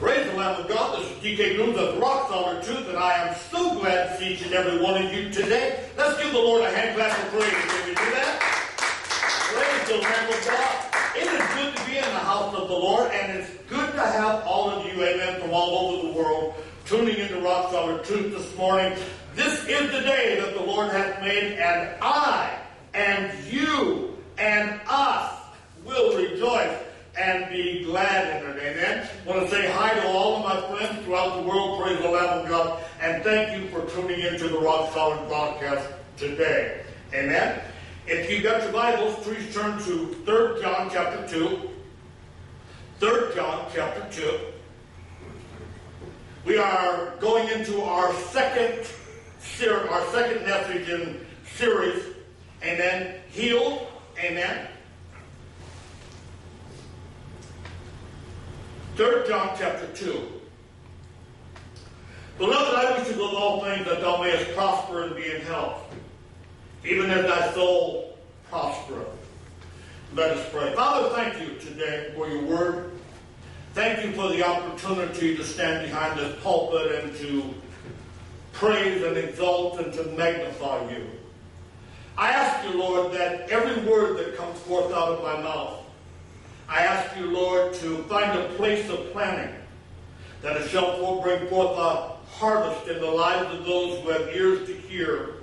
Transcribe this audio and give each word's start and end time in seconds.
Praise 0.00 0.24
the 0.30 0.32
Lamb 0.38 0.58
of 0.58 0.66
God. 0.66 0.98
This 0.98 1.10
is 1.10 1.18
DK 1.18 1.56
Grooms 1.56 1.76
of 1.76 1.98
Rock 1.98 2.30
Solid 2.30 2.64
Truth, 2.64 2.88
and 2.88 2.96
I 2.96 3.28
am 3.28 3.36
so 3.50 3.78
glad 3.78 4.08
to 4.08 4.16
see 4.16 4.32
each 4.32 4.40
and 4.40 4.54
every 4.54 4.82
one 4.82 4.96
of 4.96 5.12
you 5.12 5.28
today. 5.28 5.84
Let's 5.94 6.18
give 6.18 6.32
the 6.32 6.38
Lord 6.38 6.62
a 6.62 6.70
hand 6.70 6.96
clap 6.96 7.12
of 7.18 7.30
praise. 7.30 7.52
Can 7.52 7.86
we 7.86 7.94
do 7.94 8.10
that? 8.16 8.40
Praise 9.52 9.88
the 9.88 10.02
Lamb 10.02 10.32
of 10.32 10.46
God. 10.46 11.16
It 11.16 11.26
is 11.28 11.54
good 11.54 11.76
to 11.76 11.84
be 11.84 11.98
in 11.98 12.04
the 12.04 12.24
house 12.24 12.54
of 12.54 12.68
the 12.68 12.74
Lord, 12.74 13.12
and 13.12 13.40
it's 13.40 13.50
good 13.68 13.92
to 13.92 14.00
have 14.00 14.42
all 14.46 14.70
of 14.70 14.86
you, 14.86 15.04
amen, 15.04 15.38
from 15.38 15.50
all 15.50 15.92
over 15.92 16.08
the 16.08 16.14
world 16.14 16.54
tuning 16.86 17.18
into 17.18 17.38
Rock 17.42 17.70
Solid 17.70 18.02
Truth 18.02 18.32
this 18.32 18.56
morning. 18.56 18.98
This 19.34 19.66
is 19.68 19.92
the 19.92 20.00
day 20.00 20.40
that 20.40 20.54
the 20.54 20.62
Lord 20.62 20.90
hath 20.92 21.20
made, 21.20 21.58
and 21.58 21.90
I 22.00 22.58
and 22.94 23.30
you 23.52 24.16
and 24.38 24.80
us 24.88 25.30
will 25.84 26.16
rejoice 26.16 26.74
and 27.18 27.50
be 27.50 27.84
glad 27.84 28.42
in 28.42 28.50
it. 28.50 28.56
Amen. 28.62 29.08
Want 29.26 29.40
to 29.42 29.48
say 29.50 29.70
hi 29.70 29.94
to 29.94 30.08
all 30.08 30.36
of 30.36 30.44
my 30.44 30.78
friends 30.78 31.04
throughout 31.04 31.36
the 31.36 31.48
world. 31.48 31.82
Praise 31.82 31.98
the 32.00 32.08
Lamb 32.08 32.40
of 32.40 32.48
God. 32.48 32.82
And 33.00 33.22
thank 33.22 33.60
you 33.60 33.68
for 33.68 33.84
tuning 33.90 34.20
into 34.20 34.48
the 34.48 34.58
Rock 34.58 34.92
Solid 34.92 35.26
broadcast 35.28 35.88
today. 36.16 36.82
Amen. 37.14 37.60
If 38.06 38.30
you've 38.30 38.42
got 38.42 38.62
your 38.62 38.72
Bibles, 38.72 39.16
please 39.24 39.52
turn 39.54 39.78
to 39.84 40.14
3 40.24 40.62
John 40.62 40.90
chapter 40.92 41.26
2. 41.28 41.70
3 43.00 43.34
John 43.34 43.66
chapter 43.74 44.06
2. 44.10 44.38
We 46.44 46.58
are 46.58 47.14
going 47.20 47.48
into 47.48 47.82
our 47.82 48.12
second 48.14 48.86
ser- 49.40 49.88
our 49.90 50.06
second 50.12 50.46
message 50.46 50.88
in 50.88 51.26
series. 51.56 52.02
Amen. 52.62 53.20
Healed. 53.30 53.86
Amen. 54.18 54.66
3 58.96 59.26
John 59.26 59.56
chapter 59.58 59.86
2. 59.94 60.40
Beloved, 62.38 62.74
I 62.74 62.98
wish 62.98 63.08
you 63.08 63.14
above 63.14 63.34
all 63.34 63.64
things 63.64 63.86
that 63.86 64.00
thou 64.00 64.22
mayest 64.22 64.52
prosper 64.54 65.04
and 65.04 65.16
be 65.16 65.30
in 65.30 65.40
health, 65.42 65.82
even 66.84 67.10
as 67.10 67.26
thy 67.26 67.52
soul 67.52 68.18
prospereth. 68.48 69.06
Let 70.14 70.30
us 70.36 70.48
pray. 70.50 70.74
Father, 70.74 71.10
thank 71.14 71.40
you 71.40 71.56
today 71.58 72.12
for 72.16 72.28
your 72.28 72.42
word. 72.42 72.92
Thank 73.74 74.04
you 74.04 74.12
for 74.12 74.28
the 74.28 74.42
opportunity 74.42 75.36
to 75.36 75.44
stand 75.44 75.86
behind 75.86 76.18
this 76.18 76.42
pulpit 76.42 77.04
and 77.04 77.16
to 77.18 77.54
praise 78.52 79.02
and 79.02 79.16
exalt 79.16 79.78
and 79.78 79.92
to 79.92 80.04
magnify 80.16 80.90
you. 80.90 81.06
I 82.18 82.30
ask 82.30 82.68
you, 82.68 82.78
Lord, 82.78 83.12
that 83.12 83.48
every 83.48 83.80
word 83.88 84.18
that 84.18 84.36
comes 84.36 84.58
forth 84.60 84.92
out 84.92 85.10
of 85.10 85.22
my 85.22 85.40
mouth 85.40 85.79
I 86.70 86.82
ask 86.82 87.16
you, 87.16 87.26
Lord, 87.26 87.74
to 87.74 88.04
find 88.04 88.38
a 88.38 88.48
place 88.50 88.88
of 88.88 89.10
planting 89.10 89.52
that 90.40 90.56
it 90.56 90.68
shall 90.68 91.20
bring 91.20 91.48
forth 91.48 91.76
a 91.76 92.12
harvest 92.30 92.86
in 92.88 93.00
the 93.00 93.10
lives 93.10 93.52
of 93.52 93.66
those 93.66 94.00
who 94.00 94.10
have 94.10 94.28
ears 94.28 94.68
to 94.68 94.74
hear 94.74 95.34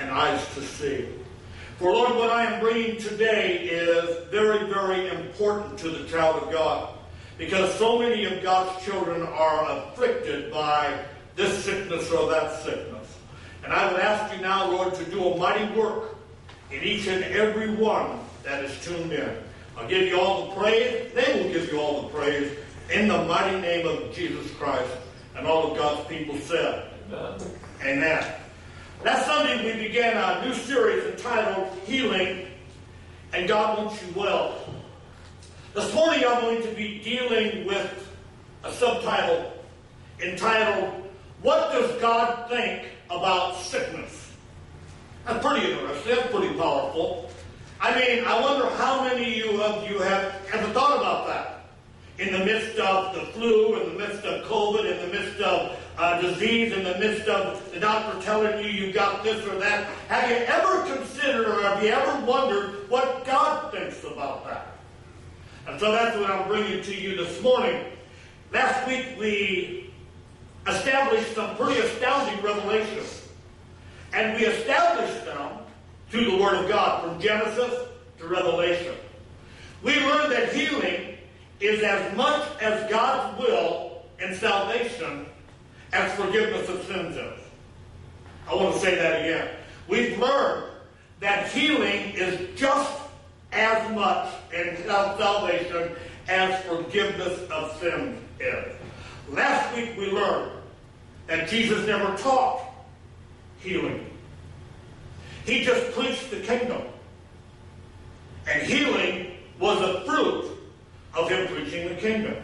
and 0.00 0.10
eyes 0.10 0.44
to 0.54 0.62
see. 0.62 1.08
For 1.78 1.92
Lord, 1.92 2.16
what 2.16 2.30
I 2.30 2.44
am 2.44 2.60
bringing 2.60 2.96
today 2.98 3.58
is 3.58 4.28
very, 4.30 4.66
very 4.66 5.08
important 5.08 5.78
to 5.78 5.90
the 5.90 6.08
child 6.08 6.42
of 6.42 6.52
God 6.52 6.92
because 7.38 7.72
so 7.76 8.00
many 8.00 8.24
of 8.24 8.42
God's 8.42 8.84
children 8.84 9.22
are 9.22 9.64
afflicted 9.70 10.52
by 10.52 11.04
this 11.36 11.64
sickness 11.64 12.10
or 12.10 12.28
that 12.30 12.60
sickness. 12.64 13.16
And 13.62 13.72
I 13.72 13.90
would 13.90 14.00
ask 14.00 14.34
you 14.34 14.42
now, 14.42 14.70
Lord, 14.72 14.92
to 14.94 15.04
do 15.04 15.24
a 15.24 15.38
mighty 15.38 15.72
work 15.78 16.16
in 16.72 16.82
each 16.82 17.06
and 17.06 17.22
every 17.24 17.72
one 17.76 18.18
that 18.42 18.64
is 18.64 18.84
tuned 18.84 19.12
in. 19.12 19.36
I'll 19.80 19.88
give 19.88 20.08
you 20.08 20.20
all 20.20 20.48
the 20.48 20.56
praise. 20.56 21.10
They 21.14 21.42
will 21.42 21.50
give 21.50 21.72
you 21.72 21.80
all 21.80 22.02
the 22.02 22.08
praise 22.08 22.52
in 22.92 23.08
the 23.08 23.24
mighty 23.24 23.58
name 23.60 23.86
of 23.86 24.12
Jesus 24.12 24.50
Christ. 24.52 24.90
And 25.34 25.46
all 25.46 25.72
of 25.72 25.78
God's 25.78 26.06
people 26.06 26.36
said, 26.36 26.90
Amen. 27.10 27.40
Amen. 27.82 28.34
Last 29.04 29.24
Sunday 29.24 29.64
we 29.64 29.88
began 29.88 30.18
a 30.18 30.46
new 30.46 30.52
series 30.52 31.02
entitled 31.04 31.66
Healing 31.86 32.46
and 33.32 33.48
God 33.48 33.78
Wants 33.78 34.02
You 34.02 34.20
Well. 34.20 34.58
This 35.74 35.94
morning 35.94 36.24
I'm 36.26 36.42
going 36.42 36.62
to 36.62 36.74
be 36.74 37.00
dealing 37.02 37.66
with 37.66 38.06
a 38.64 38.72
subtitle 38.72 39.50
entitled 40.22 41.08
What 41.40 41.72
Does 41.72 41.98
God 42.02 42.50
Think 42.50 42.82
About 43.08 43.56
Sickness? 43.56 44.30
That's 45.24 45.44
pretty 45.44 45.72
interesting. 45.72 46.16
That's 46.16 46.30
pretty 46.30 46.54
powerful. 46.54 47.30
I 47.80 47.98
mean, 47.98 48.24
I 48.24 48.38
wonder 48.38 48.68
how 48.76 49.04
many 49.04 49.40
of 49.42 49.90
you 49.90 49.98
have 50.00 50.34
ever 50.52 50.70
thought 50.72 50.98
about 50.98 51.26
that. 51.28 51.64
In 52.18 52.30
the 52.34 52.44
midst 52.44 52.78
of 52.78 53.14
the 53.14 53.22
flu, 53.32 53.80
in 53.80 53.94
the 53.94 54.06
midst 54.06 54.22
of 54.26 54.46
COVID, 54.46 54.84
in 54.84 55.10
the 55.10 55.18
midst 55.18 55.40
of 55.40 55.78
uh, 55.96 56.20
disease, 56.20 56.74
in 56.74 56.84
the 56.84 56.98
midst 56.98 57.26
of 57.26 57.72
the 57.72 57.80
doctor 57.80 58.20
telling 58.20 58.62
you 58.62 58.70
you 58.70 58.92
got 58.92 59.24
this 59.24 59.46
or 59.46 59.58
that, 59.58 59.84
have 60.08 60.28
you 60.28 60.36
ever 60.36 60.94
considered 60.94 61.48
or 61.48 61.62
have 61.62 61.82
you 61.82 61.88
ever 61.88 62.26
wondered 62.26 62.90
what 62.90 63.24
God 63.24 63.72
thinks 63.72 64.04
about 64.04 64.44
that? 64.46 64.76
And 65.66 65.80
so 65.80 65.90
that's 65.90 66.14
what 66.18 66.30
I'm 66.30 66.46
bringing 66.48 66.82
to 66.82 66.94
you 66.94 67.16
this 67.16 67.40
morning. 67.40 67.82
Last 68.52 68.86
week 68.86 69.06
we 69.18 69.90
established 70.66 71.34
some 71.34 71.56
pretty 71.56 71.80
astounding 71.80 72.44
revelations. 72.44 73.28
And 74.12 74.38
we 74.38 74.44
established 74.44 75.24
them 75.24 75.60
through 76.10 76.30
the 76.30 76.36
Word 76.36 76.56
of 76.56 76.68
God, 76.68 77.02
from 77.02 77.20
Genesis 77.20 77.88
to 78.18 78.26
Revelation. 78.26 78.94
We 79.82 79.94
learn 80.00 80.30
that 80.30 80.52
healing 80.52 81.16
is 81.60 81.82
as 81.82 82.16
much 82.16 82.46
as 82.60 82.90
God's 82.90 83.38
will 83.38 84.02
and 84.18 84.36
salvation 84.36 85.26
as 85.92 86.12
forgiveness 86.14 86.68
of 86.68 86.84
sins 86.86 87.16
is. 87.16 87.40
I 88.48 88.54
want 88.54 88.74
to 88.74 88.80
say 88.80 88.94
that 88.96 89.20
again. 89.20 89.48
We've 89.88 90.18
learned 90.18 90.70
that 91.20 91.50
healing 91.52 92.12
is 92.14 92.58
just 92.58 92.92
as 93.52 93.94
much 93.94 94.32
in 94.52 94.76
salvation 94.84 95.92
as 96.28 96.64
forgiveness 96.64 97.40
of 97.50 97.78
sins 97.78 98.20
is. 98.40 98.74
Last 99.30 99.76
week 99.76 99.96
we 99.96 100.10
learned 100.10 100.52
that 101.26 101.48
Jesus 101.48 101.86
never 101.86 102.16
taught 102.16 102.62
healing. 103.60 104.09
He 105.50 105.64
just 105.64 105.90
preached 105.96 106.30
the 106.30 106.38
kingdom. 106.38 106.80
And 108.46 108.62
healing 108.62 109.32
was 109.58 109.80
a 109.80 110.04
fruit 110.04 110.44
of 111.12 111.28
him 111.28 111.48
preaching 111.48 111.88
the 111.88 111.96
kingdom. 111.96 112.36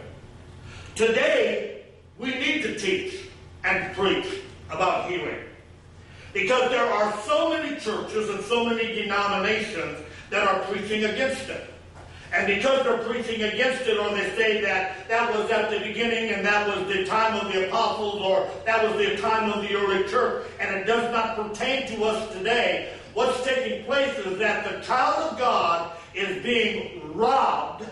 Today, 0.93 1.85
we 2.19 2.31
need 2.31 2.63
to 2.63 2.77
teach 2.77 3.29
and 3.63 3.95
preach 3.95 4.27
about 4.69 5.09
healing. 5.09 5.39
Because 6.33 6.69
there 6.69 6.85
are 6.85 7.17
so 7.21 7.49
many 7.49 7.79
churches 7.79 8.29
and 8.29 8.43
so 8.43 8.65
many 8.65 8.93
denominations 8.93 9.99
that 10.29 10.45
are 10.45 10.59
preaching 10.63 11.05
against 11.05 11.47
it. 11.47 11.63
And 12.33 12.45
because 12.45 12.83
they're 12.83 12.97
preaching 13.05 13.41
against 13.43 13.83
it, 13.83 13.97
or 13.97 14.09
they 14.09 14.35
say 14.35 14.59
that 14.61 15.07
that 15.07 15.33
was 15.33 15.49
at 15.49 15.71
the 15.71 15.79
beginning 15.79 16.31
and 16.31 16.45
that 16.45 16.67
was 16.67 16.85
the 16.93 17.05
time 17.05 17.39
of 17.39 17.53
the 17.53 17.69
apostles, 17.69 18.21
or 18.21 18.49
that 18.65 18.83
was 18.83 18.97
the 18.97 19.15
time 19.15 19.49
of 19.49 19.61
the 19.61 19.73
early 19.75 20.03
church, 20.09 20.45
and 20.59 20.75
it 20.75 20.85
does 20.85 21.09
not 21.13 21.37
pertain 21.37 21.87
to 21.87 22.03
us 22.03 22.33
today, 22.33 22.96
what's 23.17 23.43
taking 23.43 23.83
place 23.85 24.15
is 24.19 24.37
that 24.37 24.63
the 24.63 24.79
child 24.85 25.31
of 25.31 25.39
God 25.39 25.91
is 26.13 26.43
being 26.43 27.01
robbed. 27.15 27.83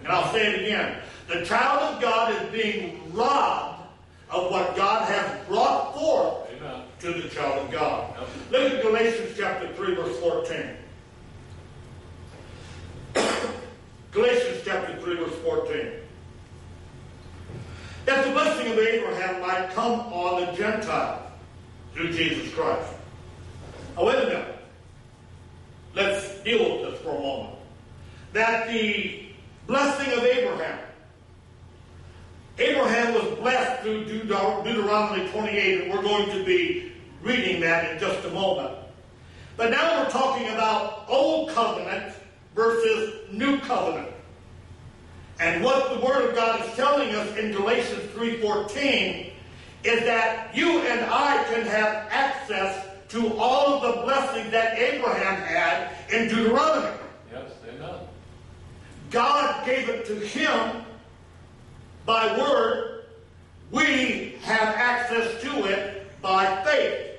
And 0.00 0.08
I'll 0.08 0.32
say 0.32 0.46
it 0.46 0.60
again. 0.62 0.96
The 1.28 1.44
child 1.44 1.94
of 1.94 2.00
God 2.00 2.32
is 2.32 2.50
being 2.50 3.02
robbed 3.12 3.82
of 4.30 4.50
what 4.50 4.74
God 4.74 5.06
has 5.06 5.46
brought 5.46 5.94
forth 5.94 6.50
Amen. 6.56 6.84
to 7.00 7.12
the 7.12 7.28
child 7.28 7.66
of 7.66 7.70
God. 7.70 8.14
Look 8.50 8.72
at 8.72 8.82
Galatians 8.82 9.36
chapter 9.36 9.74
3, 9.74 9.94
verse 9.96 10.18
14. 10.20 10.56
Galatians 14.12 14.62
chapter 14.64 14.98
3, 15.02 15.16
verse 15.16 15.34
14. 15.44 15.86
That 18.06 18.24
the 18.24 18.32
blessing 18.32 18.72
of 18.72 18.78
Abraham 18.78 19.42
might 19.42 19.68
come 19.74 20.00
on 20.00 20.46
the 20.46 20.52
Gentiles 20.52 21.20
through 21.92 22.12
Jesus 22.12 22.54
Christ. 22.54 22.94
Minute. 24.04 24.54
Let's 25.94 26.38
deal 26.40 26.80
with 26.80 26.90
this 26.90 27.00
for 27.00 27.10
a 27.10 27.20
moment. 27.20 27.54
That 28.32 28.68
the 28.68 29.26
blessing 29.66 30.12
of 30.12 30.24
Abraham, 30.24 30.78
Abraham 32.58 33.14
was 33.14 33.38
blessed 33.38 33.82
through 33.82 34.04
Deuteronomy 34.04 35.28
28, 35.28 35.82
and 35.82 35.92
we're 35.92 36.02
going 36.02 36.30
to 36.30 36.44
be 36.44 36.92
reading 37.22 37.60
that 37.60 37.92
in 37.92 37.98
just 37.98 38.24
a 38.26 38.30
moment. 38.30 38.76
But 39.56 39.70
now 39.70 40.02
we're 40.02 40.10
talking 40.10 40.48
about 40.48 41.04
Old 41.08 41.50
Covenant 41.50 42.14
versus 42.54 43.14
New 43.32 43.58
Covenant. 43.60 44.12
And 45.40 45.62
what 45.62 45.92
the 45.92 46.04
Word 46.04 46.28
of 46.28 46.34
God 46.34 46.64
is 46.64 46.74
telling 46.74 47.14
us 47.14 47.36
in 47.36 47.52
Galatians 47.52 48.02
3.14 48.14 49.30
is 49.84 50.00
that 50.00 50.54
you 50.54 50.80
and 50.80 51.00
I 51.10 51.44
can 51.52 51.64
have 51.64 52.08
access 52.10 52.87
to 53.08 53.36
all 53.36 53.74
of 53.74 53.82
the 53.82 54.02
blessings 54.02 54.50
that 54.50 54.78
Abraham 54.78 55.40
had 55.42 55.90
in 56.12 56.28
Deuteronomy. 56.28 56.96
Yes, 57.32 57.50
amen. 57.66 57.94
God 59.10 59.66
gave 59.66 59.88
it 59.88 60.06
to 60.06 60.14
him 60.14 60.84
by 62.08 62.38
word, 62.38 63.04
we 63.70 64.38
have 64.40 64.74
access 64.76 65.42
to 65.42 65.64
it 65.66 66.10
by 66.22 66.64
faith. 66.64 67.18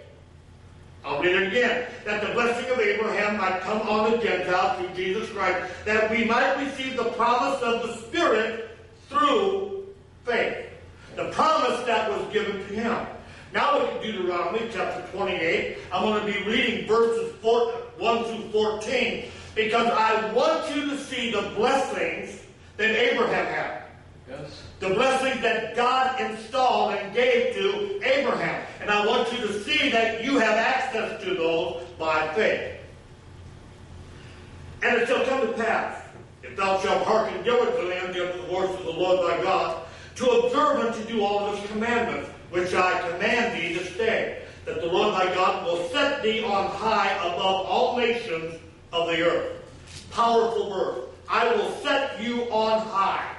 I'll 1.05 1.21
read 1.21 1.35
it 1.35 1.47
again. 1.47 1.87
That 2.05 2.25
the 2.25 2.33
blessing 2.33 2.69
of 2.71 2.79
Abraham 2.79 3.37
might 3.37 3.61
come 3.61 3.81
on 3.81 4.11
the 4.11 4.17
Gentiles 4.17 4.79
through 4.79 4.95
Jesus 4.95 5.29
Christ, 5.29 5.71
that 5.85 6.09
we 6.09 6.25
might 6.25 6.55
receive 6.55 6.97
the 6.97 7.11
promise 7.11 7.61
of 7.61 7.83
the 7.83 7.97
Spirit 7.97 8.77
through 9.09 9.87
faith. 10.25 10.65
The 11.15 11.29
promise 11.29 11.85
that 11.85 12.09
was 12.09 12.33
given 12.33 12.57
to 12.57 12.73
him. 12.73 13.07
Now 13.53 13.79
look 13.79 13.93
at 13.93 14.03
Deuteronomy 14.03 14.69
chapter 14.71 15.05
28. 15.11 15.77
I'm 15.91 16.03
going 16.03 16.25
to 16.25 16.39
be 16.39 16.45
reading 16.45 16.87
verses 16.87 17.33
4, 17.41 17.71
1 17.97 18.23
through 18.25 18.51
14 18.51 19.25
because 19.55 19.87
I 19.87 20.31
want 20.33 20.75
you 20.75 20.85
to 20.91 20.97
see 20.97 21.31
the 21.31 21.41
blessings 21.55 22.41
that 22.77 22.91
Abraham 22.91 23.45
had. 23.45 23.83
Yes. 24.29 24.63
The 24.79 24.89
blessings 24.89 25.41
that 25.41 25.75
God 25.75 26.21
installed 26.21 26.93
and 26.93 27.13
gave 27.13 27.55
to 27.55 27.99
Abraham. 28.03 28.65
And 28.79 28.91
I 28.91 29.05
want 29.05 29.31
you 29.33 29.39
to 29.39 29.63
see 29.63 29.89
that 29.89 30.23
you 30.23 30.37
have 30.37 30.55
access 30.55 31.21
to 31.23 31.33
those 31.33 31.83
by 31.97 32.31
faith. 32.35 32.75
And 34.83 35.01
it 35.01 35.07
shall 35.07 35.25
come 35.25 35.41
to 35.41 35.53
pass, 35.53 36.01
if 36.43 36.55
thou 36.55 36.79
shalt 36.79 37.03
hearken 37.03 37.43
diligently 37.43 37.97
unto 37.97 38.19
the 38.19 38.47
voice 38.47 38.69
of 38.69 38.85
the 38.85 38.91
Lord 38.91 39.29
thy 39.29 39.43
God, 39.43 39.85
to 40.15 40.29
observe 40.29 40.85
and 40.85 40.95
to 40.95 41.11
do 41.11 41.25
all 41.25 41.47
of 41.47 41.59
his 41.59 41.69
commandments, 41.71 42.29
which 42.51 42.73
I 42.73 42.99
command 43.09 43.55
thee 43.55 43.73
this 43.73 43.95
day, 43.95 44.43
that 44.65 44.81
the 44.81 44.87
Lord 44.87 45.13
thy 45.13 45.33
God 45.33 45.65
will 45.65 45.87
set 45.89 46.23
thee 46.23 46.43
on 46.43 46.69
high 46.71 47.11
above 47.17 47.65
all 47.65 47.97
nations 47.97 48.55
of 48.91 49.07
the 49.07 49.21
earth. 49.21 49.63
Powerful 50.11 50.69
verse. 50.69 51.05
I 51.29 51.53
will 51.53 51.71
set 51.83 52.21
you 52.21 52.43
on 52.51 52.85
high 52.87 53.31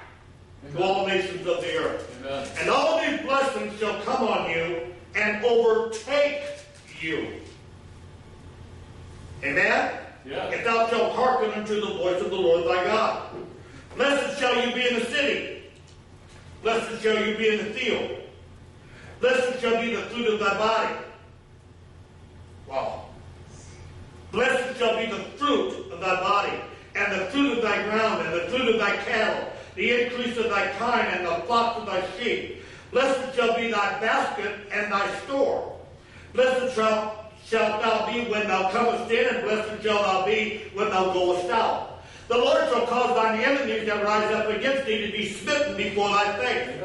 Amen. 0.64 0.76
to 0.76 0.82
all 0.82 1.06
nations 1.06 1.46
of 1.46 1.60
the 1.60 1.76
earth. 1.76 2.20
Amen. 2.20 2.48
And 2.60 2.70
all 2.70 3.00
these 3.00 3.20
blessings 3.20 3.78
shall 3.80 4.00
come 4.02 4.28
on 4.28 4.50
you 4.50 4.86
and 5.16 5.44
overtake 5.44 6.42
you. 7.00 7.26
Amen? 9.42 9.98
Yeah. 10.24 10.50
If 10.50 10.64
thou 10.64 10.88
shalt 10.88 11.14
hearken 11.14 11.50
unto 11.52 11.80
the 11.80 11.94
voice 11.94 12.20
of 12.20 12.30
the 12.30 12.36
Lord 12.36 12.66
thy 12.66 12.84
God. 12.84 13.22
Blessed 13.96 14.38
shall 14.38 14.54
you 14.66 14.74
be 14.74 14.86
in 14.86 15.00
the 15.00 15.06
city. 15.06 15.62
Blessed 16.62 17.02
shall 17.02 17.26
you 17.26 17.36
be 17.36 17.48
in 17.48 17.58
the 17.58 17.64
field. 17.72 18.20
Blessed 19.20 19.60
shall 19.60 19.80
be 19.80 19.94
the 19.94 20.02
fruit 20.02 20.26
of 20.28 20.40
thy 20.40 20.58
body. 20.58 20.94
Wow. 22.66 23.04
Blessed 24.32 24.78
shall 24.78 24.96
be 24.96 25.06
the 25.06 25.22
fruit 25.36 25.92
of 25.92 26.00
thy 26.00 26.20
body, 26.20 26.58
and 26.94 27.12
the 27.12 27.26
fruit 27.26 27.58
of 27.58 27.62
thy 27.62 27.82
ground, 27.84 28.26
and 28.26 28.34
the 28.34 28.48
fruit 28.48 28.68
of 28.74 28.78
thy 28.78 28.96
cattle, 28.96 29.52
the 29.74 30.04
increase 30.04 30.36
of 30.38 30.48
thy 30.48 30.72
kine, 30.78 31.06
and 31.06 31.26
the 31.26 31.34
flock 31.46 31.78
of 31.78 31.86
thy 31.86 32.02
sheep. 32.18 32.62
Blessed 32.92 33.36
shall 33.36 33.56
be 33.56 33.70
thy 33.70 34.00
basket 34.00 34.54
and 34.72 34.90
thy 34.90 35.18
store. 35.20 35.76
Blessed 36.32 36.74
shalt 36.74 37.82
thou 37.82 38.06
be 38.06 38.30
when 38.30 38.48
thou 38.48 38.70
comest 38.70 39.10
in, 39.10 39.34
and 39.34 39.44
blessed 39.44 39.82
shalt 39.82 40.02
thou 40.02 40.24
be 40.24 40.62
when 40.74 40.88
thou 40.90 41.12
goest 41.12 41.50
out. 41.50 42.02
The 42.28 42.38
Lord 42.38 42.68
shall 42.68 42.86
cause 42.86 43.16
thine 43.16 43.40
enemies 43.40 43.86
that 43.86 44.04
rise 44.04 44.32
up 44.32 44.48
against 44.48 44.86
thee 44.86 45.06
to 45.06 45.12
be 45.12 45.28
smitten 45.28 45.76
before 45.76 46.08
thy 46.08 46.38
face. 46.38 46.80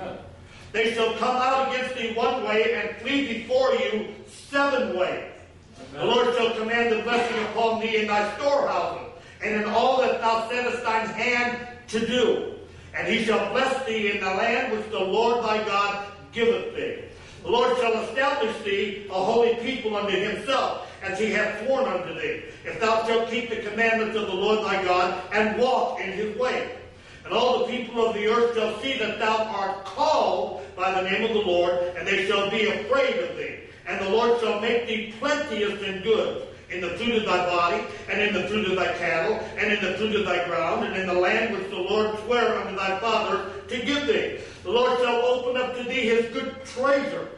They 0.76 0.94
shall 0.94 1.14
come 1.14 1.38
out 1.38 1.70
against 1.70 1.96
thee 1.96 2.12
one 2.16 2.44
way 2.44 2.74
and 2.74 2.98
flee 2.98 3.26
before 3.34 3.72
you 3.76 4.14
seven 4.28 5.00
ways. 5.00 5.32
Amen. 5.94 5.94
The 5.94 6.06
Lord 6.06 6.36
shall 6.36 6.54
command 6.54 6.92
the 6.92 7.02
blessing 7.02 7.42
upon 7.46 7.80
thee 7.80 8.02
in 8.02 8.08
thy 8.08 8.36
storehouses, 8.36 9.08
and 9.42 9.56
in 9.56 9.70
all 9.70 10.02
that 10.02 10.20
thou 10.20 10.50
settest 10.50 10.84
thine 10.84 11.08
hand 11.08 11.66
to 11.88 12.06
do. 12.06 12.56
And 12.94 13.08
he 13.08 13.24
shall 13.24 13.54
bless 13.54 13.86
thee 13.86 14.12
in 14.12 14.20
the 14.20 14.26
land 14.26 14.74
which 14.74 14.92
the 14.92 15.00
Lord 15.00 15.46
thy 15.46 15.64
God 15.64 16.12
giveth 16.34 16.76
thee. 16.76 17.06
The 17.44 17.52
Lord 17.52 17.78
shall 17.78 17.98
establish 18.04 18.62
thee 18.66 19.08
a 19.10 19.14
holy 19.14 19.56
people 19.56 19.96
unto 19.96 20.12
himself, 20.12 20.92
as 21.02 21.18
he 21.18 21.32
hath 21.32 21.66
sworn 21.66 21.86
unto 21.86 22.16
thee, 22.16 22.44
if 22.66 22.82
thou 22.82 23.08
shalt 23.08 23.30
keep 23.30 23.50
the 23.50 23.62
commandments 23.70 24.18
of 24.18 24.28
the 24.28 24.34
Lord 24.34 24.66
thy 24.66 24.84
God, 24.84 25.24
and 25.32 25.58
walk 25.58 26.02
in 26.02 26.12
his 26.12 26.38
way. 26.38 26.70
And 27.26 27.34
all 27.34 27.66
the 27.66 27.76
people 27.76 28.06
of 28.06 28.14
the 28.14 28.28
earth 28.28 28.56
shall 28.56 28.80
see 28.80 28.98
that 29.00 29.20
thou 29.20 29.46
art 29.46 29.84
called 29.84 30.62
by 30.76 31.02
the 31.02 31.10
name 31.10 31.24
of 31.26 31.34
the 31.34 31.42
Lord, 31.42 31.74
and 31.98 32.08
they 32.08 32.28
shall 32.28 32.52
be 32.52 32.68
afraid 32.68 33.18
of 33.18 33.36
thee. 33.36 33.60
And 33.88 34.00
the 34.06 34.10
Lord 34.10 34.40
shall 34.40 34.60
make 34.62 34.88
thee 34.88 35.14
plenteous 35.20 35.82
in 35.82 36.04
goods, 36.04 36.46
in 36.70 36.82
the 36.82 36.90
fruit 36.90 37.16
of 37.16 37.26
thy 37.26 37.46
body, 37.48 37.84
and 38.10 38.22
in 38.22 38.34
the 38.34 38.48
fruit 38.48 38.68
of 38.70 38.76
thy 38.76 38.94
cattle, 38.94 39.40
and 39.58 39.74
in 39.74 39.84
the 39.84 39.98
fruit 39.98 40.16
of 40.16 40.26
thy 40.26 40.46
ground, 40.46 40.86
and 40.86 40.96
in 40.96 41.08
the 41.08 41.14
land 41.14 41.56
which 41.56 41.70
the 41.70 41.78
Lord 41.78 42.18
sware 42.26 42.60
unto 42.60 42.76
thy 42.76 43.00
father 43.00 43.52
to 43.70 43.86
give 43.86 44.06
thee. 44.06 44.40
The 44.64 44.72
Lord 44.72 45.00
shall 45.00 45.26
open 45.26 45.62
up 45.62 45.76
to 45.78 45.84
thee 45.84 46.08
his 46.08 46.26
good 46.34 46.64
treasure, 46.66 47.30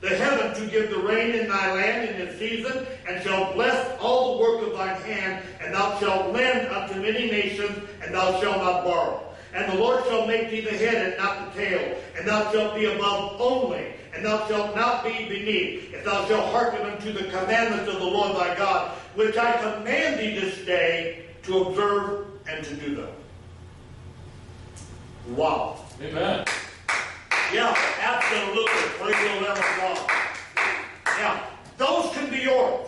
the 0.00 0.10
heaven 0.10 0.54
to 0.60 0.70
give 0.70 0.90
the 0.90 0.98
rain 0.98 1.34
in 1.34 1.48
thy 1.48 1.72
land 1.74 2.10
in 2.10 2.28
its 2.28 2.38
season, 2.38 2.86
and 3.08 3.22
shall 3.22 3.52
bless 3.52 3.98
all 4.00 4.36
the 4.36 4.42
work 4.42 4.66
of 4.66 4.72
thine 4.76 5.00
hand, 5.02 5.44
and 5.60 5.74
thou 5.74 5.98
shalt 5.98 6.32
lend 6.32 6.68
unto 6.68 7.00
many 7.00 7.30
nations, 7.30 7.76
and 8.02 8.14
thou 8.14 8.40
shalt 8.40 8.58
not 8.58 8.84
borrow. 8.84 9.27
And 9.54 9.72
the 9.72 9.76
Lord 9.78 10.04
shall 10.04 10.26
make 10.26 10.50
thee 10.50 10.60
the 10.60 10.72
head 10.72 11.06
and 11.06 11.16
not 11.16 11.54
the 11.54 11.60
tail, 11.60 11.96
and 12.16 12.28
thou 12.28 12.52
shalt 12.52 12.74
be 12.74 12.84
above 12.84 13.40
only, 13.40 13.86
and 14.14 14.24
thou 14.24 14.46
shalt 14.46 14.76
not 14.76 15.04
be 15.04 15.28
beneath, 15.28 15.94
if 15.94 16.04
thou 16.04 16.26
shalt 16.26 16.52
hearken 16.52 16.86
unto 16.86 17.12
the 17.12 17.24
commandments 17.24 17.88
of 17.88 17.98
the 17.98 18.06
Lord 18.06 18.36
thy 18.36 18.54
God, 18.56 18.90
which 19.14 19.36
I 19.36 19.52
command 19.56 20.20
thee 20.20 20.38
this 20.38 20.64
day 20.66 21.24
to 21.44 21.62
observe 21.62 22.26
and 22.46 22.64
to 22.64 22.74
do 22.74 22.94
them. 22.96 23.08
Wow. 25.30 25.78
Amen. 26.02 26.44
Yeah, 27.52 27.74
absolutely. 28.00 28.82
Praise 28.98 29.16
the 29.16 29.46
Lamb 29.46 29.56
of 29.56 29.78
God. 29.78 30.10
Yeah, 31.18 31.44
those 31.78 32.14
can 32.14 32.30
be 32.30 32.40
yours. 32.40 32.86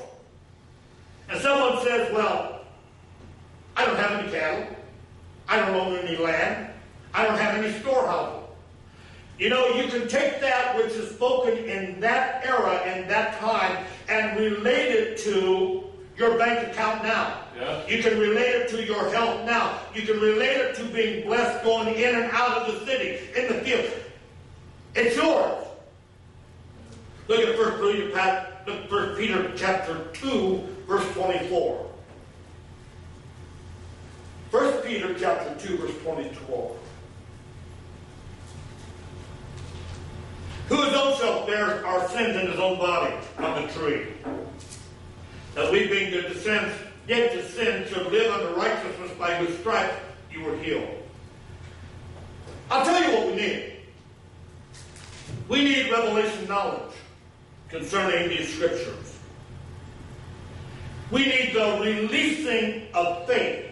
And 1.30 1.40
someone 1.40 1.82
says, 1.84 2.12
well, 2.12 2.64
I 3.76 3.86
don't 3.86 3.96
have 3.96 4.20
any 4.20 4.30
cattle. 4.30 4.76
I 5.50 5.56
don't 5.56 5.74
own 5.74 5.98
any 5.98 6.16
land. 6.16 6.70
I 7.12 7.26
don't 7.26 7.36
have 7.36 7.56
any 7.56 7.76
storehouses. 7.80 8.48
You 9.36 9.48
know, 9.48 9.66
you 9.68 9.88
can 9.88 10.06
take 10.06 10.40
that 10.40 10.76
which 10.76 10.92
is 10.92 11.10
spoken 11.10 11.58
in 11.58 11.98
that 12.00 12.46
era, 12.46 12.80
in 12.94 13.08
that 13.08 13.40
time, 13.40 13.84
and 14.08 14.38
relate 14.38 14.92
it 14.92 15.18
to 15.18 15.84
your 16.16 16.38
bank 16.38 16.68
account 16.68 17.02
now. 17.02 17.40
Yeah. 17.58 17.86
You 17.88 18.02
can 18.02 18.18
relate 18.18 18.54
it 18.54 18.68
to 18.68 18.84
your 18.84 19.10
health 19.10 19.44
now. 19.44 19.80
You 19.92 20.02
can 20.02 20.20
relate 20.20 20.56
it 20.56 20.76
to 20.76 20.84
being 20.84 21.26
blessed 21.26 21.64
going 21.64 21.94
in 21.94 22.14
and 22.14 22.30
out 22.30 22.58
of 22.58 22.72
the 22.72 22.86
city, 22.86 23.18
in 23.34 23.48
the 23.48 23.54
field. 23.64 23.90
It's 24.94 25.16
yours. 25.16 25.66
Look 27.26 27.40
at 27.40 27.56
First 27.56 27.82
Peter, 27.82 28.46
look 28.66 28.88
First 28.88 29.18
Peter 29.18 29.52
chapter 29.56 30.04
2, 30.12 30.84
verse 30.86 31.12
24. 31.14 31.89
First 34.50 34.84
Peter 34.84 35.14
chapter 35.16 35.54
2, 35.64 35.76
verse 35.76 35.94
24. 36.02 36.76
Who 40.68 40.76
his 40.76 40.94
bears 41.46 41.84
our 41.84 42.08
sins 42.08 42.36
in 42.36 42.50
his 42.50 42.58
own 42.58 42.78
body 42.78 43.14
on 43.38 43.62
the 43.62 43.72
tree. 43.72 44.08
That 45.54 45.70
we 45.70 45.86
being 45.86 46.10
the 46.10 46.22
descendants 46.22 46.76
yet 47.06 47.32
to 47.32 47.48
sin 47.48 47.86
should 47.88 48.10
live 48.10 48.32
under 48.32 48.54
righteousness 48.54 49.12
by 49.18 49.34
whose 49.36 49.56
stripes 49.58 49.94
you 50.32 50.42
were 50.42 50.56
healed. 50.56 50.88
I'll 52.72 52.84
tell 52.84 53.02
you 53.02 53.16
what 53.16 53.26
we 53.28 53.36
need. 53.36 53.72
We 55.48 55.64
need 55.64 55.90
revelation 55.90 56.48
knowledge 56.48 56.92
concerning 57.68 58.28
these 58.28 58.52
scriptures. 58.52 59.16
We 61.12 61.26
need 61.26 61.54
the 61.54 61.78
releasing 61.80 62.88
of 62.94 63.26
faith 63.26 63.69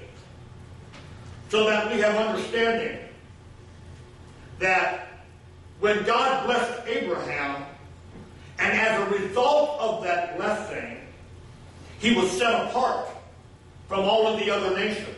so 1.49 1.67
that 1.67 1.91
we 1.93 2.01
have 2.01 2.15
understanding 2.15 2.99
that 4.59 5.09
when 5.81 6.03
God 6.05 6.47
blessed 6.47 6.87
Abraham, 6.87 7.65
and 8.59 8.73
as 8.73 9.01
a 9.01 9.11
result 9.19 9.81
of 9.81 10.03
that 10.05 10.37
blessing, 10.37 10.99
he 12.01 12.15
was 12.15 12.31
set 12.31 12.67
apart 12.67 13.09
from 13.89 14.01
all 14.01 14.27
of 14.27 14.41
the 14.41 14.51
other 14.51 14.77
nations. 14.77 15.09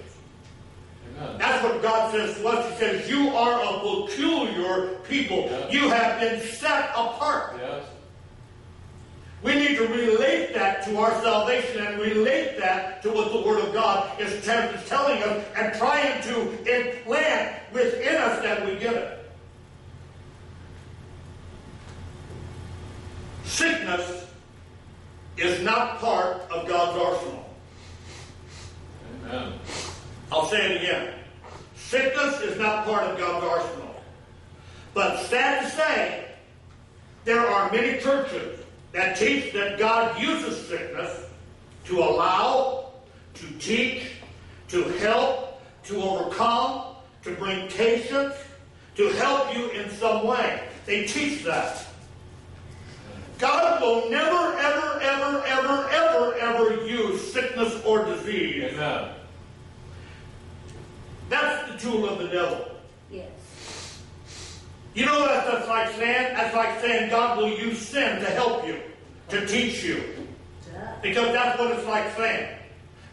Amen. 1.17 1.39
That's 1.39 1.65
what 1.65 1.83
God 1.83 2.13
says 2.13 2.37
to 2.37 2.49
us. 2.49 2.73
He 2.73 2.79
says, 2.79 3.11
You 3.11 3.29
are 3.31 3.61
a 3.63 4.07
peculiar 4.07 4.99
people. 5.09 5.39
Yes. 5.39 5.73
You 5.73 5.89
have 5.89 6.21
been 6.21 6.41
set 6.41 6.91
apart. 6.91 7.57
Yes. 7.59 7.85
We 9.43 9.55
need 9.55 9.79
to 9.79 9.87
relate 9.87 10.53
that 10.53 10.85
to 10.85 10.99
our 10.99 11.13
salvation 11.23 11.87
and 11.87 11.99
relate 11.99 12.59
that 12.59 13.03
to 13.03 13.11
what 13.11 13.33
the 13.33 13.41
Word 13.41 13.65
of 13.65 13.73
God 13.73 14.21
is, 14.21 14.45
telling 14.45 15.23
us 15.23 15.47
and 15.57 15.75
trying 15.75 16.23
to 16.25 16.51
implant 16.61 17.57
within 17.73 18.17
us 18.17 18.43
that 18.43 18.67
we 18.67 18.77
get 18.77 18.95
it. 18.95 19.33
Sickness 23.45 24.27
is 25.39 25.63
not 25.63 25.99
part 26.01 26.43
of 26.51 26.69
God's 26.69 26.99
arsenal. 26.99 27.55
Amen. 29.25 29.53
I'll 30.31 30.47
say 30.47 30.71
it 30.71 30.83
again. 30.83 31.15
Sickness 31.77 32.41
is 32.43 32.59
not 32.59 32.85
part 32.85 33.05
of 33.05 33.19
God's 33.19 33.47
arsenal. 33.47 33.95
But 34.93 35.25
sad 35.25 35.63
to 35.65 35.71
say, 35.71 36.25
there 37.25 37.47
are 37.47 37.71
many 37.73 37.99
churches 38.01 38.60
that 38.93 39.17
teach 39.17 39.53
that 39.53 39.79
God 39.79 40.21
uses 40.21 40.67
sickness 40.67 41.27
to 41.85 41.99
allow, 41.99 42.93
to 43.35 43.47
teach, 43.59 44.05
to 44.69 44.85
help, 44.85 45.63
to 45.85 46.03
overcome, 46.03 46.97
to 47.23 47.35
bring 47.35 47.69
patience, 47.69 48.35
to 48.97 49.09
help 49.11 49.57
you 49.57 49.71
in 49.71 49.91
some 49.91 50.27
way. 50.27 50.63
They 50.87 51.07
teach 51.07 51.45
that. 51.45 51.87
God 53.39 53.81
will 53.81 54.11
never, 54.11 54.59
ever, 54.59 55.01
ever, 55.01 55.43
ever, 55.47 55.89
ever, 55.91 56.35
ever 56.35 56.87
use 56.87 57.33
sickness 57.33 57.83
or 57.85 58.05
disease. 58.05 58.65
Amen. 58.65 59.15
That's 61.31 61.73
the 61.73 61.79
tool 61.79 62.09
of 62.09 62.19
the 62.19 62.29
devil. 62.29 62.67
Yes. 63.11 63.31
You 65.01 65.07
know 65.07 65.21
what 65.21 65.31
that's 65.31 65.67
like 65.67 65.95
saying? 65.95 66.35
That's 66.35 66.55
like 66.55 66.79
saying 66.83 67.09
God 67.09 67.39
will 67.39 67.49
use 67.49 67.79
sin 67.79 68.21
to 68.21 68.27
help 68.27 68.67
you, 68.67 68.79
to 69.31 69.47
teach 69.47 69.83
you. 69.83 70.05
Because 71.01 71.33
that's 71.33 71.59
what 71.59 71.71
it's 71.71 71.87
like 71.87 72.15
saying. 72.19 72.59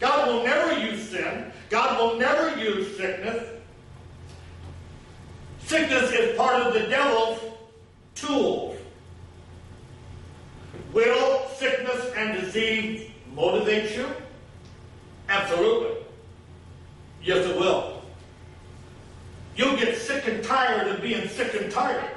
God 0.02 0.28
will 0.28 0.44
never 0.44 0.78
use 0.82 1.08
sin. 1.08 1.50
God 1.70 1.98
will 1.98 2.20
never 2.20 2.60
use 2.60 2.98
sickness. 2.98 3.42
Sickness 5.60 6.12
is 6.12 6.36
part 6.36 6.62
of 6.62 6.74
the 6.74 6.90
devil's 6.90 7.40
tools. 8.16 8.78
Will 10.92 11.48
sickness 11.56 12.12
and 12.18 12.42
disease 12.42 13.10
motivate 13.34 13.96
you? 13.96 14.08
Absolutely. 15.30 16.04
Yes, 17.24 17.46
it 17.46 17.58
will. 17.58 17.97
You'll 19.58 19.76
get 19.76 19.98
sick 19.98 20.28
and 20.28 20.44
tired 20.44 20.88
of 20.88 21.02
being 21.02 21.28
sick 21.28 21.60
and 21.60 21.72
tired. 21.72 22.12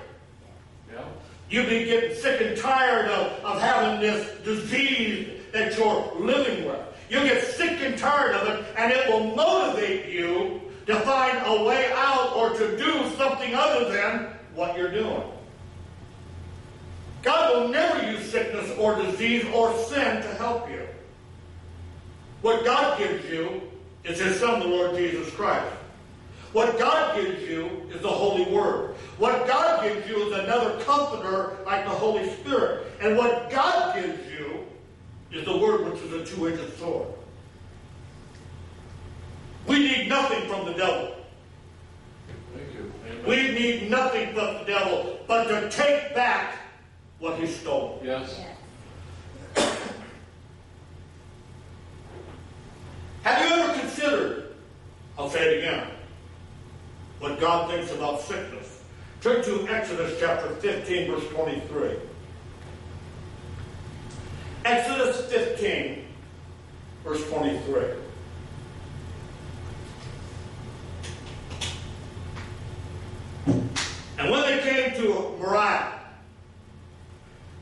Yeah. 0.93 1.03
You'll 1.49 1.69
be 1.69 1.85
getting 1.87 2.15
sick 2.15 2.41
and 2.43 2.57
tired 2.57 3.11
of, 3.11 3.43
of 3.43 3.61
having 3.61 4.01
this 4.01 4.39
disease 4.45 5.41
that 5.53 5.77
you're 5.77 6.13
living 6.19 6.67
with. 6.67 6.81
You'll 7.09 7.25
get 7.25 7.43
sick 7.43 7.81
and 7.81 7.99
tired 7.99 8.35
of 8.35 8.47
it, 8.49 8.65
and 8.77 8.93
it 8.93 9.09
will 9.09 9.35
motivate 9.35 10.13
you 10.13 10.61
to 10.87 10.97
find 11.01 11.39
a 11.47 11.65
way 11.65 11.91
out 11.95 12.37
or 12.37 12.51
to 12.51 12.77
do 12.77 13.11
something 13.17 13.55
other 13.55 13.91
than 13.91 14.27
what 14.55 14.77
you're 14.77 14.93
doing. 14.93 15.23
God 17.23 17.57
will 17.57 17.69
never 17.69 18.13
use 18.13 18.31
sickness 18.31 18.71
or 18.79 18.97
disease 18.97 19.45
or 19.55 19.77
sin 19.79 20.23
to 20.23 20.35
help 20.35 20.71
you. 20.71 20.87
What 22.43 22.65
God 22.65 22.99
gives 22.99 23.29
you 23.31 23.63
is 24.05 24.19
His 24.19 24.39
Son, 24.41 24.61
the 24.61 24.67
Lord 24.67 24.97
Jesus 24.97 25.31
Christ. 25.35 25.75
What 26.53 26.79
God 26.79 27.15
gives 27.17 27.49
you 27.49 27.89
is 27.95 28.01
the 28.01 28.09
Holy 28.09 28.45
Word. 28.53 28.97
What 29.19 29.47
God 29.47 29.85
gives 29.85 30.09
you 30.09 30.27
is 30.27 30.39
another 30.39 30.83
comforter 30.85 31.59
like 31.65 31.85
the 31.85 31.91
Holy 31.91 32.29
Spirit. 32.31 32.87
And 33.01 33.17
what 33.17 33.51
God 33.51 33.95
gives 33.95 34.19
you 34.33 34.65
is 35.33 35.45
the 35.45 35.57
Word, 35.57 35.85
which 35.91 36.03
is 36.03 36.13
a 36.13 36.25
two-edged 36.35 36.77
sword. 36.79 37.07
We 39.67 39.79
need 39.79 40.09
nothing 40.09 40.49
from 40.49 40.67
the 40.67 40.73
devil. 40.73 41.15
Thank 42.55 42.75
you. 42.75 42.93
Amen. 43.07 43.25
We 43.29 43.55
need 43.55 43.91
nothing 43.91 44.35
from 44.35 44.55
the 44.59 44.65
devil 44.67 45.21
but 45.29 45.45
to 45.45 45.71
take 45.71 46.15
back 46.15 46.57
what 47.21 47.39
he 47.39 47.47
stole. 47.47 48.01
Yes. 48.03 48.43
Yes. 49.55 49.79
Have 53.23 53.49
you 53.49 53.63
ever 53.63 53.79
considered, 53.79 54.55
I'll 55.19 55.31
say 55.31 55.57
it 55.57 55.59
again, 55.59 55.87
what 57.21 57.39
God 57.39 57.71
thinks 57.71 57.93
about 57.93 58.21
sickness? 58.23 58.83
Turn 59.21 59.45
to 59.45 59.69
Exodus 59.69 60.19
chapter 60.19 60.49
15, 60.57 61.11
verse 61.13 61.29
23. 61.29 61.97
Exodus 64.65 65.31
15, 65.31 66.07
verse 67.05 67.29
23. 67.29 67.83
And 74.19 74.31
when 74.31 74.43
they 74.43 74.61
came 74.63 74.95
to 75.03 75.37
Moriah, 75.39 75.93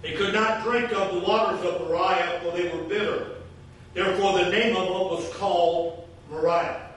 they 0.02 0.12
could 0.12 0.34
not 0.34 0.62
drink 0.62 0.92
of 0.92 1.14
the 1.14 1.20
waters 1.20 1.64
of 1.64 1.80
Moriah, 1.80 2.40
for 2.42 2.56
they 2.56 2.68
were 2.68 2.84
bitter. 2.84 3.26
Therefore, 3.94 4.38
the 4.38 4.50
name 4.50 4.76
of 4.76 4.84
it 4.84 4.90
was 4.90 5.32
called 5.34 6.08
Moriah. 6.30 6.87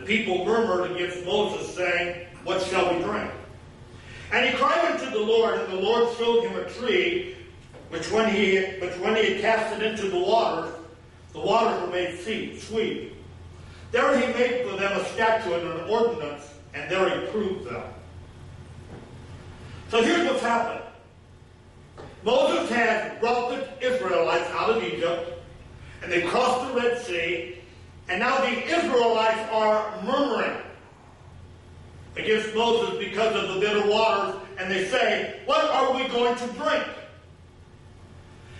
The 0.00 0.06
people 0.06 0.44
murmured 0.44 0.92
against 0.92 1.24
Moses, 1.24 1.74
saying, 1.74 2.26
What 2.44 2.62
shall 2.62 2.94
we 2.94 3.02
drink? 3.02 3.30
And 4.32 4.44
he 4.44 4.56
cried 4.56 4.92
unto 4.92 5.10
the 5.10 5.24
Lord, 5.24 5.58
and 5.58 5.72
the 5.72 5.80
Lord 5.80 6.14
showed 6.16 6.44
him 6.44 6.56
a 6.56 6.68
tree, 6.68 7.36
which 7.88 8.10
when 8.10 8.32
he, 8.32 8.58
which 8.80 8.96
when 8.98 9.16
he 9.16 9.34
had 9.34 9.40
cast 9.40 9.80
it 9.80 9.82
into 9.82 10.08
the 10.10 10.18
water, 10.18 10.70
the 11.32 11.40
waters 11.40 11.80
were 11.80 11.88
made 11.88 12.18
sweet. 12.20 12.60
sweet. 12.60 13.12
There 13.92 14.18
he 14.18 14.32
made 14.34 14.68
for 14.68 14.76
them 14.76 15.00
a 15.00 15.04
statute 15.06 15.54
and 15.54 15.80
an 15.80 15.88
ordinance, 15.88 16.50
and 16.74 16.90
there 16.90 17.08
he 17.08 17.26
proved 17.28 17.70
them. 17.70 17.82
So 19.90 20.02
here's 20.02 20.26
what's 20.28 20.42
happened. 20.42 20.84
Moses 22.24 22.68
had 22.68 23.20
brought 23.20 23.50
the 23.50 23.86
Israelites 23.86 24.50
out 24.50 24.70
of 24.70 24.82
Egypt, 24.82 25.40
and 26.02 26.12
they 26.12 26.22
crossed 26.22 26.68
the 26.68 26.80
Red 26.80 27.00
Sea, 27.02 27.56
and 28.08 28.20
now 28.20 28.38
the 28.38 28.64
Israelites 28.64 29.50
are 29.52 30.02
murmuring 30.02 30.56
against 32.16 32.54
Moses 32.54 32.98
because 32.98 33.34
of 33.34 33.54
the 33.54 33.60
bitter 33.60 33.88
waters, 33.88 34.36
and 34.58 34.70
they 34.70 34.86
say, 34.88 35.40
What 35.46 35.64
are 35.70 35.94
we 35.94 36.08
going 36.08 36.36
to 36.36 36.46
drink? 36.54 36.84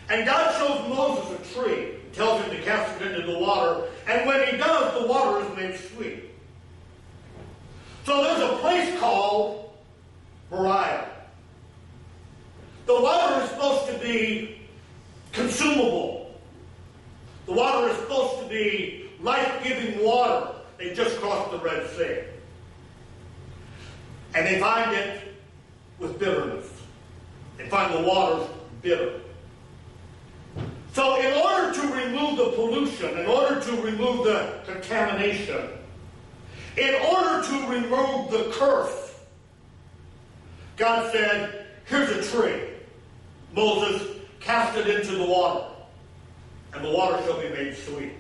And 0.09 0.27
God 0.27 0.55
shows 0.59 0.89
Moses 0.89 1.41
a 1.41 1.55
tree, 1.55 1.95
tells 2.13 2.43
him 2.43 2.51
to 2.51 2.63
cast 2.63 3.01
it 3.01 3.13
into 3.13 3.33
the 3.33 3.39
water, 3.39 3.85
and 4.07 4.27
when 4.27 4.47
he 4.49 4.57
does, 4.57 5.01
the 5.01 5.07
water 5.07 5.45
is 5.45 5.57
made 5.57 5.79
sweet. 5.91 6.25
So 8.05 8.23
there's 8.23 8.51
a 8.51 8.57
place 8.59 8.99
called 9.01 9.73
Moriah. 10.51 11.09
The 12.87 13.01
water 13.01 13.43
is 13.43 13.51
supposed 13.51 13.93
to 13.93 13.99
be 13.99 14.61
consumable. 15.33 16.35
The 17.47 17.53
water 17.53 17.89
is 17.89 17.97
supposed 17.97 18.43
to 18.43 18.49
be 18.49 19.06
life-giving 19.21 20.05
water. 20.05 20.53
They 20.79 20.95
just 20.95 21.19
crossed 21.19 21.51
the 21.51 21.59
Red 21.59 21.89
Sea. 21.91 22.21
And 24.35 24.47
they 24.47 24.61
find 24.61 24.95
it 24.95 25.35
with 25.99 26.19
bitterness. 26.19 26.71
They 27.57 27.69
find 27.69 27.95
the 27.95 28.09
waters 28.09 28.49
bitter. 28.83 29.21
So 30.93 31.21
in 31.21 31.33
order 31.35 31.73
to 31.73 31.87
remove 31.95 32.37
the 32.37 32.53
pollution, 32.53 33.19
in 33.19 33.27
order 33.27 33.61
to 33.61 33.73
remove 33.83 34.25
the 34.25 34.61
contamination, 34.67 35.69
in 36.77 36.95
order 36.95 37.43
to 37.47 37.69
remove 37.69 38.31
the 38.31 38.51
curse, 38.55 39.15
God 40.77 41.11
said, 41.13 41.67
here's 41.87 42.11
a 42.11 42.31
tree. 42.31 42.61
Moses 43.55 44.21
cast 44.41 44.77
it 44.77 44.87
into 44.87 45.17
the 45.17 45.25
water, 45.25 45.67
and 46.75 46.85
the 46.85 46.91
water 46.91 47.23
shall 47.25 47.41
be 47.41 47.49
made 47.49 47.75
sweet. 47.75 48.13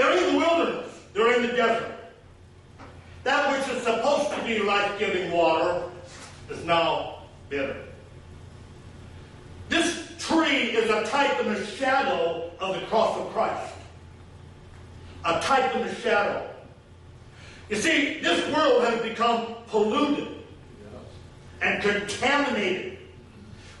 They're 0.00 0.16
in 0.16 0.32
the 0.32 0.38
wilderness. 0.38 0.98
They're 1.12 1.36
in 1.36 1.42
the 1.42 1.52
desert. 1.52 1.94
That 3.22 3.52
which 3.52 3.76
is 3.76 3.82
supposed 3.82 4.30
to 4.30 4.42
be 4.46 4.60
life-giving 4.60 5.30
water 5.30 5.82
is 6.48 6.64
now 6.64 7.24
bitter. 7.50 7.76
This 9.68 10.10
tree 10.18 10.70
is 10.70 10.88
a 10.88 11.04
type 11.04 11.38
and 11.40 11.50
a 11.50 11.66
shadow 11.66 12.50
of 12.60 12.80
the 12.80 12.86
cross 12.86 13.14
of 13.18 13.30
Christ. 13.34 13.74
A 15.26 15.38
type 15.42 15.76
and 15.76 15.84
a 15.84 15.94
shadow. 15.96 16.48
You 17.68 17.76
see, 17.76 18.20
this 18.20 18.42
world 18.54 18.84
has 18.84 19.02
become 19.02 19.48
polluted 19.66 20.28
and 21.60 21.82
contaminated 21.82 22.96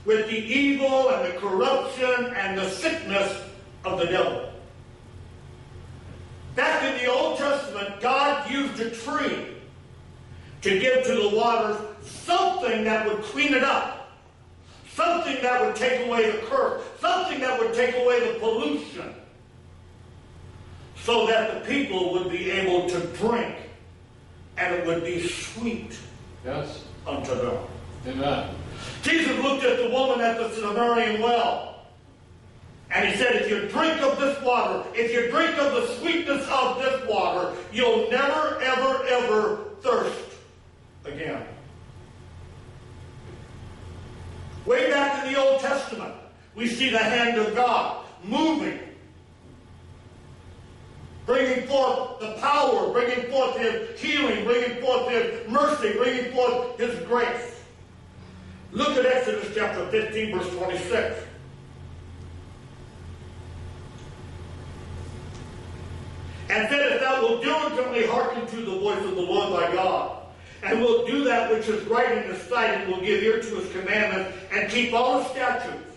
with 0.04 0.26
the 0.26 0.36
evil 0.36 1.08
and 1.08 1.32
the 1.32 1.38
corruption 1.38 2.26
and 2.36 2.58
the 2.58 2.68
sickness 2.68 3.42
of 3.86 3.98
the 3.98 4.04
devil. 4.04 4.49
Back 6.60 6.84
in 6.84 7.02
the 7.02 7.10
Old 7.10 7.38
Testament, 7.38 8.02
God 8.02 8.50
used 8.50 8.78
a 8.80 8.90
tree 8.90 9.46
to 10.60 10.78
give 10.78 11.06
to 11.06 11.14
the 11.14 11.34
waters 11.34 11.78
something 12.04 12.84
that 12.84 13.08
would 13.08 13.22
clean 13.22 13.54
it 13.54 13.64
up, 13.64 14.12
something 14.92 15.40
that 15.40 15.64
would 15.64 15.74
take 15.74 16.06
away 16.06 16.30
the 16.30 16.36
curse, 16.48 16.82
something 17.00 17.40
that 17.40 17.58
would 17.58 17.72
take 17.72 17.96
away 17.96 18.30
the 18.30 18.38
pollution, 18.40 19.14
so 20.96 21.26
that 21.28 21.54
the 21.54 21.66
people 21.66 22.12
would 22.12 22.30
be 22.30 22.50
able 22.50 22.86
to 22.90 23.06
drink 23.16 23.56
and 24.58 24.74
it 24.74 24.86
would 24.86 25.02
be 25.02 25.26
sweet 25.26 25.96
Yes. 26.44 26.84
unto 27.06 27.34
them. 27.36 27.56
Amen. 28.06 28.54
Jesus 29.02 29.42
looked 29.42 29.64
at 29.64 29.78
the 29.78 29.88
woman 29.88 30.20
at 30.20 30.36
the 30.36 30.50
Samaritan 30.50 31.22
well. 31.22 31.69
And 32.92 33.08
he 33.08 33.16
said, 33.16 33.36
if 33.36 33.48
you 33.48 33.68
drink 33.68 34.02
of 34.02 34.18
this 34.18 34.40
water, 34.42 34.84
if 34.94 35.12
you 35.12 35.30
drink 35.30 35.56
of 35.58 35.72
the 35.74 35.86
sweetness 35.98 36.46
of 36.48 36.78
this 36.78 37.08
water, 37.08 37.54
you'll 37.72 38.10
never, 38.10 38.60
ever, 38.60 39.04
ever 39.06 39.56
thirst 39.80 40.18
again. 41.04 41.46
Way 44.66 44.90
back 44.90 45.24
in 45.24 45.32
the 45.32 45.40
Old 45.40 45.60
Testament, 45.60 46.14
we 46.54 46.66
see 46.66 46.90
the 46.90 46.98
hand 46.98 47.38
of 47.38 47.54
God 47.54 48.04
moving, 48.24 48.80
bringing 51.26 51.66
forth 51.68 52.18
the 52.18 52.32
power, 52.40 52.92
bringing 52.92 53.30
forth 53.30 53.56
His 53.56 54.00
healing, 54.00 54.44
bringing 54.44 54.82
forth 54.82 55.08
His 55.08 55.48
mercy, 55.48 55.92
bringing 55.92 56.32
forth 56.32 56.76
His 56.76 56.98
grace. 57.06 57.62
Look 58.72 58.96
at 58.96 59.06
Exodus 59.06 59.48
chapter 59.54 59.88
15, 59.90 60.36
verse 60.36 60.50
26. 60.56 61.29
And 66.50 66.68
then 66.68 66.92
if 66.92 67.00
thou 67.00 67.20
wilt 67.22 67.44
diligently 67.44 68.06
hearken 68.06 68.44
to 68.44 68.56
the 68.56 68.80
voice 68.80 69.04
of 69.04 69.14
the 69.14 69.22
Lord 69.22 69.52
thy 69.52 69.72
God, 69.72 70.16
and 70.64 70.80
will 70.80 71.06
do 71.06 71.22
that 71.22 71.48
which 71.48 71.68
is 71.68 71.86
right 71.86 72.18
in 72.18 72.24
his 72.24 72.42
sight, 72.42 72.70
and 72.70 72.90
will 72.90 73.00
give 73.00 73.22
ear 73.22 73.40
to 73.40 73.54
his 73.54 73.70
commandments, 73.70 74.36
and 74.50 74.68
keep 74.68 74.92
all 74.92 75.22
his 75.22 75.30
statutes, 75.30 75.96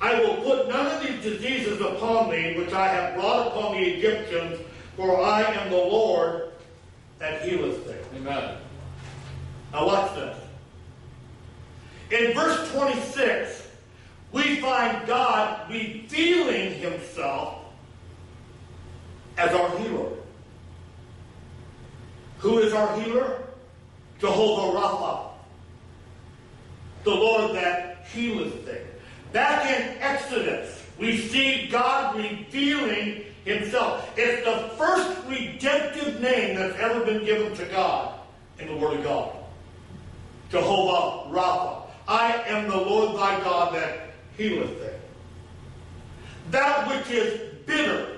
I 0.00 0.20
will 0.20 0.36
put 0.36 0.68
none 0.68 0.86
of 0.86 1.02
these 1.02 1.20
diseases 1.24 1.80
upon 1.80 2.30
thee, 2.30 2.56
which 2.56 2.72
I 2.72 2.86
have 2.86 3.14
brought 3.14 3.48
upon 3.48 3.74
the 3.74 3.82
Egyptians, 3.82 4.60
for 4.96 5.20
I 5.20 5.42
am 5.42 5.70
the 5.70 5.76
Lord 5.76 6.52
that 7.18 7.42
healeth 7.42 7.84
thee. 7.88 8.18
Amen. 8.18 8.58
Now 9.72 9.86
watch 9.86 10.14
this. 10.14 10.38
In 12.12 12.32
verse 12.32 12.70
26, 12.70 13.70
we 14.30 14.60
find 14.60 15.04
God 15.04 15.68
revealing 15.68 16.74
himself 16.74 17.63
as 19.36 19.52
our 19.52 19.78
healer. 19.78 20.10
Who 22.38 22.58
is 22.58 22.72
our 22.72 23.00
healer? 23.00 23.40
Jehovah 24.18 24.78
Rapha, 24.78 25.30
the 27.02 27.10
Lord 27.10 27.56
that 27.56 28.06
healeth 28.12 28.64
thee. 28.64 28.78
Back 29.32 29.66
in 29.66 29.98
Exodus, 30.00 30.82
we 30.98 31.18
see 31.18 31.66
God 31.66 32.16
revealing 32.16 33.24
himself. 33.44 34.10
It's 34.16 34.44
the 34.44 34.68
first 34.76 35.18
redemptive 35.28 36.20
name 36.20 36.56
that's 36.56 36.78
ever 36.78 37.04
been 37.04 37.24
given 37.24 37.54
to 37.56 37.64
God 37.66 38.20
in 38.58 38.68
the 38.68 38.76
Word 38.76 38.98
of 38.98 39.04
God. 39.04 39.36
Jehovah 40.50 41.34
Rapha. 41.34 41.80
I 42.06 42.32
am 42.46 42.68
the 42.68 42.76
Lord 42.76 43.16
thy 43.16 43.40
God 43.40 43.74
that 43.74 44.10
healeth 44.36 44.78
thee. 44.78 44.98
That 46.50 46.88
which 46.88 47.10
is 47.10 47.40
bitter 47.66 48.13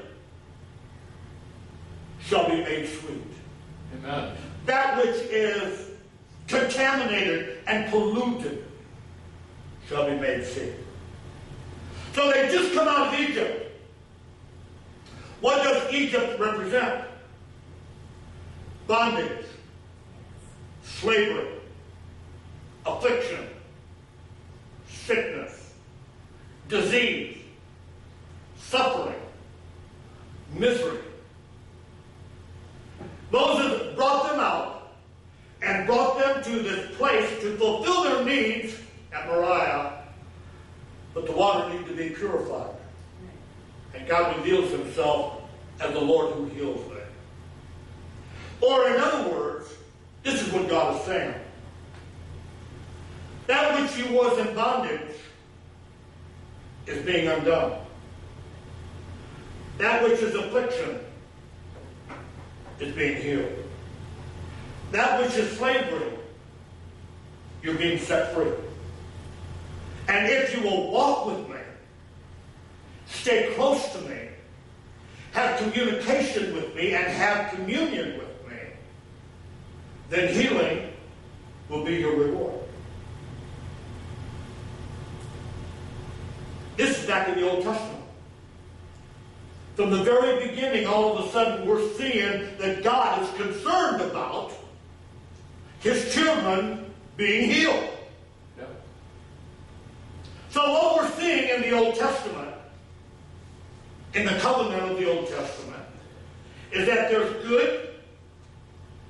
shall 2.26 2.49
be 2.49 2.56
made 2.56 2.88
sweet. 2.88 3.23
Amen. 3.99 4.37
That 4.66 4.99
which 4.99 5.16
is 5.30 5.90
contaminated 6.49 7.59
and 7.66 7.90
polluted 7.90 8.64
shall 9.88 10.06
be 10.06 10.16
made 10.18 10.45
sweet. 10.45 10.75
So 12.14 12.30
they 12.30 12.49
just 12.50 12.75
come 12.75 12.88
out 12.88 13.14
of 13.14 13.21
Egypt. 13.21 13.73
What 15.40 15.62
does 15.62 15.92
Egypt 15.92 16.40
represent? 16.40 17.04
Bondage, 18.87 19.47
slavery, 20.83 21.49
affliction, 22.87 23.47
sickness, 24.88 25.73
disease, 26.68 27.37
suffering, 28.56 29.21
misery. 30.54 30.99
Moses 33.30 33.95
brought 33.97 34.30
them 34.30 34.40
out 34.40 34.92
and 35.62 35.87
brought 35.87 36.18
them 36.18 36.42
to 36.44 36.62
this 36.62 36.97
place 36.97 37.28
to 37.40 37.57
fulfill 37.57 38.04
their 38.04 38.24
needs 38.24 38.77
at 39.12 39.27
Moriah, 39.27 40.05
but 41.12 41.27
the 41.27 41.33
water 41.33 41.68
needed 41.70 41.87
to 41.88 41.94
be 41.94 42.11
purified. 42.11 42.70
And 43.94 44.07
God 44.07 44.37
reveals 44.37 44.70
himself 44.96 45.42
as 45.80 45.92
the 45.92 46.00
Lord 46.00 46.35
who 46.35 46.46
heals 46.46 46.80
them. 46.88 46.98
Or 48.61 48.88
in 48.88 49.00
other 49.00 49.30
words, 49.30 49.68
this 50.22 50.40
is 50.40 50.52
what 50.52 50.68
God 50.68 50.98
is 50.98 51.06
saying. 51.06 51.35
That 53.46 53.80
which 53.80 53.96
you 53.96 54.12
was 54.14 54.38
in 54.38 54.54
bondage 54.54 55.14
is 56.87 57.04
being 57.04 57.28
undone. 57.28 57.78
That 59.78 60.02
which 60.02 60.20
is 60.20 60.35
affliction 60.35 60.98
is 62.80 62.94
being 62.94 63.20
healed. 63.20 63.52
That 64.92 65.20
which 65.20 65.37
is 65.37 65.56
slavery, 65.59 66.12
you're 67.62 67.74
being 67.74 67.98
set 67.98 68.32
free. 68.35 68.52
And 70.09 70.26
if 70.26 70.56
you 70.56 70.62
will 70.62 70.90
walk 70.90 71.26
with 71.26 71.48
me, 71.48 71.56
stay 73.06 73.52
close 73.54 73.92
to 73.92 74.00
me, 74.02 74.26
have 75.37 75.59
communication 75.59 76.54
with 76.54 76.74
me, 76.74 76.94
and 76.94 77.04
have 77.04 77.52
communion 77.52 78.18
with 78.18 78.50
me, 78.50 78.59
then 80.09 80.32
healing 80.32 80.90
will 81.68 81.85
be 81.85 81.96
your 81.96 82.16
reward. 82.16 82.54
This 86.78 86.98
is 86.98 87.06
back 87.06 87.28
in 87.28 87.35
the 87.35 87.50
Old 87.50 87.64
Testament. 87.64 88.04
From 89.87 89.99
the 89.99 90.03
very 90.03 90.49
beginning, 90.49 90.85
all 90.85 91.16
of 91.16 91.25
a 91.25 91.29
sudden, 91.31 91.64
we're 91.64 91.88
seeing 91.90 92.59
that 92.59 92.83
God 92.83 93.22
is 93.22 93.31
concerned 93.40 94.03
about 94.03 94.53
his 95.79 96.12
children 96.12 96.92
being 97.16 97.49
healed. 97.49 97.88
Yep. 98.59 98.83
So, 100.51 100.72
what 100.72 100.96
we're 100.96 101.11
seeing 101.12 101.51
in 101.51 101.61
the 101.61 101.70
Old 101.70 101.94
Testament, 101.94 102.53
in 104.14 104.27
the 104.27 104.33
covenant 104.40 104.90
of 104.90 104.99
the 104.99 105.09
Old 105.09 105.29
Testament, 105.29 105.85
is 106.72 106.85
that 106.88 107.09
there's 107.09 107.46
good 107.46 107.90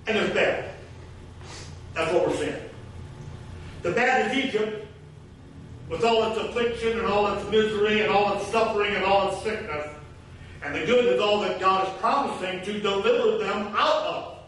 and 0.07 0.15
there's 0.19 0.35
bad. 0.35 0.73
That's 1.95 2.13
what 2.13 2.29
we're 2.29 2.37
seeing. 2.37 2.63
The 3.81 3.93
bad 3.93 4.31
is 4.31 4.45
Egypt, 4.45 4.87
with 5.89 6.05
all 6.05 6.31
its 6.31 6.39
affliction 6.39 6.99
and 6.99 7.07
all 7.07 7.33
its 7.33 7.51
misery 7.51 8.03
and 8.03 8.11
all 8.11 8.37
its 8.37 8.47
suffering 8.49 8.95
and 8.95 9.07
all 9.07 9.33
its 9.33 9.43
sickness. 9.43 9.87
And 10.67 10.75
the 10.75 10.85
good 10.85 11.15
is 11.15 11.21
all 11.21 11.41
that 11.43 11.61
God 11.61 11.87
is 11.87 11.95
promising 12.01 12.61
to 12.63 12.81
deliver 12.81 13.39
them 13.39 13.73
out 13.77 14.07
of. 14.07 14.39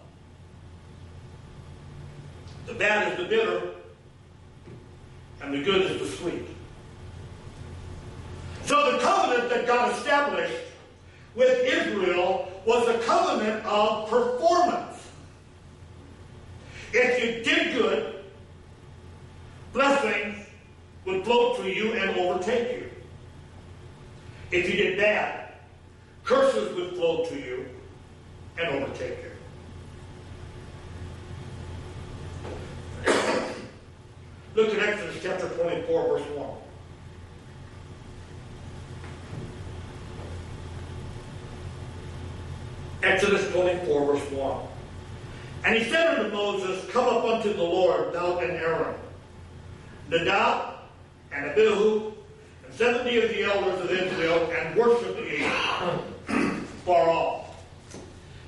The 2.66 2.74
bad 2.74 3.12
is 3.12 3.18
the 3.18 3.24
bitter, 3.24 3.70
and 5.40 5.54
the 5.54 5.62
good 5.62 5.82
is 5.82 6.00
the 6.00 6.08
sweet. 6.16 6.46
So 8.64 8.92
the 8.92 8.98
covenant 8.98 9.48
that 9.50 9.66
God 9.68 9.92
established 9.92 10.64
with 11.36 11.64
Israel 11.64 12.50
was 12.66 12.88
a 12.88 12.98
covenant 13.04 13.64
of 13.64 14.10
performance. 14.10 15.06
If 16.92 17.22
you 17.22 17.44
did 17.44 17.78
good, 17.78 18.24
blessings 19.72 20.46
would 21.04 21.24
flow 21.24 21.54
to 21.58 21.70
you 21.70 21.92
and 21.92 22.18
overtake 22.18 22.72
you. 22.72 22.88
If 24.50 24.68
you 24.68 24.76
did 24.76 24.98
that, 25.00 25.60
curses 26.24 26.74
would 26.74 26.94
flow 26.94 27.24
to 27.26 27.34
you 27.34 27.66
and 28.58 28.68
overtake 28.68 29.18
you. 33.04 33.12
Look 34.54 34.74
at 34.74 34.88
Exodus 34.88 35.22
chapter 35.22 35.48
24, 35.48 36.08
verse 36.08 36.26
1. 36.30 36.48
Exodus 43.02 43.52
24, 43.52 44.06
verse 44.06 44.30
1. 44.30 44.60
And 45.64 45.76
he 45.76 45.90
said 45.90 46.18
unto 46.18 46.32
Moses, 46.32 46.90
Come 46.90 47.04
up 47.04 47.24
unto 47.24 47.52
the 47.52 47.62
Lord, 47.62 48.14
thou 48.14 48.38
and 48.38 48.52
Aaron, 48.52 48.94
Nadab 50.08 50.74
and 51.32 51.50
Abihu, 51.50 52.07
and 52.80 52.96
seventy 52.96 53.18
of 53.20 53.28
the 53.28 53.44
elders 53.44 53.80
of 53.84 53.90
Israel, 53.90 54.50
and 54.52 54.76
worship 54.76 55.16
ye 55.18 55.48
far 56.84 57.08
off. 57.08 57.64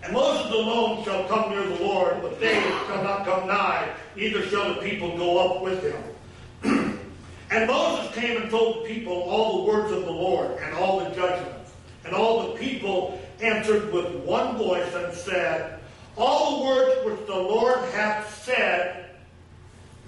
And 0.03 0.13
Moses 0.13 0.53
alone 0.53 1.05
shall 1.05 1.29
come 1.29 1.51
near 1.51 1.65
the 1.65 1.85
Lord, 1.85 2.23
but 2.23 2.41
they 2.41 2.61
shall 2.87 3.05
not 3.05 3.25
come 3.25 3.47
nigh, 3.47 3.93
neither 4.17 4.43
shall 4.47 4.75
the 4.75 4.81
people 4.81 5.17
go 5.17 5.39
up 5.39 5.63
with 5.63 5.83
him. 5.83 7.01
and 7.51 7.67
Moses 7.67 8.15
came 8.15 8.41
and 8.41 8.51
told 8.51 8.85
the 8.85 8.89
people 8.95 9.13
all 9.13 9.65
the 9.65 9.73
words 9.73 9.93
of 9.93 10.05
the 10.05 10.11
Lord, 10.11 10.59
and 10.61 10.75
all 10.75 11.01
the 11.01 11.11
judgments. 11.11 11.73
And 12.05 12.15
all 12.15 12.53
the 12.53 12.59
people 12.59 13.21
answered 13.41 13.93
with 13.93 14.15
one 14.25 14.57
voice 14.57 14.95
and 14.95 15.13
said, 15.15 15.81
All 16.17 16.59
the 16.59 16.65
words 16.65 17.07
which 17.07 17.27
the 17.27 17.37
Lord 17.37 17.79
hath 17.93 18.43
said, 18.43 19.11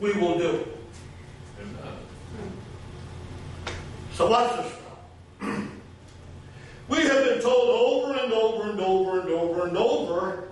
we 0.01 0.13
will 0.15 0.37
do. 0.37 0.67
Amen. 1.61 1.93
So 4.15 4.29
watch 4.29 4.57
this. 4.57 4.73
We 6.89 6.99
have 6.99 7.25
been 7.25 7.41
told 7.41 7.69
over 7.71 8.19
and 8.19 8.33
over 8.33 8.71
and 8.71 8.81
over 8.81 9.21
and 9.21 9.31
over 9.31 9.67
and 9.67 9.77
over 9.77 10.49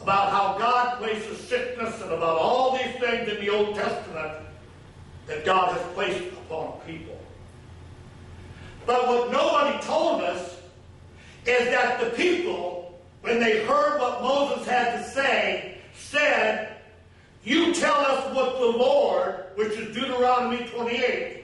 about 0.00 0.30
how 0.30 0.58
God 0.58 0.98
places 0.98 1.38
sickness 1.38 2.00
and 2.02 2.10
about 2.10 2.38
all 2.38 2.76
these 2.76 2.94
things 2.98 3.28
in 3.28 3.40
the 3.44 3.50
Old 3.50 3.76
Testament 3.76 4.32
that 5.26 5.44
God 5.44 5.76
has 5.76 5.82
placed 5.94 6.32
upon 6.32 6.80
people. 6.86 7.16
But 8.86 9.06
what 9.06 9.30
nobody 9.30 9.80
told 9.84 10.22
us 10.22 10.56
is 11.46 11.66
that 11.66 12.00
the 12.00 12.10
people, 12.10 13.00
when 13.20 13.38
they 13.38 13.64
heard 13.64 14.00
what 14.00 14.22
Moses 14.22 14.66
had 14.66 14.98
to 14.98 15.08
say, 15.10 15.78
said, 15.94 16.76
You 17.44 17.72
tell 17.72 17.94
us 17.94 18.34
what 18.34 18.58
the 18.58 18.66
Lord, 18.66 19.44
which 19.54 19.72
is 19.74 19.94
Deuteronomy 19.94 20.66
28, 20.70 21.39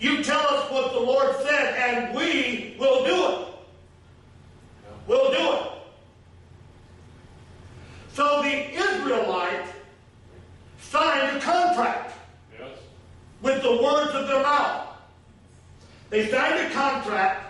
you 0.00 0.22
tell 0.22 0.40
us 0.40 0.70
what 0.70 0.92
the 0.92 1.00
Lord 1.00 1.34
said, 1.42 1.74
and 1.76 2.14
we 2.16 2.76
will 2.78 3.04
do 3.04 3.28
it. 3.28 3.48
We'll 5.06 5.30
do 5.30 5.52
it. 5.54 5.72
So 8.14 8.42
the 8.42 8.74
Israelites 8.74 9.70
signed 10.80 11.36
a 11.36 11.40
contract 11.40 12.14
Yes. 12.58 12.68
with 13.42 13.62
the 13.62 13.82
words 13.82 14.14
of 14.14 14.28
their 14.28 14.42
mouth. 14.42 14.86
They 16.10 16.30
signed 16.30 16.58
a 16.58 16.70
contract 16.70 17.44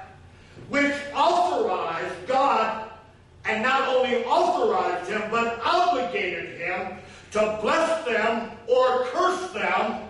which 0.69 0.95
authorized 1.15 2.27
God, 2.27 2.91
and 3.45 3.63
not 3.63 3.89
only 3.89 4.25
authorized 4.25 5.09
him, 5.11 5.23
but 5.31 5.61
obligated 5.65 6.61
him 6.61 6.99
to 7.33 7.59
bless 7.63 8.05
them 8.05 8.51
or 8.67 9.05
curse 9.07 9.51
them 9.53 10.08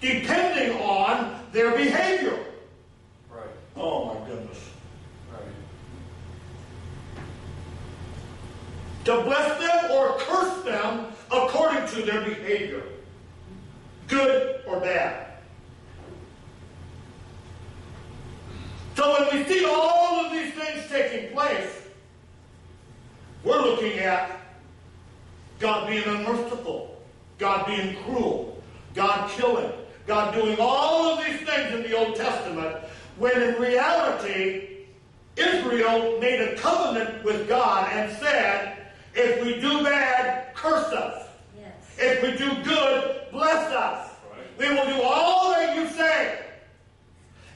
depending 0.00 0.80
on 0.80 1.40
their 1.52 1.72
behavior. 1.72 2.38
Right. 3.30 3.44
Oh 3.76 4.14
my 4.14 4.28
goodness. 4.28 4.58
Right. 5.32 5.42
To 9.04 9.22
bless 9.22 9.58
them 9.60 9.90
or 9.92 10.18
curse 10.18 10.64
them 10.64 11.06
according 11.30 11.86
to 11.88 12.02
their 12.02 12.20
behavior, 12.22 12.82
good 14.08 14.60
or 14.66 14.80
bad. 14.80 15.26
So 18.96 19.12
when 19.12 19.38
we 19.38 19.44
see 19.44 19.64
all 19.66 20.24
of 20.24 20.32
these 20.32 20.54
things 20.54 20.88
taking 20.88 21.32
place, 21.34 21.82
we're 23.44 23.60
looking 23.60 23.98
at 23.98 24.40
God 25.58 25.88
being 25.88 26.04
unmerciful, 26.04 27.00
God 27.38 27.66
being 27.66 27.96
cruel, 28.04 28.62
God 28.94 29.30
killing, 29.30 29.70
God 30.06 30.34
doing 30.34 30.56
all 30.60 31.12
of 31.12 31.24
these 31.24 31.40
things 31.40 31.74
in 31.74 31.82
the 31.82 31.96
Old 31.96 32.14
Testament, 32.16 32.76
when 33.18 33.42
in 33.42 33.60
reality, 33.60 34.68
Israel 35.36 36.18
made 36.20 36.40
a 36.40 36.56
covenant 36.56 37.24
with 37.24 37.48
God 37.48 37.92
and 37.92 38.16
said, 38.18 38.78
if 39.14 39.42
we 39.44 39.60
do 39.60 39.82
bad, 39.82 40.54
curse 40.54 40.92
us. 40.92 41.28
Yes. 41.58 41.72
If 41.98 42.22
we 42.22 42.36
do 42.36 42.62
good, 42.62 43.22
bless 43.32 43.72
us. 43.72 44.10
Right. 44.30 44.70
We 44.70 44.74
will 44.74 44.86
do 44.86 45.02
all 45.02 45.50
that 45.52 45.76
you 45.76 45.88
say. 45.88 46.44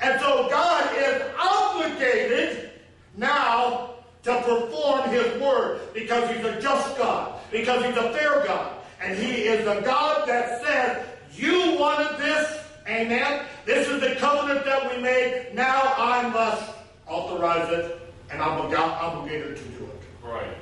And 0.00 0.18
so 0.20 0.48
God 0.50 0.96
is 0.96 1.22
obligated 1.38 2.70
now 3.16 3.90
to 4.22 4.34
perform 4.42 5.10
his 5.10 5.40
word 5.40 5.80
because 5.94 6.28
he's 6.34 6.44
a 6.44 6.60
just 6.60 6.96
God, 6.96 7.38
because 7.50 7.84
he's 7.84 7.96
a 7.96 8.12
fair 8.12 8.44
God. 8.44 8.76
And 9.00 9.16
he 9.16 9.42
is 9.42 9.66
a 9.66 9.80
God 9.82 10.28
that 10.28 10.62
says, 10.64 11.06
You 11.40 11.78
wanted 11.78 12.18
this, 12.18 12.62
amen. 12.86 13.46
This 13.64 13.88
is 13.88 13.98
the 14.02 14.14
covenant 14.16 14.62
that 14.66 14.94
we 14.94 15.00
made. 15.00 15.52
Now 15.54 15.94
I 15.96 16.28
must 16.28 16.70
authorize 17.06 17.72
it, 17.72 17.98
and 18.30 18.42
I'm 18.42 18.60
obligated 18.60 19.56
to 19.56 19.62
do 19.62 19.84
it. 19.84 20.02
Right. 20.22 20.54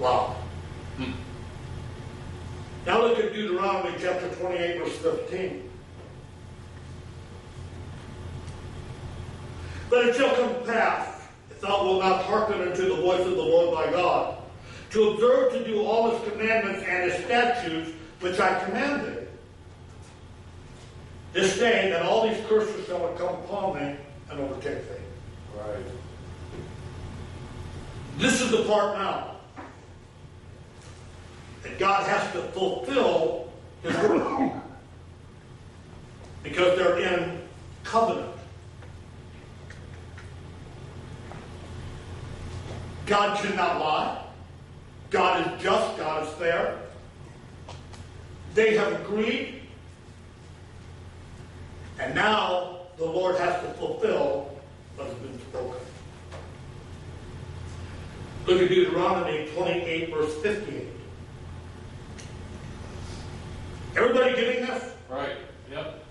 Wow. 0.00 0.34
Hmm. 0.96 1.12
Now 2.86 3.02
look 3.02 3.20
at 3.20 3.32
Deuteronomy 3.32 3.96
chapter 4.00 4.28
28, 4.34 4.78
verse 4.78 4.96
15. 4.96 5.70
But 9.88 10.06
it 10.06 10.16
shall 10.16 10.34
come 10.34 10.54
to 10.54 10.60
pass, 10.72 11.28
if 11.52 11.60
thou 11.60 11.84
wilt 11.84 12.02
not 12.02 12.24
hearken 12.24 12.62
unto 12.62 12.88
the 12.88 13.00
voice 13.00 13.20
of 13.20 13.36
the 13.36 13.42
Lord 13.42 13.78
thy 13.78 13.92
God, 13.92 14.39
to 14.90 15.10
observe 15.10 15.52
to 15.52 15.64
do 15.64 15.82
all 15.82 16.10
his 16.10 16.32
commandments 16.32 16.84
and 16.86 17.10
his 17.10 17.24
statutes 17.24 17.90
which 18.20 18.38
I 18.38 18.62
command 18.64 19.06
thee. 19.06 19.26
This 21.32 21.58
day 21.58 21.90
that 21.90 22.02
all 22.02 22.28
these 22.28 22.44
curses 22.46 22.86
shall 22.86 23.08
come 23.14 23.34
upon 23.44 23.78
thee 23.78 23.96
and 24.30 24.40
overtake 24.40 24.88
thee. 24.88 25.04
Right. 25.56 25.84
This 28.18 28.40
is 28.40 28.50
the 28.50 28.64
part 28.64 28.98
now 28.98 29.36
that 31.62 31.78
God 31.78 32.06
has 32.06 32.32
to 32.32 32.42
fulfill 32.52 33.50
His 33.82 33.94
word 33.96 34.52
because 36.42 36.78
they're 36.78 36.98
in 36.98 37.40
covenant. 37.84 38.34
God 43.06 43.38
cannot 43.38 43.80
lie. 43.80 44.29
God 45.10 45.46
is 45.46 45.62
just. 45.62 45.96
God 45.98 46.26
is 46.26 46.32
fair. 46.34 46.78
They 48.54 48.76
have 48.76 48.92
agreed. 49.00 49.62
And 51.98 52.14
now 52.14 52.78
the 52.96 53.04
Lord 53.04 53.36
has 53.36 53.60
to 53.62 53.68
fulfill 53.74 54.56
what 54.96 55.08
has 55.08 55.16
been 55.16 55.38
spoken. 55.40 55.80
Look 58.46 58.62
at 58.62 58.68
Deuteronomy 58.68 59.48
28, 59.54 60.14
verse 60.14 60.34
58. 60.42 60.86
Everybody 63.96 64.34
getting 64.34 64.66
this? 64.66 64.94
Right. 65.08 65.36
Yep. 65.70 66.04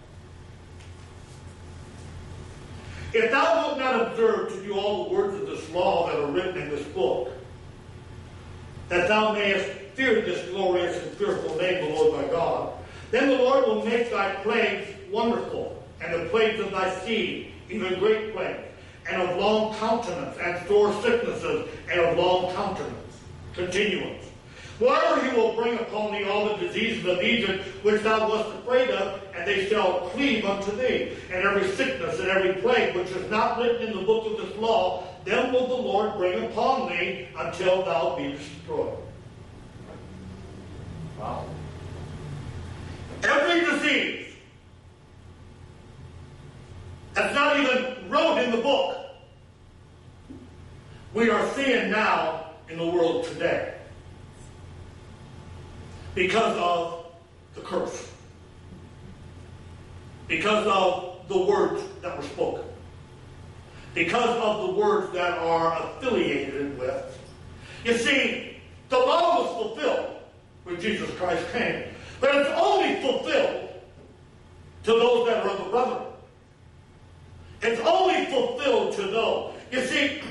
If 3.13 3.31
thou 3.31 3.67
wilt 3.67 3.79
not 3.79 4.07
observe 4.07 4.53
to 4.53 4.63
do 4.63 4.73
all 4.73 5.05
the 5.05 5.15
words 5.15 5.35
of 5.35 5.47
this 5.47 5.67
law 5.71 6.07
that 6.07 6.19
are 6.19 6.27
written 6.27 6.61
in 6.61 6.69
this 6.69 6.85
book, 6.87 7.28
that 8.89 9.07
thou 9.07 9.33
mayest 9.33 9.69
fear 9.93 10.21
this 10.21 10.49
glorious 10.49 11.01
and 11.03 11.11
fearful 11.17 11.55
name, 11.57 11.85
the 11.85 11.95
Lord 11.95 12.23
thy 12.23 12.31
God, 12.31 12.73
then 13.11 13.29
the 13.29 13.37
Lord 13.37 13.65
will 13.65 13.85
make 13.85 14.11
thy 14.11 14.35
plagues 14.35 14.87
wonderful, 15.11 15.83
and 16.01 16.13
the 16.13 16.29
plagues 16.29 16.59
of 16.59 16.71
thy 16.71 16.93
seed, 16.99 17.51
even 17.69 17.99
great 17.99 18.33
plagues, 18.33 18.67
and 19.09 19.21
of 19.21 19.37
long 19.37 19.73
countenance, 19.75 20.37
and 20.39 20.67
sore 20.67 20.93
sicknesses, 21.01 21.67
and 21.91 21.99
of 22.01 22.17
long 22.17 22.53
countenance, 22.53 23.17
continuance. 23.53 24.25
Moreover, 24.79 25.29
he 25.29 25.35
will 25.35 25.55
bring 25.55 25.77
upon 25.77 26.13
thee 26.13 26.23
all 26.23 26.55
the 26.55 26.65
diseases 26.65 27.05
of 27.05 27.21
Egypt 27.21 27.65
which 27.83 28.01
thou 28.01 28.29
wast 28.29 28.47
afraid 28.59 28.89
of, 28.91 29.21
and 29.35 29.45
they 29.45 29.67
shall 29.67 30.09
cleave 30.11 30.45
unto 30.45 30.71
thee. 30.77 31.11
And 31.31 31.45
every 31.45 31.67
sickness 31.71 32.19
and 32.19 32.29
every 32.29 32.61
plague 32.61 32.95
which 32.95 33.09
is 33.09 33.29
not 33.29 33.59
written 33.59 33.89
in 33.89 33.97
the 33.97 34.03
book 34.03 34.25
of 34.27 34.37
this 34.37 34.57
law, 34.57 35.03
them 35.29 35.53
will 35.53 35.67
the 35.67 35.75
Lord 35.75 36.17
bring 36.17 36.43
upon 36.45 36.89
thee 36.89 37.27
until 37.37 37.83
thou 37.83 38.15
be 38.15 38.31
destroyed. 38.31 38.97
Wow. 41.19 41.45
Every 43.23 43.59
disease 43.59 44.33
that's 47.13 47.35
not 47.35 47.59
even 47.59 48.09
wrote 48.09 48.37
in 48.39 48.51
the 48.51 48.57
book, 48.57 48.97
we 51.13 51.29
are 51.29 51.47
seeing 51.53 51.91
now 51.91 52.51
in 52.69 52.77
the 52.77 52.85
world 52.85 53.25
today 53.25 53.75
because 56.15 56.55
of 56.57 57.05
the 57.55 57.61
curse, 57.61 58.11
because 60.27 60.65
of 60.67 61.27
the 61.27 61.37
words 61.37 61.83
that 62.01 62.17
were 62.17 62.23
spoken, 62.23 62.68
because 63.93 64.37
of 64.37 64.67
the 64.67 64.73
words 64.73 65.11
that 65.13 65.37
are 65.39 65.73
affiliated 65.83 66.77
with. 66.77 67.19
You 67.85 67.97
see, 67.97 68.57
the 68.89 68.97
law 68.97 69.41
was 69.41 69.63
fulfilled 69.63 70.17
when 70.63 70.79
Jesus 70.79 71.09
Christ 71.11 71.45
came, 71.51 71.83
but 72.19 72.35
it's 72.35 72.49
only 72.55 73.01
fulfilled 73.01 73.69
to 74.83 74.91
those 74.91 75.27
that 75.27 75.45
are 75.45 75.49
of 75.49 75.57
the 75.63 75.69
brother. 75.69 76.05
It's 77.61 77.81
only 77.81 78.25
fulfilled 78.25 78.93
to 78.93 79.01
those. 79.03 79.53
You 79.71 79.85
see, 79.85 80.21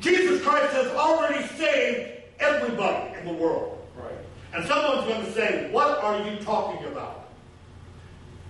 Jesus 0.00 0.42
Christ 0.42 0.72
has 0.74 0.88
already 0.88 1.46
saved 1.56 2.10
everybody 2.40 3.18
in 3.18 3.26
the 3.26 3.32
world. 3.32 3.78
Right. 3.96 4.12
And 4.54 4.66
someone's 4.66 5.06
going 5.08 5.24
to 5.24 5.32
say, 5.32 5.70
What 5.70 5.98
are 6.02 6.28
you 6.28 6.36
talking 6.38 6.86
about? 6.86 7.23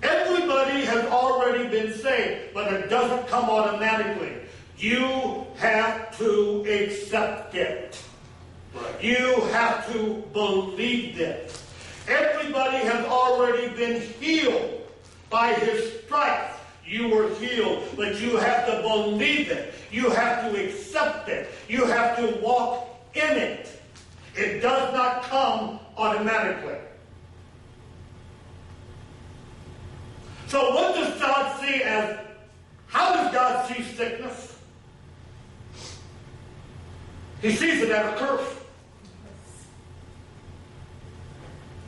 Everybody 0.04 0.84
has 0.84 1.06
already 1.06 1.66
been 1.68 1.94
saved, 1.94 2.52
but 2.52 2.72
it 2.72 2.90
doesn't 2.90 3.26
come 3.26 3.48
automatically. 3.48 4.34
You 4.76 5.46
have 5.56 6.16
to 6.18 6.64
accept 6.68 7.54
it. 7.54 8.02
Right. 8.74 9.02
You 9.02 9.40
have 9.52 9.90
to 9.92 10.22
believe 10.32 11.18
it. 11.18 11.58
Everybody 12.06 12.78
has 12.78 13.04
already 13.06 13.68
been 13.74 14.02
healed 14.20 14.82
by 15.30 15.54
his 15.54 16.02
stripes. 16.02 16.58
You 16.84 17.08
were 17.08 17.34
healed, 17.36 17.82
but 17.96 18.20
you 18.20 18.36
have 18.36 18.66
to 18.66 18.82
believe 18.82 19.48
it. 19.50 19.72
You 19.90 20.10
have 20.10 20.52
to 20.52 20.64
accept 20.64 21.30
it. 21.30 21.48
You 21.66 21.86
have 21.86 22.18
to 22.18 22.38
walk 22.42 22.88
in 23.14 23.38
it. 23.38 23.80
It 24.36 24.60
does 24.60 24.92
not 24.92 25.22
come 25.22 25.80
automatically. 25.96 26.76
So 30.54 30.72
what 30.72 30.94
does 30.94 31.18
God 31.18 31.60
see 31.60 31.82
as, 31.82 32.16
how 32.86 33.12
does 33.12 33.34
God 33.34 33.66
see 33.66 33.82
sickness? 33.82 34.56
He 37.42 37.50
sees 37.50 37.82
it 37.82 37.90
as 37.90 38.14
a 38.14 38.16
curse. 38.16 38.54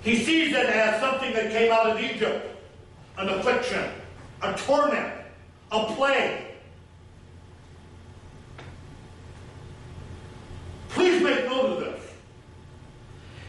He 0.03 0.17
sees 0.17 0.49
it 0.49 0.67
as 0.67 1.01
something 1.01 1.33
that 1.35 1.53
came 1.53 1.71
out 1.71 1.91
of 1.91 2.01
Egypt, 2.01 2.57
an 3.19 3.29
affliction, 3.29 3.89
a 4.43 4.53
torment, 4.55 5.13
a 5.71 5.85
plague. 5.95 6.47
Please 10.89 11.23
make 11.23 11.45
note 11.45 11.67
of 11.67 11.81
this. 11.85 12.03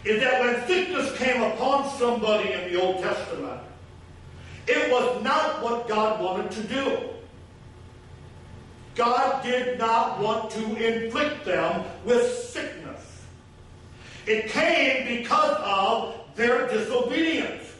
Is 0.03 0.21
that 0.21 0.41
when 0.41 0.67
sickness 0.67 1.17
came 1.17 1.41
upon 1.41 1.89
somebody 1.97 2.51
in 2.53 2.71
the 2.71 2.79
Old 2.79 3.01
Testament, 3.01 3.61
it 4.67 4.91
was 4.91 5.23
not 5.23 5.63
what 5.63 5.87
God 5.87 6.21
wanted 6.21 6.51
to 6.51 6.63
do. 6.63 6.99
God 8.95 9.43
did 9.43 9.77
not 9.77 10.19
want 10.19 10.51
to 10.51 10.63
inflict 10.75 11.45
them 11.45 11.85
with 12.03 12.33
sickness. 12.33 13.21
It 14.25 14.49
came 14.49 15.19
because 15.19 15.55
of 15.63 16.15
their 16.35 16.67
disobedience. 16.67 17.73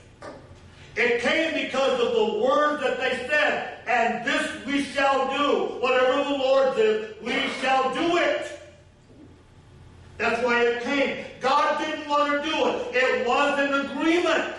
It 0.96 1.22
came 1.22 1.66
because 1.66 2.00
of 2.02 2.14
the 2.14 2.40
word 2.40 2.80
that 2.82 3.00
they 3.00 3.28
said, 3.28 3.80
and 3.86 4.26
this 4.26 4.66
we 4.66 4.84
shall 4.84 5.28
do. 5.38 5.76
Whatever 5.82 6.24
the 6.24 6.38
Lord 6.38 6.76
did, 6.76 7.16
we 7.22 7.34
shall 7.62 7.94
do 7.94 8.18
it. 8.18 8.60
That's 10.18 10.44
why 10.44 10.64
it 10.64 10.84
came. 10.84 11.26
God 11.42 11.80
didn't 11.80 12.08
want 12.08 12.44
to 12.44 12.50
do 12.50 12.68
it. 12.68 12.96
It 12.96 13.28
was 13.28 13.60
an 13.60 13.92
agreement 13.92 14.57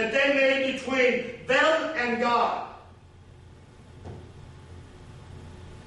that 0.00 0.12
they 0.12 0.34
made 0.34 0.72
between 0.72 1.46
them 1.46 1.94
and 1.96 2.20
God. 2.20 2.68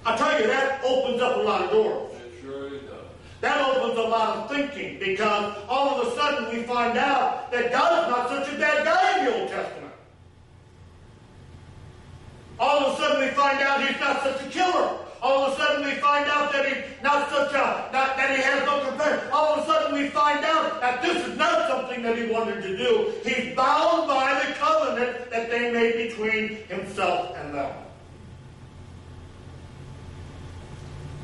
I 0.05 0.15
tell 0.15 0.39
you, 0.39 0.47
that 0.47 0.83
opens 0.83 1.21
up 1.21 1.37
a 1.37 1.39
lot 1.39 1.61
of 1.63 1.71
doors. 1.71 2.11
It 2.13 2.41
sure 2.41 2.69
does. 2.69 2.81
That 3.41 3.69
opens 3.69 3.97
a 3.97 4.01
lot 4.03 4.37
of 4.37 4.49
thinking 4.55 4.99
because 4.99 5.57
all 5.67 5.99
of 5.99 6.07
a 6.07 6.15
sudden 6.15 6.55
we 6.55 6.63
find 6.63 6.97
out 6.97 7.51
that 7.51 7.71
God 7.71 8.03
is 8.03 8.09
not 8.11 8.29
such 8.29 8.53
a 8.53 8.57
bad 8.59 8.85
guy 8.85 9.19
in 9.19 9.25
the 9.25 9.39
Old 9.39 9.49
Testament. 9.49 9.93
All 12.59 12.85
of 12.85 12.93
a 12.93 13.01
sudden 13.01 13.21
we 13.21 13.31
find 13.33 13.59
out 13.61 13.87
he's 13.87 13.99
not 13.99 14.21
such 14.21 14.45
a 14.45 14.49
killer. 14.49 14.99
All 15.23 15.45
of 15.45 15.53
a 15.53 15.55
sudden 15.55 15.85
we 15.85 15.93
find 16.01 16.29
out 16.29 16.51
that 16.51 16.65
he's 16.65 16.83
not 17.01 17.29
such 17.29 17.53
a, 17.53 17.89
not, 17.93 18.17
that 18.17 18.35
he 18.35 18.43
has 18.43 18.65
no 18.65 18.89
compassion. 18.89 19.29
All 19.31 19.53
of 19.53 19.63
a 19.63 19.65
sudden 19.65 19.97
we 19.97 20.09
find 20.09 20.43
out 20.43 20.81
that 20.81 21.01
this 21.01 21.25
is 21.25 21.37
not 21.37 21.69
something 21.69 22.03
that 22.03 22.17
he 22.17 22.25
wanted 22.25 22.61
to 22.61 22.77
do. 22.77 23.13
He's 23.23 23.55
bound 23.55 24.09
by 24.09 24.43
the 24.45 24.53
covenant 24.55 25.31
that 25.31 25.49
they 25.49 25.71
made 25.71 26.09
between 26.09 26.57
himself 26.67 27.37
and 27.37 27.55
them. 27.55 27.71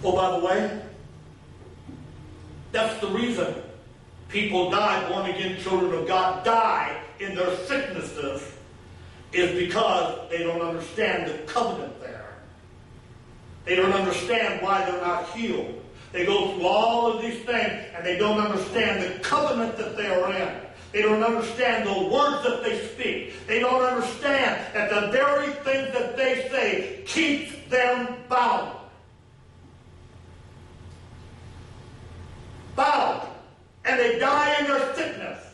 Oh, 0.01 0.15
by 0.15 0.39
the 0.39 0.45
way, 0.45 0.81
that's 2.71 3.01
the 3.01 3.07
reason 3.07 3.53
people 4.29 4.69
die, 4.69 5.09
born 5.09 5.29
again 5.29 5.59
children 5.59 5.93
of 5.93 6.07
God, 6.07 6.45
die 6.45 6.97
in 7.19 7.35
their 7.35 7.53
sicknesses, 7.65 8.49
is 9.33 9.59
because 9.59 10.29
they 10.29 10.37
don't 10.37 10.61
understand 10.61 11.29
the 11.29 11.37
covenant 11.39 11.99
there. 11.99 12.18
They 13.65 13.75
don't 13.75 13.93
understand 13.93 14.61
why 14.61 14.83
they're 14.85 15.01
not 15.01 15.29
healed. 15.29 15.83
They 16.11 16.25
go 16.25 16.53
through 16.53 16.65
all 16.65 17.13
of 17.13 17.21
these 17.21 17.39
things 17.43 17.83
and 17.95 18.05
they 18.05 18.17
don't 18.17 18.39
understand 18.39 19.03
the 19.03 19.19
covenant 19.19 19.77
that 19.77 19.95
they 19.95 20.07
are 20.07 20.33
in. 20.33 20.49
They 20.91 21.03
don't 21.03 21.21
understand 21.21 21.87
the 21.87 22.09
words 22.09 22.43
that 22.43 22.63
they 22.63 22.87
speak. 22.87 23.45
They 23.45 23.59
don't 23.59 23.83
understand 23.83 24.73
that 24.73 24.89
the 24.89 25.11
very 25.11 25.53
things 25.63 25.93
that 25.93 26.17
they 26.17 26.47
say 26.49 27.03
keeps 27.05 27.53
them 27.69 28.15
bound. 28.27 28.75
Bound. 32.75 33.27
And 33.85 33.99
they 33.99 34.17
die 34.17 34.59
in 34.59 34.65
their 34.65 34.95
sickness. 34.95 35.45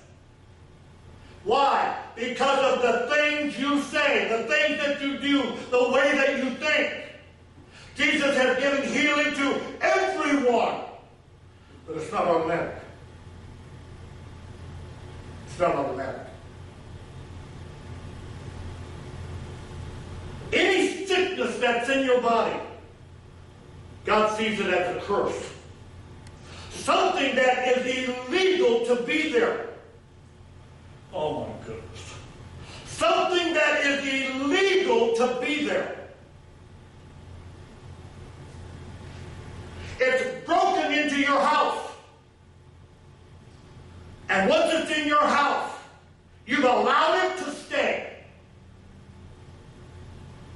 Why? 1.44 1.98
Because 2.15 2.74
of 2.74 2.82
the 2.82 3.13
things 3.13 3.60
you 3.60 3.82
say, 3.82 4.30
the 4.30 4.44
things 4.48 4.80
that 4.84 5.02
you 5.02 5.18
do, 5.18 5.54
the 5.70 5.91
way 5.91 6.12
that 6.15 6.38
you 6.38 6.50
think. 6.52 6.94
Jesus 7.95 8.36
has 8.36 8.60
given 8.60 8.84
healing 8.91 9.34
to 9.36 9.62
everyone. 9.81 10.81
But 11.88 11.97
it's 11.97 12.12
not 12.12 12.27
automatic. 12.27 12.75
It's 15.47 15.60
not 15.60 15.75
automatic. 15.75 16.21
Any 20.51 21.05
sickness 21.05 21.58
that's 21.58 21.89
in 21.89 22.05
your 22.05 22.21
body, 22.21 22.60
God 24.05 24.38
sees 24.38 24.60
it 24.60 24.67
as 24.67 24.97
a 24.97 24.99
curse. 25.01 25.51
Something 26.71 27.36
that 27.36 27.67
is 27.67 28.10
illegal 28.10 28.86
to 28.86 29.01
be 29.03 29.31
there. 29.31 29.67
Oh 31.13 31.45
my 31.45 31.65
goodness. 31.65 32.13
Something 32.86 33.53
that 33.53 33.86
is 33.86 34.36
illegal 34.36 35.15
to 35.15 35.39
be 35.41 35.65
there. 35.65 36.05
It's 39.99 40.45
broken 40.45 40.91
into 40.91 41.19
your 41.19 41.39
house. 41.39 41.91
And 44.29 44.49
once 44.49 44.65
it's 44.73 44.97
in 44.97 45.08
your 45.08 45.23
house, 45.23 45.71
you've 46.45 46.63
allowed 46.63 47.25
it 47.25 47.38
to 47.45 47.51
stay. 47.51 48.17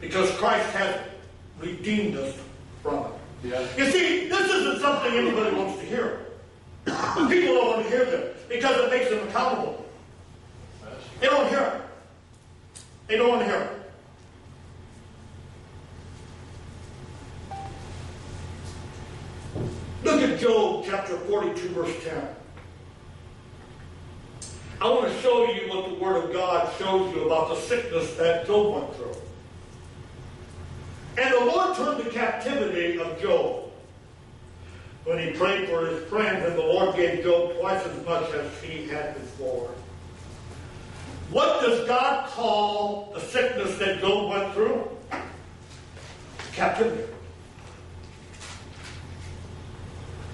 Because 0.01 0.31
Christ 0.37 0.69
has 0.71 0.99
redeemed 1.59 2.17
us 2.17 2.35
from 2.81 3.05
it. 3.05 3.11
Yes. 3.43 3.77
You 3.77 3.85
see, 3.91 4.27
this 4.27 4.49
isn't 4.51 4.81
something 4.81 5.13
anybody 5.13 5.55
wants 5.55 5.79
to 5.79 5.85
hear. 5.85 6.25
People 6.85 7.55
don't 7.55 7.67
want 7.67 7.83
to 7.83 7.89
hear 7.89 8.05
this 8.05 8.37
because 8.49 8.75
it 8.77 8.89
makes 8.89 9.09
them 9.09 9.27
accountable. 9.27 9.85
They 11.19 11.27
don't 11.27 11.47
hear 11.49 11.59
it. 11.59 11.81
They 13.07 13.17
don't 13.17 13.29
want 13.29 13.41
to 13.41 13.45
hear 13.45 13.61
it. 13.61 13.79
Look 20.03 20.21
Job 20.39 20.85
chapter 20.87 21.17
42, 21.17 21.69
verse 21.69 22.03
10. 22.05 22.27
I 24.81 24.89
want 24.89 25.11
to 25.11 25.21
show 25.21 25.51
you 25.51 25.69
what 25.69 25.89
the 25.89 25.95
Word 25.95 26.23
of 26.23 26.31
God 26.31 26.73
shows 26.77 27.13
you 27.13 27.25
about 27.25 27.49
the 27.49 27.55
sickness 27.55 28.13
that 28.15 28.47
Job 28.47 28.75
went 28.75 28.95
through. 28.95 29.21
And 31.17 31.33
the 31.33 31.39
Lord 31.45 31.75
turned 31.75 32.05
the 32.05 32.09
captivity 32.09 32.97
of 32.97 33.21
Job 33.21 33.69
when 35.03 35.19
he 35.19 35.31
prayed 35.37 35.67
for 35.67 35.85
his 35.85 36.07
friends, 36.07 36.45
and 36.45 36.57
the 36.57 36.61
Lord 36.61 36.95
gave 36.95 37.21
Job 37.21 37.57
twice 37.59 37.85
as 37.85 38.05
much 38.05 38.31
as 38.31 38.61
he 38.61 38.87
had 38.87 39.15
before. 39.15 39.69
What 41.31 41.61
does 41.61 41.85
God 41.85 42.29
call 42.29 43.11
the 43.13 43.19
sickness 43.19 43.77
that 43.79 43.99
Job 43.99 44.29
went 44.29 44.53
through? 44.53 44.89
Captivity. 46.53 47.03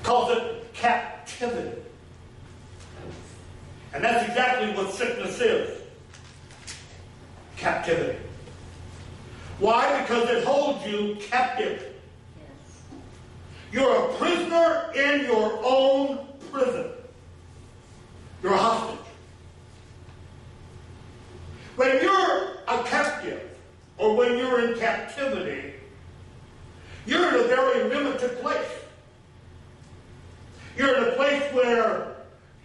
Calls 0.06 0.38
it 0.38 0.72
captivity. 0.76 1.82
And 3.92 4.04
that's 4.04 4.30
exactly 4.30 4.72
what 4.74 4.94
sickness 4.94 5.42
is. 5.42 5.82
Captivity. 7.58 8.20
Why? 9.58 10.02
Because 10.02 10.30
it 10.30 10.44
holds 10.44 10.86
you 10.86 11.18
captive. 11.20 11.96
You're 13.72 13.96
a 13.96 14.14
prisoner 14.18 14.92
in 14.94 15.22
your 15.22 15.60
own 15.64 16.20
prison. 16.52 16.86
You're 18.44 18.54
a 18.54 18.58
hostage. 18.58 19.00
When 21.78 22.00
you're 22.04 22.58
a 22.68 22.84
captive, 22.84 23.42
or 23.98 24.16
when 24.16 24.38
you're 24.38 24.70
in 24.70 24.80
captivity, 24.80 25.74
you're 27.08 27.28
in 27.28 27.44
a 27.44 27.48
very 27.48 27.90
limited 27.90 28.40
place. 28.40 28.85
You're 30.78 30.96
in 30.98 31.04
a 31.04 31.12
place 31.16 31.44
where 31.54 32.16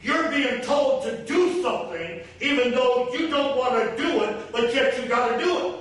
you're 0.02 0.28
being 0.30 0.60
told 0.62 1.04
to 1.04 1.24
do 1.24 1.62
something, 1.62 2.22
even 2.40 2.72
though 2.72 3.12
you 3.12 3.28
don't 3.28 3.56
want 3.56 3.74
to 3.74 3.96
do 4.02 4.24
it, 4.24 4.52
but 4.52 4.74
yet 4.74 5.00
you 5.00 5.08
got 5.08 5.38
to 5.38 5.44
do 5.44 5.68
it. 5.68 5.74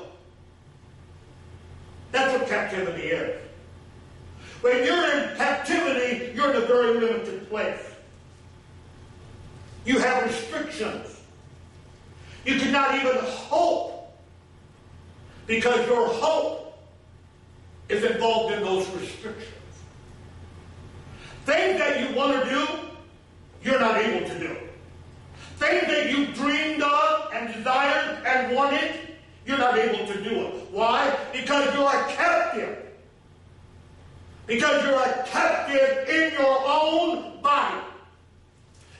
That's 2.11 2.37
what 2.37 2.49
captivity 2.49 3.07
is. 3.07 3.41
When 4.61 4.83
you're 4.83 5.11
in 5.11 5.37
captivity, 5.37 6.33
you're 6.35 6.51
in 6.51 6.57
a 6.57 6.65
very 6.65 6.99
limited 6.99 7.49
place. 7.49 7.79
You 9.85 9.99
have 9.99 10.25
restrictions. 10.25 11.21
You 12.45 12.59
cannot 12.59 12.95
even 12.95 13.17
hope 13.23 14.11
because 15.47 15.85
your 15.87 16.07
hope 16.07 16.77
is 17.87 18.03
involved 18.03 18.53
in 18.53 18.63
those 18.63 18.87
restrictions. 18.89 19.58
Things 21.49 21.79
that 21.79 21.99
you 21.99 22.15
want 22.15 22.43
to 22.43 22.47
do, 22.47 22.67
you're 23.63 23.79
not 23.79 23.97
able 23.97 24.29
to 24.29 24.39
do. 24.39 24.55
Things 25.57 25.81
that 25.87 26.11
you 26.11 26.27
dreamed 26.27 26.83
of 26.83 27.33
and 27.33 27.51
desired 27.51 28.23
and 28.23 28.55
wanted, 28.55 28.91
You're 29.47 29.57
not 29.57 29.75
able 29.75 30.05
to 30.13 30.23
do 30.23 30.45
it. 30.45 30.53
Why? 30.69 31.17
Because 31.33 31.73
you're 31.73 31.89
a 31.89 32.07
captive. 32.09 32.77
Because 34.45 34.83
you're 34.83 35.01
a 35.01 35.25
captive 35.25 36.07
in 36.07 36.33
your 36.33 36.61
own 36.67 37.41
body. 37.41 37.81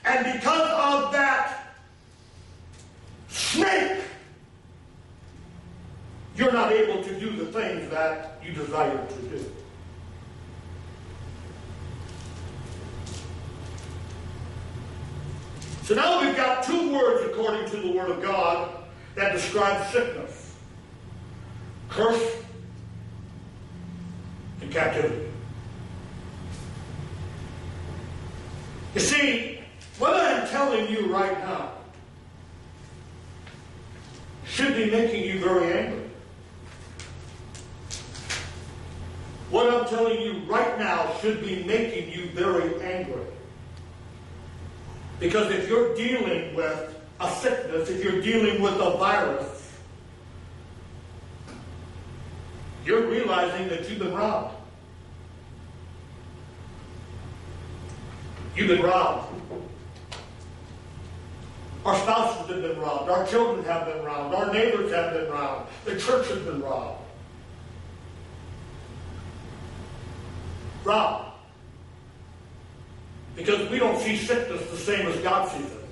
And 0.04 0.32
because 0.32 0.70
of 0.72 1.12
that 1.12 1.76
snake, 3.28 4.02
you're 6.34 6.52
not 6.52 6.72
able 6.72 7.00
to 7.04 7.20
do 7.20 7.30
the 7.30 7.46
things 7.52 7.88
that 7.90 8.42
you 8.44 8.52
desire 8.52 9.06
to 9.06 9.22
do. 9.28 9.52
So 15.90 15.96
now 15.96 16.24
we've 16.24 16.36
got 16.36 16.62
two 16.62 16.92
words 16.92 17.26
according 17.26 17.68
to 17.70 17.76
the 17.78 17.90
Word 17.90 18.10
of 18.10 18.22
God 18.22 18.70
that 19.16 19.32
describe 19.32 19.90
sickness 19.90 20.54
curse 21.88 22.36
and 24.60 24.70
captivity. 24.70 25.26
You 28.94 29.00
see, 29.00 29.58
what 29.98 30.14
I'm 30.14 30.46
telling 30.46 30.88
you 30.88 31.12
right 31.12 31.36
now 31.40 31.72
should 34.46 34.76
be 34.76 34.92
making 34.92 35.24
you 35.24 35.40
very 35.40 35.72
angry. 35.72 36.08
What 39.50 39.74
I'm 39.74 39.88
telling 39.88 40.20
you 40.20 40.44
right 40.46 40.78
now 40.78 41.16
should 41.20 41.44
be 41.44 41.64
making 41.64 42.12
you 42.12 42.30
very 42.30 42.80
angry. 42.80 43.26
Because 45.20 45.52
if 45.52 45.68
you're 45.68 45.94
dealing 45.94 46.54
with 46.54 46.96
a 47.20 47.30
sickness, 47.30 47.90
if 47.90 48.02
you're 48.02 48.22
dealing 48.22 48.62
with 48.62 48.74
a 48.74 48.96
virus, 48.96 49.70
you're 52.86 53.06
realizing 53.06 53.68
that 53.68 53.88
you've 53.88 53.98
been 53.98 54.14
robbed. 54.14 54.56
You've 58.56 58.68
been 58.68 58.82
robbed. 58.82 59.34
Our 61.84 61.96
spouses 61.96 62.50
have 62.50 62.62
been 62.62 62.80
robbed. 62.80 63.10
Our 63.10 63.26
children 63.26 63.64
have 63.66 63.86
been 63.86 64.02
robbed. 64.04 64.34
Our 64.34 64.52
neighbors 64.52 64.92
have 64.92 65.12
been 65.12 65.30
robbed. 65.30 65.70
The 65.84 65.98
church 65.98 66.28
has 66.28 66.38
been 66.38 66.62
robbed. 66.62 67.02
Robbed. 70.84 71.29
Because 73.40 73.70
we 73.70 73.78
don't 73.78 73.98
see 73.98 74.18
sickness 74.18 74.70
the 74.70 74.76
same 74.76 75.08
as 75.08 75.16
God 75.22 75.50
sees 75.50 75.64
it. 75.64 75.84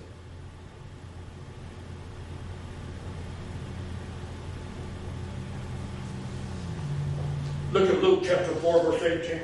Look 7.73 7.89
at 7.89 8.03
Luke 8.03 8.21
chapter 8.23 8.55
4, 8.55 8.83
verse 8.83 9.03
18. 9.03 9.41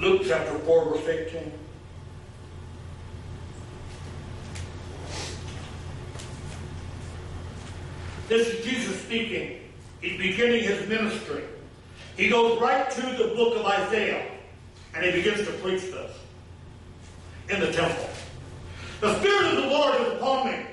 Luke 0.00 0.22
chapter 0.26 0.58
4, 0.58 0.84
verse 0.84 1.08
18. 1.08 1.52
This 8.28 8.48
is 8.48 8.64
Jesus 8.64 9.00
speaking. 9.00 9.60
He's 10.00 10.18
beginning 10.18 10.64
his 10.64 10.88
ministry. 10.88 11.44
He 12.16 12.28
goes 12.28 12.60
right 12.60 12.90
to 12.90 13.00
the 13.00 13.34
book 13.34 13.56
of 13.56 13.66
Isaiah 13.66 14.30
and 14.94 15.04
he 15.04 15.12
begins 15.12 15.46
to 15.46 15.52
preach 15.54 15.82
this 15.82 16.16
in 17.48 17.60
the 17.60 17.72
temple. 17.72 18.08
The 19.00 19.18
Spirit 19.18 19.54
of 19.54 19.56
the 19.64 19.68
Lord 19.68 20.00
is 20.00 20.12
upon 20.14 20.46
me 20.46 20.66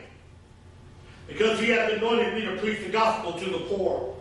because 1.28 1.60
he 1.60 1.70
hath 1.70 1.92
anointed 1.94 2.36
me 2.36 2.42
to 2.46 2.58
preach 2.58 2.84
the 2.84 2.92
gospel 2.92 3.34
to 3.34 3.46
the 3.46 3.60
poor. 3.60 4.16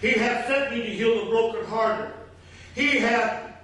He 0.00 0.12
hath 0.12 0.46
sent 0.46 0.72
me 0.72 0.82
to 0.82 0.90
heal 0.90 1.24
the 1.24 1.30
brokenhearted. 1.30 2.12
He 2.74 2.98
hath 2.98 3.54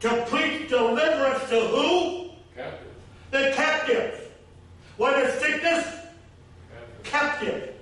to 0.00 0.26
preach 0.26 0.68
deliverance 0.68 1.48
to 1.50 1.60
who? 1.60 2.30
Captive. 2.56 2.92
The 3.30 3.52
captives. 3.54 4.20
What 4.96 5.18
is 5.18 5.34
sickness? 5.40 5.86
Captive. 7.04 7.04
Captive. 7.04 7.73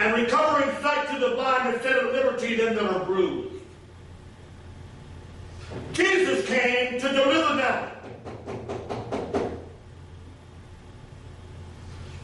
And 0.00 0.14
recovering 0.14 0.70
sight 0.80 1.10
to 1.10 1.18
the 1.18 1.34
blind 1.34 1.78
set 1.82 1.94
at 1.94 2.12
liberty 2.14 2.56
them 2.56 2.74
that 2.74 2.84
are 2.84 3.04
bruised. 3.04 3.54
Jesus 5.92 6.46
came 6.46 6.98
to 6.98 7.08
deliver 7.12 7.56
them. 7.56 7.90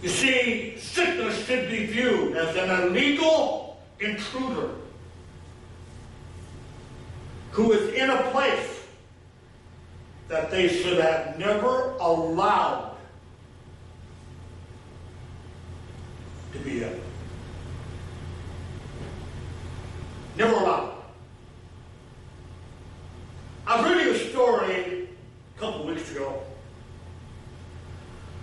You 0.00 0.08
see, 0.08 0.78
sickness 0.78 1.46
should 1.46 1.68
be 1.68 1.84
viewed 1.84 2.34
as 2.34 2.56
an 2.56 2.70
illegal 2.70 3.78
intruder 4.00 4.70
who 7.50 7.72
is 7.72 7.92
in 7.92 8.08
a 8.08 8.22
place 8.30 8.86
that 10.28 10.50
they 10.50 10.68
should 10.68 10.98
have 10.98 11.38
never 11.38 11.92
allowed 12.00 12.96
to 16.52 16.58
be 16.60 16.82
in. 16.82 17.05
Never 20.36 20.52
allowed. 20.52 20.92
I 23.66 23.80
was 23.80 23.90
reading 23.90 24.14
a 24.14 24.18
story 24.30 25.08
a 25.56 25.60
couple 25.60 25.86
weeks 25.86 26.10
ago 26.10 26.42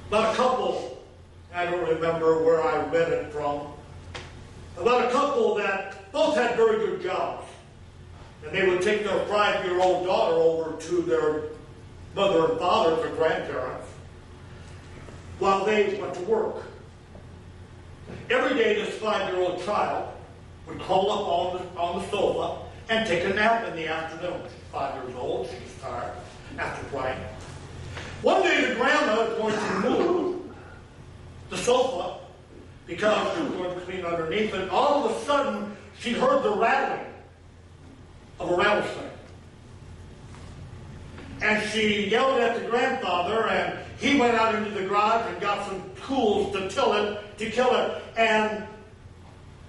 about 0.08 0.34
a 0.34 0.38
couple, 0.38 1.04
I 1.54 1.66
don't 1.66 1.88
remember 1.88 2.44
where 2.44 2.62
I 2.64 2.84
read 2.86 3.12
it 3.12 3.32
from, 3.32 3.62
about 4.78 5.08
a 5.08 5.12
couple 5.12 5.56
that 5.56 6.12
both 6.12 6.36
had 6.36 6.56
very 6.56 6.86
good 6.86 7.02
jobs. 7.02 7.48
And 8.46 8.56
they 8.56 8.68
would 8.68 8.82
take 8.82 9.04
their 9.04 9.26
five 9.26 9.64
year 9.66 9.80
old 9.80 10.06
daughter 10.06 10.36
over 10.36 10.80
to 10.80 11.02
their 11.04 11.44
mother 12.16 12.52
and 12.52 12.60
father, 12.60 12.96
their 12.98 13.16
grandparents, 13.16 13.88
while 15.40 15.64
they 15.66 16.00
went 16.00 16.14
to 16.16 16.22
work. 16.22 16.64
Every 18.30 18.56
day, 18.56 18.76
this 18.76 18.94
five 18.96 19.34
year 19.34 19.42
old 19.42 19.64
child 19.64 20.13
would 20.68 20.80
crawl 20.80 21.12
up 21.12 21.28
on 21.28 21.58
the, 21.58 21.80
on 21.80 22.02
the 22.02 22.10
sofa 22.10 22.62
and 22.90 23.08
take 23.08 23.24
a 23.26 23.34
nap 23.34 23.68
in 23.68 23.76
the 23.76 23.88
afternoon. 23.88 24.42
Five 24.72 25.04
years 25.04 25.16
old, 25.16 25.48
she 25.48 25.56
was 25.64 25.74
tired 25.82 26.14
after 26.58 26.86
playing. 26.88 27.20
One 28.22 28.42
day, 28.42 28.70
the 28.70 28.76
grandma 28.76 29.22
is 29.24 29.38
going 29.38 29.56
to 29.56 29.90
move 29.90 30.56
the 31.50 31.58
sofa 31.58 32.20
because 32.88 33.36
she 33.36 33.44
was 33.44 33.52
going 33.54 33.76
to 33.76 33.82
clean 33.82 34.06
underneath 34.06 34.54
it. 34.54 34.70
All 34.70 35.06
of 35.06 35.12
a 35.12 35.20
sudden, 35.26 35.76
she 36.00 36.14
heard 36.14 36.44
the 36.44 36.56
rattling 36.56 37.06
of 38.40 38.52
a 38.52 38.56
rattlesnake. 38.56 39.12
And 41.42 41.70
she 41.72 42.10
yelled 42.10 42.40
at 42.40 42.62
the 42.62 42.70
grandfather, 42.70 43.48
and 43.48 43.80
he 44.00 44.18
went 44.18 44.36
out 44.36 44.56
into 44.56 44.70
the 44.72 44.88
garage 44.88 45.30
and 45.30 45.42
got 45.42 45.68
some 45.68 45.84
tools 46.08 46.54
to 46.54 46.70
kill 46.70 46.94
it, 46.94 47.38
to 47.38 47.50
kill 47.50 47.76
it. 47.76 48.02
And 48.18 48.64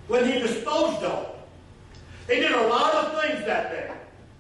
when 0.09 0.31
he 0.31 0.39
disposed 0.39 1.03
of 1.03 1.23
it, 1.23 1.29
they 2.27 2.41
did 2.41 2.53
a 2.53 2.67
lot 2.69 2.95
of 2.95 3.23
things 3.23 3.45
that 3.47 3.71
day. 3.71 3.91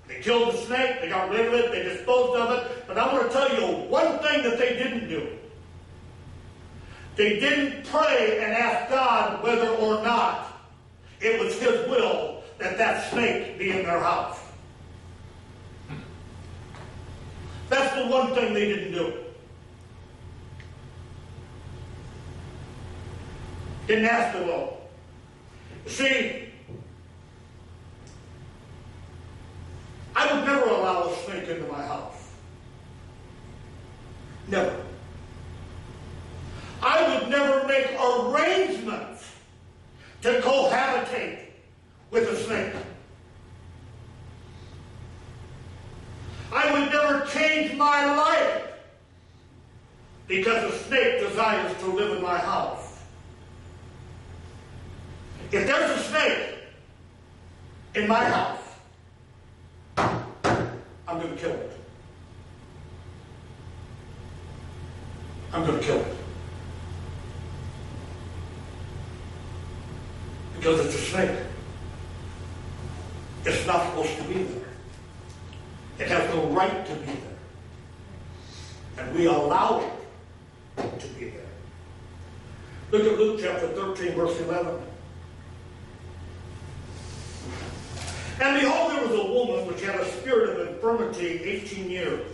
They 0.08 0.20
killed 0.20 0.54
the 0.54 0.58
snake, 0.58 1.00
they 1.00 1.08
got 1.08 1.30
rid 1.30 1.46
of 1.46 1.54
it, 1.54 1.72
they 1.72 1.82
disposed 1.82 2.40
of 2.40 2.50
it. 2.58 2.86
But 2.86 2.98
I 2.98 3.12
want 3.12 3.30
to 3.30 3.32
tell 3.32 3.54
you 3.54 3.88
one 3.88 4.18
thing 4.18 4.42
that 4.42 4.58
they 4.58 4.74
didn't 4.74 5.08
do. 5.08 5.28
They 7.16 7.38
didn't 7.38 7.84
pray 7.86 8.40
and 8.42 8.52
ask 8.52 8.90
God 8.90 9.42
whether 9.42 9.68
or 9.68 10.02
not 10.02 10.60
it 11.20 11.40
was 11.40 11.58
His 11.58 11.88
will 11.88 12.42
that 12.58 12.76
that 12.76 13.10
snake 13.10 13.58
be 13.58 13.70
in 13.70 13.84
their 13.84 14.00
house. 14.00 14.38
That's 17.68 17.94
the 17.96 18.06
one 18.06 18.34
thing 18.34 18.52
they 18.52 18.66
didn't 18.66 18.92
do. 18.92 19.14
Didn't 23.86 24.06
ask 24.06 24.36
the 24.38 24.46
Lord. 24.46 24.73
See, 25.86 26.48
I 30.16 30.32
would 30.32 30.44
never 30.44 30.64
allow 30.68 31.10
a 31.10 31.16
snake 31.24 31.48
into 31.48 31.70
my 31.70 31.84
house. 31.84 32.30
Never. 34.48 34.76
I 36.82 37.18
would 37.18 37.30
never 37.30 37.66
make 37.66 37.90
arrangements 37.92 39.24
to 40.22 40.40
cohabitate 40.40 41.38
with 42.10 42.28
a 42.28 42.36
snake. 42.36 42.74
I 46.52 46.72
would 46.72 46.90
never 46.92 47.26
change 47.26 47.76
my 47.76 48.14
life 48.14 48.62
because 50.28 50.72
a 50.72 50.78
snake 50.84 51.20
desires 51.20 51.76
to 51.80 51.86
live 51.86 52.16
in 52.16 52.22
my 52.22 52.38
house. 52.38 52.83
If 55.52 55.66
there's 55.66 55.90
a 55.90 56.02
snake 56.04 56.54
in 57.94 58.08
my 58.08 58.24
house, 58.24 58.58
I'm 59.96 61.20
going 61.20 61.30
to 61.30 61.36
kill 61.36 61.50
it. 61.50 61.70
I'm 65.52 65.64
going 65.64 65.78
to 65.78 65.84
kill 65.84 66.00
it. 66.00 66.16
Because 70.56 70.86
it's 70.86 70.94
a 70.94 70.98
snake. 70.98 71.38
It's 73.44 73.66
not 73.66 73.86
supposed 73.90 74.16
to 74.16 74.22
be 74.24 74.42
there. 74.42 74.64
It 75.98 76.08
has 76.08 76.34
no 76.34 76.46
right 76.46 76.84
to 76.86 76.94
be 76.94 77.12
there. 77.12 77.38
And 78.98 79.14
we 79.14 79.26
allow 79.26 79.84
it 80.78 81.00
to 81.00 81.06
be 81.08 81.26
there. 81.26 81.42
Look 82.90 83.02
at 83.02 83.18
Luke 83.18 83.40
chapter 83.40 83.68
13, 83.68 84.12
verse 84.14 84.40
11. 84.40 84.93
And 88.40 88.60
behold, 88.60 88.92
there 88.92 89.06
was 89.06 89.18
a 89.18 89.26
woman 89.26 89.66
which 89.66 89.80
had 89.82 90.00
a 90.00 90.04
spirit 90.12 90.58
of 90.58 90.68
infirmity 90.68 91.42
18 91.42 91.90
years, 91.90 92.26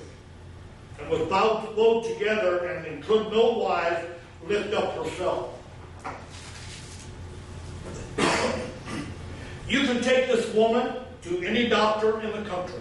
and 0.98 1.08
was 1.10 1.20
bowed, 1.28 2.04
together, 2.04 2.66
and 2.66 3.04
could 3.04 3.30
no 3.30 3.58
wise 3.58 4.04
lift 4.46 4.74
up 4.74 4.94
herself. 4.94 5.56
You 9.68 9.84
can 9.84 10.02
take 10.02 10.26
this 10.26 10.52
woman 10.54 10.96
to 11.22 11.42
any 11.42 11.68
doctor 11.68 12.20
in 12.20 12.30
the 12.32 12.48
country. 12.48 12.80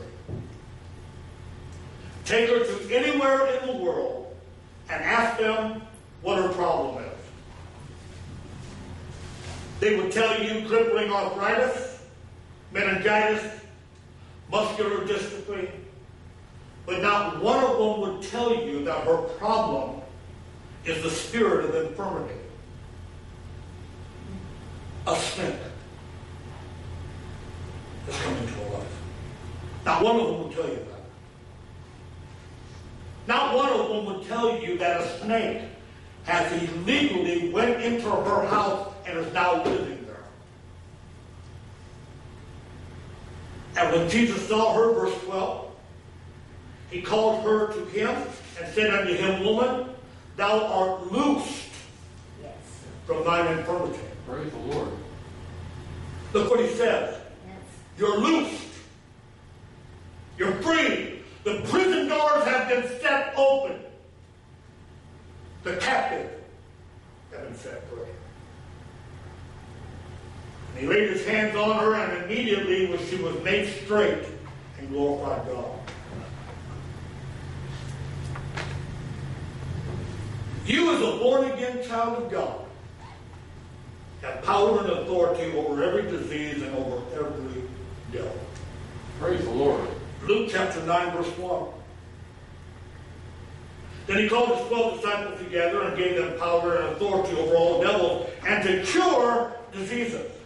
Take 2.26 2.50
her 2.50 2.60
to 2.60 2.96
anywhere 2.96 3.46
in 3.58 3.68
the 3.68 3.84
world 3.84 4.36
and 4.90 5.04
ask 5.04 5.40
them 5.40 5.82
what 6.22 6.42
her 6.42 6.50
problem 6.50 7.04
is. 7.04 7.12
They 9.80 9.98
would 9.98 10.12
tell 10.12 10.42
you 10.42 10.68
crippling 10.68 11.12
arthritis, 11.12 11.89
meningitis, 12.72 13.44
muscular 14.52 15.06
dystrophy, 15.06 15.70
but 16.86 17.02
not 17.02 17.42
one 17.42 17.64
of 17.64 17.78
them 17.78 18.02
would 18.02 18.24
tell 18.24 18.56
you 18.56 18.84
that 18.86 19.04
her 19.06 19.18
problem 19.18 20.02
is 20.86 21.04
the 21.04 21.10
spirit 21.10 21.66
of 21.66 21.88
infirmity. 21.88 22.34
A 25.08 25.16
snake 25.16 25.56
is 28.08 28.18
coming 28.18 28.48
to 28.48 28.54
her 28.54 28.74
life. 28.74 29.02
Not 29.86 30.04
one 30.04 30.20
of 30.20 30.28
them 30.28 30.40
will 30.40 30.50
tell 30.52 30.68
you 30.68 30.76
that. 30.76 30.86
Not 33.28 33.56
one 33.56 33.70
of 33.70 33.90
them 33.90 34.06
would 34.06 34.28
tell 34.28 34.60
you 34.60 34.78
that 34.80 35.02
a 35.02 35.20
snake 35.20 35.62
has 36.24 36.52
illegally 36.64 37.50
went 37.50 37.82
into 37.82 38.10
her 38.10 38.48
house 38.48 38.94
and 39.06 39.18
is 39.18 39.34
now 39.34 39.64
living 39.64 40.06
there. 40.06 40.24
And 43.80 43.94
when 43.94 44.10
Jesus 44.10 44.46
saw 44.50 44.74
her, 44.74 44.94
verse 44.94 45.16
12, 45.24 45.72
he 46.92 47.02
called 47.02 47.46
her 47.46 47.72
to 47.72 47.86
him 47.86 48.10
and 48.10 48.74
said 48.74 48.94
unto 48.94 49.14
him, 49.14 49.46
Woman, 49.46 49.90
thou 50.36 50.66
art 50.66 51.12
loosed 51.14 51.70
Yes. 52.44 52.52
from 53.06 53.24
thine 53.24 53.58
infirmity. 53.58 54.00
Praise 54.28 54.52
the 54.52 54.58
Lord. 54.76 54.90
Look 56.34 56.50
what 56.52 56.60
he 56.60 56.68
says. 56.68 57.16
Yes. 57.48 57.56
You're 57.98 58.18
loosed. 58.18 58.68
You're 60.38 60.56
free. 60.56 61.22
The 61.46 61.62
prison 61.70 62.10
doors 62.10 62.44
have 62.44 62.68
been 62.68 62.84
set 63.00 63.34
open. 63.38 63.80
The 65.64 65.78
captive 65.78 66.32
have 67.32 67.44
been 67.44 67.56
set 67.58 67.88
free. 67.90 68.00
And 70.80 70.88
he 70.88 70.96
laid 70.96 71.10
his 71.10 71.26
hands 71.26 71.58
on 71.58 71.78
her, 71.78 71.94
and 71.94 72.24
immediately 72.24 72.98
she 73.08 73.18
was 73.18 73.36
made 73.44 73.68
straight 73.84 74.24
and 74.80 74.90
glorified 74.90 75.46
God. 75.48 75.80
You, 80.66 80.94
as 80.94 81.02
a 81.02 81.18
born 81.18 81.52
again 81.52 81.86
child 81.86 82.24
of 82.24 82.32
God, 82.32 82.62
have 84.22 84.42
power 84.42 84.80
and 84.80 84.90
authority 84.90 85.52
over 85.58 85.84
every 85.84 86.04
disease 86.04 86.62
and 86.62 86.74
over 86.78 87.02
every 87.14 87.64
devil. 88.14 88.40
Praise 89.20 89.44
the 89.44 89.52
Lord. 89.52 89.86
Luke 90.28 90.50
chapter 90.50 90.82
9, 90.86 91.12
verse 91.12 91.38
1. 91.38 91.68
Then 94.08 94.18
he 94.20 94.30
called 94.30 94.58
his 94.58 94.68
twelve 94.70 94.96
disciples 94.96 95.40
together 95.40 95.82
and 95.84 95.98
gave 95.98 96.16
them 96.16 96.40
power 96.40 96.78
and 96.78 96.88
authority 96.96 97.38
over 97.38 97.56
all 97.56 97.82
devils 97.82 98.30
and 98.48 98.64
to 98.64 98.82
cure 98.84 99.52
diseases. 99.74 100.39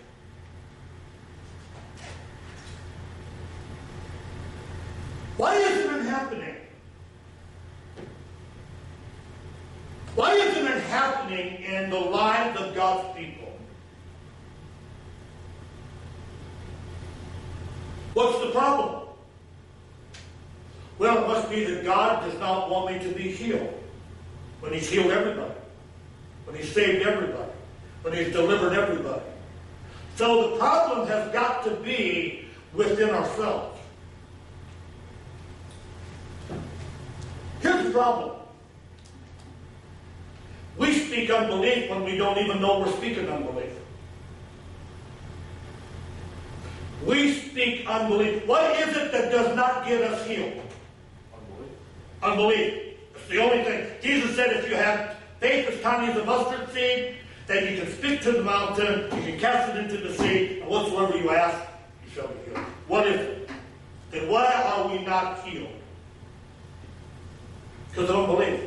Why 5.44 5.56
isn't 5.56 5.94
it 5.94 6.06
happening? 6.06 6.56
Why 10.16 10.36
isn't 10.36 10.66
it 10.66 10.84
happening 10.84 11.62
in 11.64 11.90
the 11.90 12.00
lives 12.00 12.62
of 12.62 12.74
God's 12.74 13.18
people? 13.18 13.52
What's 18.14 18.40
the 18.40 18.52
problem? 18.52 19.10
Well, 20.98 21.26
it 21.26 21.28
must 21.28 21.50
be 21.50 21.66
that 21.66 21.84
God 21.84 22.24
does 22.26 22.40
not 22.40 22.70
want 22.70 22.94
me 22.94 23.06
to 23.06 23.14
be 23.14 23.30
healed. 23.30 23.84
When 24.62 24.72
He's 24.72 24.90
healed 24.90 25.12
everybody. 25.12 25.60
When 26.46 26.56
He's 26.56 26.72
saved 26.72 27.06
everybody. 27.06 27.52
When 28.04 28.14
He's 28.14 28.32
delivered 28.32 28.72
everybody. 28.72 29.26
So 30.16 30.52
the 30.52 30.58
problem 30.58 31.06
has 31.10 31.34
got 31.34 31.66
to 31.66 31.72
be 31.72 32.46
within 32.74 33.10
ourselves. 33.10 33.74
Here's 37.64 37.82
the 37.83 37.83
problem. 37.94 38.32
We 40.78 40.94
speak 41.06 41.30
unbelief 41.30 41.90
when 41.90 42.04
we 42.04 42.18
don't 42.18 42.38
even 42.40 42.60
know 42.60 42.80
we're 42.80 42.92
speaking 42.94 43.30
unbelief. 43.30 43.72
We 47.06 47.34
speak 47.34 47.88
unbelief. 47.88 48.48
What 48.48 48.76
is 48.80 48.98
it 48.98 49.12
that 49.12 49.32
does 49.32 49.56
not 49.56 49.86
get 49.86 50.02
us 50.02 50.26
healed? 50.28 50.62
Unbelief. 51.34 51.72
Unbelief. 52.24 52.98
It's 53.16 53.28
the 53.30 53.38
only 53.38 53.64
thing. 53.64 53.88
Jesus 54.02 54.36
said 54.36 54.54
if 54.54 54.68
you 54.68 54.76
have 54.76 55.16
faith 55.40 55.70
as 55.70 55.80
tiny 55.82 56.12
as 56.12 56.18
a 56.18 56.26
mustard 56.26 56.74
seed, 56.74 57.16
then 57.46 57.72
you 57.72 57.82
can 57.82 57.94
speak 57.94 58.22
to 58.22 58.32
the 58.32 58.42
mountain, 58.42 59.04
you 59.18 59.32
can 59.32 59.40
cast 59.40 59.76
it 59.76 59.78
into 59.78 59.98
the 59.98 60.14
sea, 60.14 60.62
and 60.62 60.70
whatsoever 60.70 61.18
you 61.18 61.30
ask, 61.30 61.68
you 62.06 62.12
shall 62.12 62.28
be 62.28 62.50
healed. 62.50 62.66
What 62.88 63.06
is 63.06 63.20
it? 63.20 63.50
Then 64.12 64.30
why 64.30 64.46
are 64.46 64.88
we 64.88 65.04
not 65.04 65.44
healed? 65.44 65.83
Because 67.94 68.10
of 68.10 68.16
unbelief. 68.22 68.60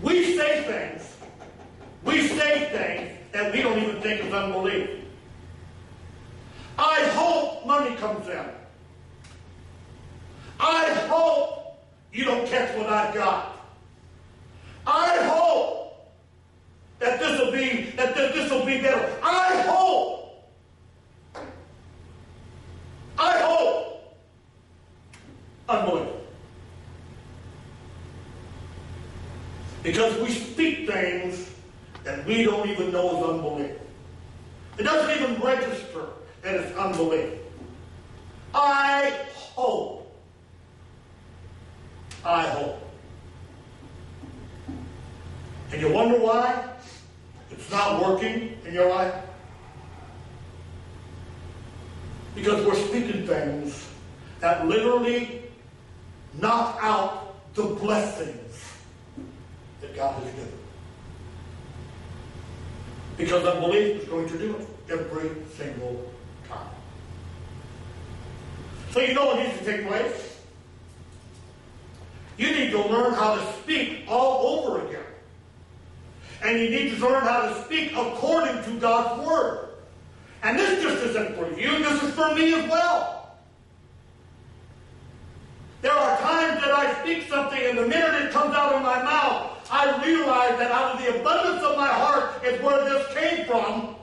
We 0.00 0.36
say 0.36 0.62
things, 0.62 1.16
we 2.04 2.28
say 2.28 2.68
things 2.70 3.18
that 3.32 3.52
we 3.52 3.62
don't 3.62 3.78
even 3.82 4.00
think 4.00 4.24
is 4.24 4.32
unbelief. 4.32 4.90
I 6.78 7.00
hope 7.14 7.66
money 7.66 7.96
comes 7.96 8.28
in. 8.28 8.44
I 10.60 10.92
hope 11.08 11.82
you 12.12 12.24
don't 12.24 12.46
catch 12.46 12.76
what 12.76 12.88
I've 12.88 13.12
got. 13.12 13.56
I 14.86 15.16
hope 15.24 16.12
that 17.00 17.18
this 17.18 17.40
will 17.40 17.50
be 17.50 17.90
that 17.96 18.14
this 18.14 18.50
will 18.52 18.64
be 18.64 18.80
better. 18.80 19.18
I 19.20 19.62
hope. 19.66 20.44
I 23.18 23.38
hope. 23.38 24.16
Unbelief. 25.68 26.21
Because 29.82 30.16
we 30.20 30.30
speak 30.30 30.88
things 30.88 31.50
that 32.04 32.24
we 32.24 32.44
don't 32.44 32.68
even 32.68 32.92
know 32.92 33.18
is 33.18 33.30
unbelief. 33.30 33.76
It 34.78 34.84
doesn't 34.84 35.22
even 35.22 35.40
register 35.42 36.06
that 36.42 36.54
it's 36.54 36.76
unbelief. 36.76 37.38
I 38.54 39.12
hope. 39.34 40.14
I 42.24 42.42
hope. 42.42 42.78
And 45.72 45.80
you 45.80 45.92
wonder 45.92 46.18
why 46.18 46.68
it's 47.50 47.70
not 47.70 48.02
working 48.02 48.58
in 48.64 48.74
your 48.74 48.88
life? 48.88 49.14
Because 52.34 52.64
we're 52.64 52.74
speaking 52.74 53.26
things 53.26 53.88
that 54.40 54.66
literally 54.66 55.42
knock 56.34 56.78
out 56.80 57.54
the 57.54 57.64
blessings 57.64 58.41
God 59.94 60.22
has 60.22 60.32
given. 60.32 60.52
Because 63.16 63.44
unbelief 63.44 64.02
is 64.02 64.08
going 64.08 64.28
to 64.28 64.38
do 64.38 64.56
it 64.56 64.68
every 64.90 65.30
single 65.56 66.10
time. 66.48 66.68
So 68.90 69.00
you 69.00 69.14
know 69.14 69.26
what 69.26 69.38
needs 69.38 69.58
to 69.58 69.64
take 69.64 69.86
place? 69.86 70.38
You 72.36 72.50
need 72.50 72.70
to 72.70 72.82
learn 72.82 73.14
how 73.14 73.34
to 73.34 73.52
speak 73.54 74.04
all 74.08 74.64
over 74.64 74.86
again. 74.86 75.00
And 76.42 76.58
you 76.58 76.70
need 76.70 76.96
to 76.96 77.06
learn 77.06 77.22
how 77.22 77.42
to 77.42 77.64
speak 77.64 77.92
according 77.92 78.64
to 78.64 78.80
God's 78.80 79.26
word. 79.26 79.68
And 80.42 80.58
this 80.58 80.82
just 80.82 81.04
isn't 81.04 81.36
for 81.36 81.48
you, 81.58 81.78
this 81.78 82.02
is 82.02 82.14
for 82.14 82.34
me 82.34 82.54
as 82.54 82.68
well. 82.68 83.21
There 85.82 85.92
are 85.92 86.16
times 86.18 86.60
that 86.60 86.70
I 86.70 87.02
speak 87.02 87.28
something 87.28 87.58
and 87.60 87.76
the 87.76 87.88
minute 87.88 88.14
it 88.22 88.30
comes 88.30 88.54
out 88.54 88.72
of 88.72 88.82
my 88.82 89.02
mouth, 89.02 89.68
I 89.68 90.00
realize 90.06 90.56
that 90.58 90.70
out 90.70 90.94
of 90.94 91.04
the 91.04 91.20
abundance 91.20 91.64
of 91.64 91.76
my 91.76 91.88
heart 91.88 92.44
is 92.44 92.62
where 92.62 92.84
this 92.84 93.12
came 93.12 93.46
from. 93.46 93.96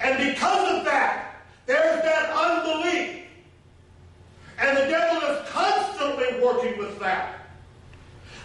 And 0.00 0.16
because 0.16 0.78
of 0.78 0.84
that, 0.86 1.42
there's 1.66 2.02
that 2.02 2.30
unbelief. 2.30 3.24
And 4.58 4.78
the 4.78 4.86
devil 4.86 5.28
is 5.28 5.48
constantly 5.50 6.40
working 6.42 6.78
with 6.78 6.98
that. 7.00 7.40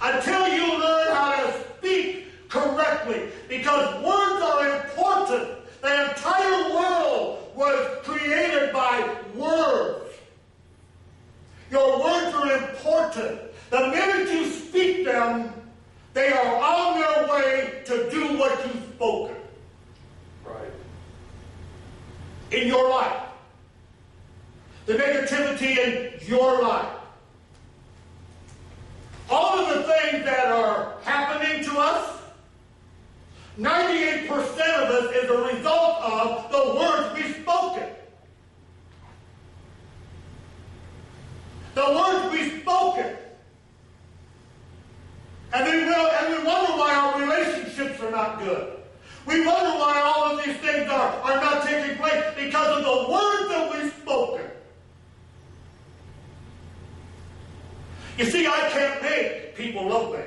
Until 0.02 0.50
you 0.50 0.80
learn 0.80 1.16
how 1.16 1.32
to 1.32 1.64
speak 1.78 2.50
correctly. 2.50 3.30
Because 3.48 4.04
words 4.04 4.44
are 4.44 4.82
important. 4.82 5.50
The 5.82 6.10
entire 6.10 6.74
world 6.76 7.52
was 7.56 8.00
created 8.04 8.74
by 8.74 9.16
words. 9.34 10.07
Your 11.72 12.04
words 12.04 12.36
are 12.36 12.70
important. 12.70 13.42
The 13.70 13.88
minute 13.88 14.32
you 14.32 14.50
speak 14.50 15.06
them, 15.06 15.52
they 16.14 16.32
are 16.32 16.56
on 16.56 17.00
their 17.00 17.28
way 17.28 17.82
to 17.86 18.10
do 18.10 18.38
what 18.38 18.66
you've 18.66 18.84
spoken. 18.96 19.36
Right. 20.46 20.72
In 22.52 22.68
your 22.68 22.90
life. 22.90 23.22
The 24.86 24.94
negativity 24.94 25.78
in 25.78 26.28
your 26.28 26.62
life. 26.62 26.94
All 29.30 29.60
of 29.60 29.68
the 29.68 29.84
things 29.84 30.24
that 30.24 30.48
are 30.48 30.94
happening 31.04 31.64
to 31.66 31.78
us, 31.78 32.22
98% 33.60 34.30
of 34.30 34.90
us 34.90 35.16
is 35.16 35.30
a 35.30 35.56
result 35.56 36.02
of 36.02 36.52
the 36.52 36.80
words 36.80 37.14
we've 37.16 37.36
spoken. 37.42 37.84
The 41.78 41.84
words 41.84 42.32
we've 42.32 42.62
spoken. 42.64 43.16
And 45.54 45.64
we, 45.64 45.86
will, 45.86 46.10
and 46.10 46.30
we 46.30 46.44
wonder 46.44 46.72
why 46.72 46.96
our 46.96 47.22
relationships 47.22 48.02
are 48.02 48.10
not 48.10 48.40
good. 48.40 48.80
We 49.28 49.46
wonder 49.46 49.78
why 49.78 50.02
all 50.04 50.32
of 50.32 50.44
these 50.44 50.58
things 50.58 50.90
are, 50.90 51.12
are 51.22 51.40
not 51.40 51.68
taking 51.68 51.98
place 51.98 52.24
because 52.36 52.80
of 52.80 52.84
the 52.84 53.12
words 53.14 53.50
that 53.50 53.72
we've 53.72 53.94
spoken. 53.94 54.48
You 58.18 58.26
see, 58.26 58.48
I 58.48 58.70
can't 58.72 59.02
make 59.04 59.56
people 59.56 59.88
love 59.88 60.14
me. 60.14 60.26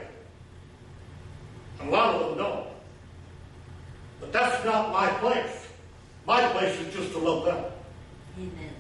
And 1.81 1.89
a 1.89 1.91
lot 1.91 2.15
of 2.15 2.29
them 2.29 2.39
don't. 2.39 2.67
But 4.21 4.33
that's 4.33 4.65
not 4.65 4.93
my 4.93 5.09
place. 5.19 5.67
My 6.29 6.47
place 6.53 6.79
is 6.79 6.95
just 6.95 7.11
to 7.11 7.19
love 7.19 7.45
them. 7.45 7.65
Amen. 8.39 8.75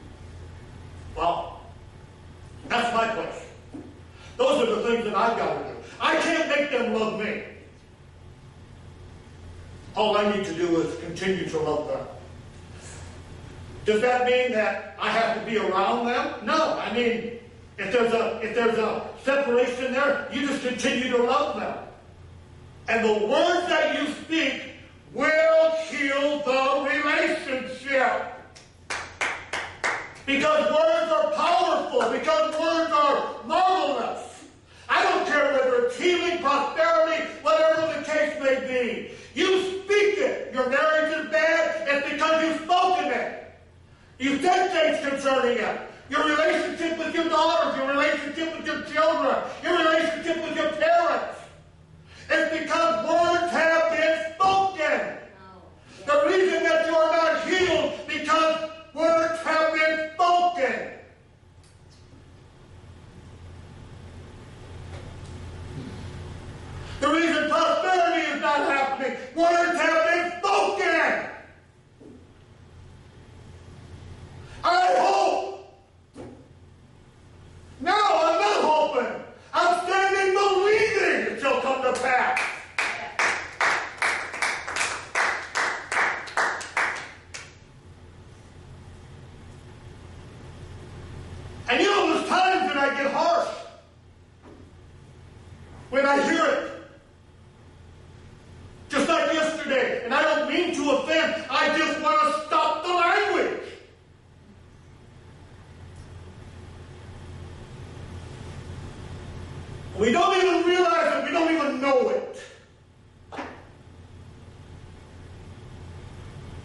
Well, 1.16 1.59
that's 2.68 2.94
my 2.94 3.08
place. 3.08 3.46
Those 4.36 4.68
are 4.68 4.74
the 4.76 4.82
things 4.82 5.04
that 5.04 5.16
I've 5.16 5.36
got 5.36 5.58
to 5.58 5.72
do. 5.72 5.76
I 6.00 6.16
can't 6.16 6.48
make 6.48 6.70
them 6.70 6.94
love 6.94 7.18
me. 7.20 7.42
All 9.96 10.16
I 10.16 10.34
need 10.34 10.46
to 10.46 10.54
do 10.54 10.80
is 10.80 10.98
continue 11.00 11.48
to 11.48 11.58
love 11.58 11.88
them. 11.88 12.06
Does 13.84 14.00
that 14.02 14.26
mean 14.26 14.52
that 14.52 14.96
I 15.00 15.10
have 15.10 15.40
to 15.40 15.50
be 15.50 15.58
around 15.58 16.06
them? 16.06 16.46
No. 16.46 16.78
I 16.78 16.92
mean, 16.94 17.38
if 17.76 17.92
there's 17.92 18.12
a 18.12 18.40
if 18.42 18.54
there's 18.54 18.78
a 18.78 19.08
separation 19.24 19.92
there, 19.92 20.28
you 20.32 20.46
just 20.46 20.62
continue 20.66 21.10
to 21.16 21.22
love 21.22 21.58
them. 21.58 21.76
And 22.88 23.04
the 23.04 23.26
words 23.26 23.68
that 23.68 23.98
you 23.98 24.12
speak 24.14 24.62
will 25.14 25.70
heal 25.88 26.42
the 26.44 26.88
relationship. 26.88 28.26
Because 30.26 30.70
words 30.70 30.99
are 31.20 31.32
powerful, 31.32 32.10
because 32.10 32.58
words 32.58 32.92
are 32.92 33.44
marvelous. 33.46 34.44
I 34.88 35.02
don't 35.04 35.26
care 35.26 35.52
whether 35.52 35.86
it's 35.86 35.98
healing, 35.98 36.38
prosperity, 36.38 37.24
whatever 37.42 37.98
the 37.98 38.04
case 38.04 38.40
may 38.42 38.60
be. 38.66 39.10
You 39.34 39.82
speak 39.82 40.18
it. 40.18 40.52
Your 40.52 40.68
marriage 40.68 41.16
is 41.18 41.30
bad, 41.30 41.88
it's 41.88 42.10
because 42.10 42.44
you've 42.44 42.60
spoken 42.62 43.12
it. 43.12 43.54
You 44.18 44.40
said 44.42 44.70
things 44.72 45.08
concerning 45.08 45.58
it. 45.58 45.80
Your 46.10 46.24
relationship 46.24 46.98
with 46.98 47.14
your 47.14 47.28
daughters, 47.28 47.76
your 47.78 47.88
relationship 47.88 48.56
with 48.56 48.66
your 48.66 48.82
children, 48.82 49.36
your 49.62 49.78
relationship 49.78 50.42
with 50.42 50.56
your 50.56 50.72
parents. 50.72 51.38
It's 52.28 52.62
because 52.62 53.08
words 53.08 53.52
have 53.52 53.90
been 53.92 54.34
spoken. 54.34 55.18
The 56.06 56.26
reason 56.26 56.62
that 56.64 56.86
you 56.86 56.96
are 56.96 57.12
not 57.12 57.48
healed 57.48 57.92
because 58.08 58.70
words 58.92 59.40
have 59.42 59.72
been 59.72 60.10
spoken. 60.14 60.90
The 67.00 67.08
reason 67.08 67.48
prosperity 67.48 68.26
is 68.30 68.40
not 68.42 68.58
happening, 68.58 69.16
words 69.34 69.80
have 69.80 70.06
been 70.06 70.38
spoken. 70.38 71.30
I 74.62 74.94
hope. 74.98 75.74
No, 77.80 77.92
I'm 77.92 78.40
not 78.40 78.60
hoping. 78.62 79.22
I'm 79.54 79.88
standing 79.88 80.34
believing 80.34 81.32
it 81.32 81.40
shall 81.40 81.60
come 81.62 81.82
to 81.82 81.92
pass. 82.02 82.38
And 91.70 91.80
you 91.80 91.86
know, 91.86 92.12
there's 92.12 92.28
times 92.28 92.74
that 92.74 92.76
I 92.76 93.02
get 93.02 93.10
harsh 93.12 93.48
when 95.88 96.04
I 96.04 96.20
hear 96.30 96.44
it. 96.44 96.66
Just 98.90 99.08
like 99.08 99.32
yesterday. 99.32 100.02
And 100.04 100.12
I 100.12 100.20
don't 100.22 100.52
mean 100.52 100.74
to 100.74 100.90
offend, 100.90 101.44
I 101.48 101.78
just 101.78 102.02
want 102.02 102.20
to 102.20 102.46
stop 102.46 102.82
the 102.82 102.92
language. 102.92 103.68
We 109.96 110.10
don't 110.10 110.36
even 110.36 110.66
realize 110.66 111.18
it, 111.18 111.24
we 111.24 111.30
don't 111.30 111.54
even 111.54 111.80
know 111.80 112.08
it. 112.08 112.42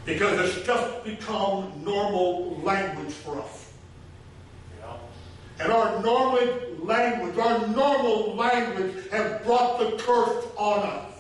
Because 0.05 0.39
it's 0.49 0.65
just 0.65 1.03
become 1.03 1.83
normal 1.83 2.59
language 2.63 3.13
for 3.13 3.39
us. 3.39 3.71
Yeah. 4.79 4.93
And 5.59 5.71
our 5.71 6.01
normal 6.01 6.39
language, 6.81 7.38
our 7.38 7.67
normal 7.67 8.36
language 8.36 9.09
has 9.11 9.41
brought 9.43 9.79
the 9.79 9.97
curse 9.97 10.45
on 10.57 10.79
us. 10.79 11.11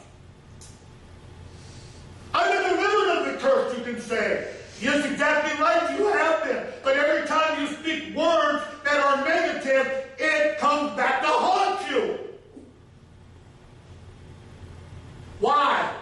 I've 2.33 2.51
been 2.51 2.75
delivered 2.75 3.17
of 3.17 3.33
the 3.33 3.39
curse, 3.39 3.77
you 3.77 3.83
can 3.83 4.01
say. 4.01 4.53
Yes, 4.81 5.05
exactly 5.05 5.57
right, 5.63 5.97
you 5.97 6.07
have 6.11 6.43
been. 6.43 6.65
But 6.83 6.97
every 6.97 7.25
time 7.27 7.61
you 7.61 7.67
speak 7.67 8.15
words 8.15 8.61
that 8.83 8.97
are 8.97 9.25
negative, 9.25 10.03
it 10.17 10.57
comes 10.57 10.91
back 10.97 11.21
to 11.21 11.27
haunt 11.27 11.89
you. 11.89 12.19
Why? 15.39 15.93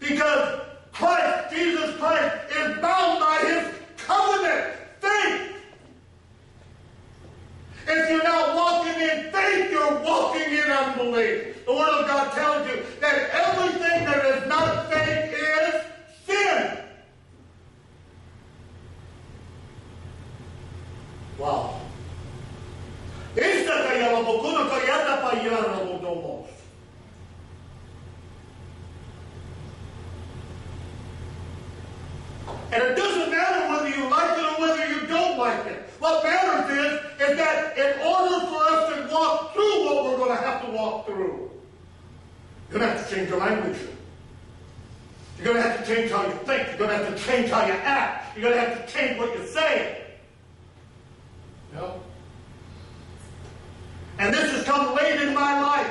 Because 0.00 0.60
Christ, 0.92 1.54
Jesus 1.54 1.96
Christ, 1.96 2.36
is 2.50 2.78
bound 2.80 3.20
by 3.20 3.38
his 3.46 3.74
covenant, 3.98 4.74
faith. 5.00 5.52
If 7.86 8.10
you're 8.10 8.24
not 8.24 8.56
walking 8.56 9.00
in 9.00 9.30
faith, 9.30 9.70
you're 9.70 10.00
walking 10.00 10.52
in 10.52 10.67
unbelief. 10.78 11.64
The 11.66 11.72
Word 11.72 12.00
of 12.00 12.06
God 12.06 12.32
tells 12.32 12.68
you 12.68 12.82
that 13.00 13.30
everything 13.30 14.04
that 14.04 14.24
is 14.24 14.48
not 14.48 14.90
faith 14.90 15.34
is 15.34 15.82
sin. 16.26 16.78
Wow 21.38 21.78
domos. 26.08 26.48
And 32.72 32.82
it 32.82 32.96
doesn't 32.96 33.30
matter 33.30 33.68
whether 33.68 33.88
you 33.88 34.10
like 34.10 34.38
it 34.38 34.44
or 34.44 34.60
whether 34.60 34.86
you 34.86 35.06
don't 35.06 35.38
like 35.38 35.66
it. 35.66 35.90
What 35.98 36.22
matters 36.22 36.70
is, 36.70 37.30
is 37.30 37.36
that 37.36 37.76
in 37.78 38.00
order 38.06 38.46
for 38.46 38.62
us 38.70 38.94
to 38.94 39.14
walk 39.14 39.54
through 39.54 39.84
what 39.86 40.04
we're 40.04 40.16
going 40.18 40.36
to 40.36 40.42
have 40.42 40.64
to 40.66 40.72
walk 40.72 41.06
through, 41.06 41.50
you're 42.78 42.86
going 42.86 42.96
to 42.96 42.98
have 42.98 43.08
to 43.08 43.14
change 43.16 43.28
your 43.28 43.40
language. 43.40 43.78
You're 45.36 45.52
going 45.52 45.56
to 45.56 45.68
have 45.68 45.84
to 45.84 45.94
change 45.94 46.12
how 46.12 46.24
you 46.24 46.32
think. 46.44 46.68
You're 46.68 46.78
going 46.78 46.90
to 46.90 46.96
have 46.96 47.16
to 47.16 47.24
change 47.24 47.50
how 47.50 47.66
you 47.66 47.72
act. 47.72 48.36
You're 48.36 48.50
going 48.50 48.54
to 48.54 48.70
have 48.70 48.86
to 48.86 48.92
change 48.92 49.18
what 49.18 49.36
you 49.36 49.46
say. 49.46 50.04
Yep. 51.74 52.00
And 54.20 54.32
this 54.32 54.52
has 54.52 54.64
come 54.64 54.94
late 54.94 55.20
in 55.20 55.34
my 55.34 55.60
life. 55.60 55.90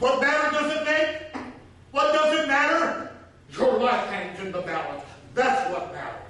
What 0.00 0.22
matter 0.22 0.50
does 0.50 0.72
it 0.72 0.84
make? 0.86 1.42
What 1.90 2.14
does 2.14 2.38
it 2.38 2.48
matter? 2.48 3.10
Your 3.50 3.78
life 3.78 4.06
hangs 4.08 4.40
in 4.40 4.50
the 4.50 4.62
balance. 4.62 5.04
That's 5.34 5.70
what 5.72 5.92
matters. 5.92 6.27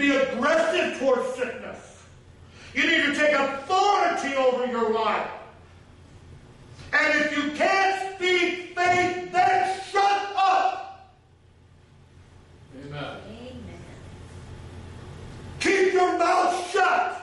be 0.00 0.16
aggressive 0.16 0.98
towards 0.98 1.34
sickness. 1.34 2.02
You 2.74 2.82
need 2.82 3.06
to 3.06 3.14
take 3.14 3.34
authority 3.34 4.34
over 4.34 4.66
your 4.66 4.90
life. 4.90 5.30
And 6.92 7.20
if 7.20 7.36
you 7.36 7.52
can't 7.52 8.14
speak 8.16 8.74
faith, 8.74 9.32
then 9.32 9.80
shut 9.92 10.32
up. 10.36 11.12
Amen. 12.76 12.94
Amen. 12.94 13.62
Keep 15.60 15.92
your 15.92 16.18
mouth 16.18 16.70
shut. 16.70 17.16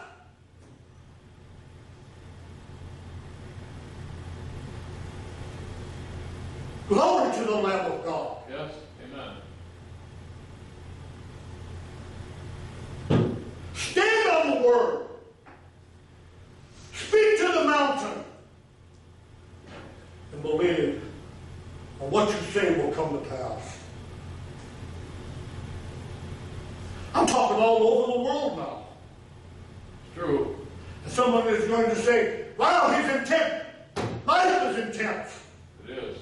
Glory 6.87 7.33
to 7.33 7.43
the 7.43 7.55
Lamb 7.55 7.91
of 7.91 8.05
God. 8.05 8.37
Yes. 8.49 8.71
Word. 14.67 15.05
Speak 16.93 17.39
to 17.39 17.47
the 17.47 17.63
mountain. 17.65 18.23
And 20.33 20.41
believe 20.41 21.01
and 21.99 22.11
what 22.11 22.29
you 22.29 22.39
say 22.51 22.81
will 22.81 22.91
come 22.91 23.09
to 23.11 23.29
pass. 23.29 23.79
I'm 27.13 27.25
talking 27.25 27.57
all 27.57 27.81
over 27.81 28.11
the 28.11 28.19
world 28.19 28.57
now. 28.57 28.83
It's 30.05 30.15
true. 30.15 30.55
And 31.03 31.11
someone 31.11 31.47
is 31.47 31.67
going 31.67 31.89
to 31.89 31.95
say, 31.95 32.45
wow, 32.57 32.91
he's 32.91 33.15
intense. 33.15 33.63
Life 34.27 34.77
is 34.77 34.85
intense. 34.85 35.43
It 35.87 35.97
is. 35.97 36.17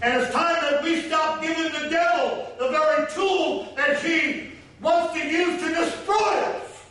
And 0.00 0.22
it's 0.22 0.32
time 0.32 0.56
that 0.62 0.82
we 0.82 1.02
stop 1.02 1.42
giving 1.42 1.72
the 1.72 1.90
devil 1.90 2.46
the 2.58 2.68
very 2.68 3.10
tool 3.10 3.68
that 3.76 4.00
he 4.00 4.52
wants 4.80 5.12
to 5.14 5.26
use 5.26 5.62
to 5.62 5.68
destroy 5.68 6.14
us. 6.14 6.84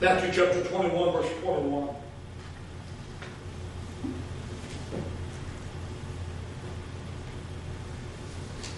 Matthew 0.00 0.32
chapter 0.32 0.64
21, 0.64 1.12
verse 1.12 1.30
21. 1.42 1.88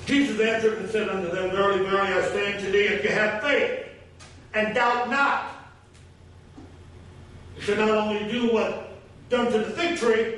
Jesus 0.05 0.41
answered 0.41 0.79
and 0.79 0.91
said 0.91 1.09
unto 1.09 1.31
them, 1.31 1.53
Verily, 1.53 1.85
verily, 1.85 2.13
I 2.13 2.21
say 2.29 2.55
unto 2.55 2.73
thee, 2.73 2.87
if 2.87 3.05
you 3.05 3.11
have 3.11 3.41
faith, 3.41 3.87
and 4.53 4.75
doubt 4.75 5.09
not, 5.09 5.45
you 7.57 7.63
shall 7.63 7.77
not 7.77 7.91
only 7.91 8.31
do 8.31 8.53
what 8.53 8.92
done 9.33 9.51
to 9.51 9.59
the 9.59 9.71
fig 9.71 9.99
tree, 9.99 10.35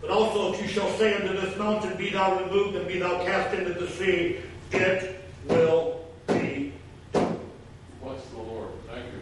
but 0.00 0.08
also 0.08 0.54
if 0.54 0.62
you 0.62 0.68
shall 0.68 0.88
say 0.90 1.14
unto 1.14 1.38
this 1.40 1.58
mountain, 1.58 1.96
Be 1.96 2.10
thou 2.10 2.40
removed 2.40 2.76
and 2.76 2.86
be 2.86 3.00
thou 3.00 3.24
cast 3.24 3.52
into 3.58 3.74
the 3.74 3.88
sea, 3.88 4.36
it 4.70 5.20
will 5.48 6.06
be 6.28 6.72
Bless 7.12 8.24
the 8.30 8.36
Lord. 8.36 8.68
Thank 8.86 9.06
you. 9.06 9.20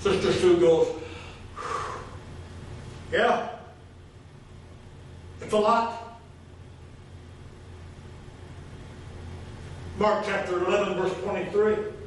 Sister 0.00 0.32
Sue 0.32 0.58
goes, 0.58 0.88
yeah, 3.12 3.50
it's 5.42 5.52
a 5.52 5.58
lot. 5.58 6.18
Mark 9.98 10.24
chapter 10.24 10.64
11, 10.64 10.94
verse 10.94 11.12
23. 11.22 12.01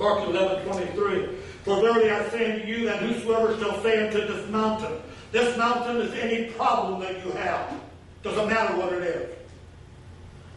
Mark 0.00 0.26
11, 0.26 0.64
23. 0.64 1.26
For 1.62 1.82
verily 1.82 2.10
I 2.10 2.26
say 2.30 2.54
unto 2.54 2.66
you 2.66 2.86
that 2.86 3.00
whosoever 3.00 3.56
shall 3.58 3.82
say 3.82 4.06
unto 4.06 4.26
this 4.26 4.48
mountain, 4.48 4.94
this 5.30 5.56
mountain 5.58 5.98
is 5.98 6.14
any 6.14 6.50
problem 6.52 7.00
that 7.00 7.22
you 7.22 7.30
have. 7.32 7.74
Doesn't 8.22 8.48
matter 8.48 8.76
what 8.78 8.94
it 8.94 9.02
is. 9.02 9.36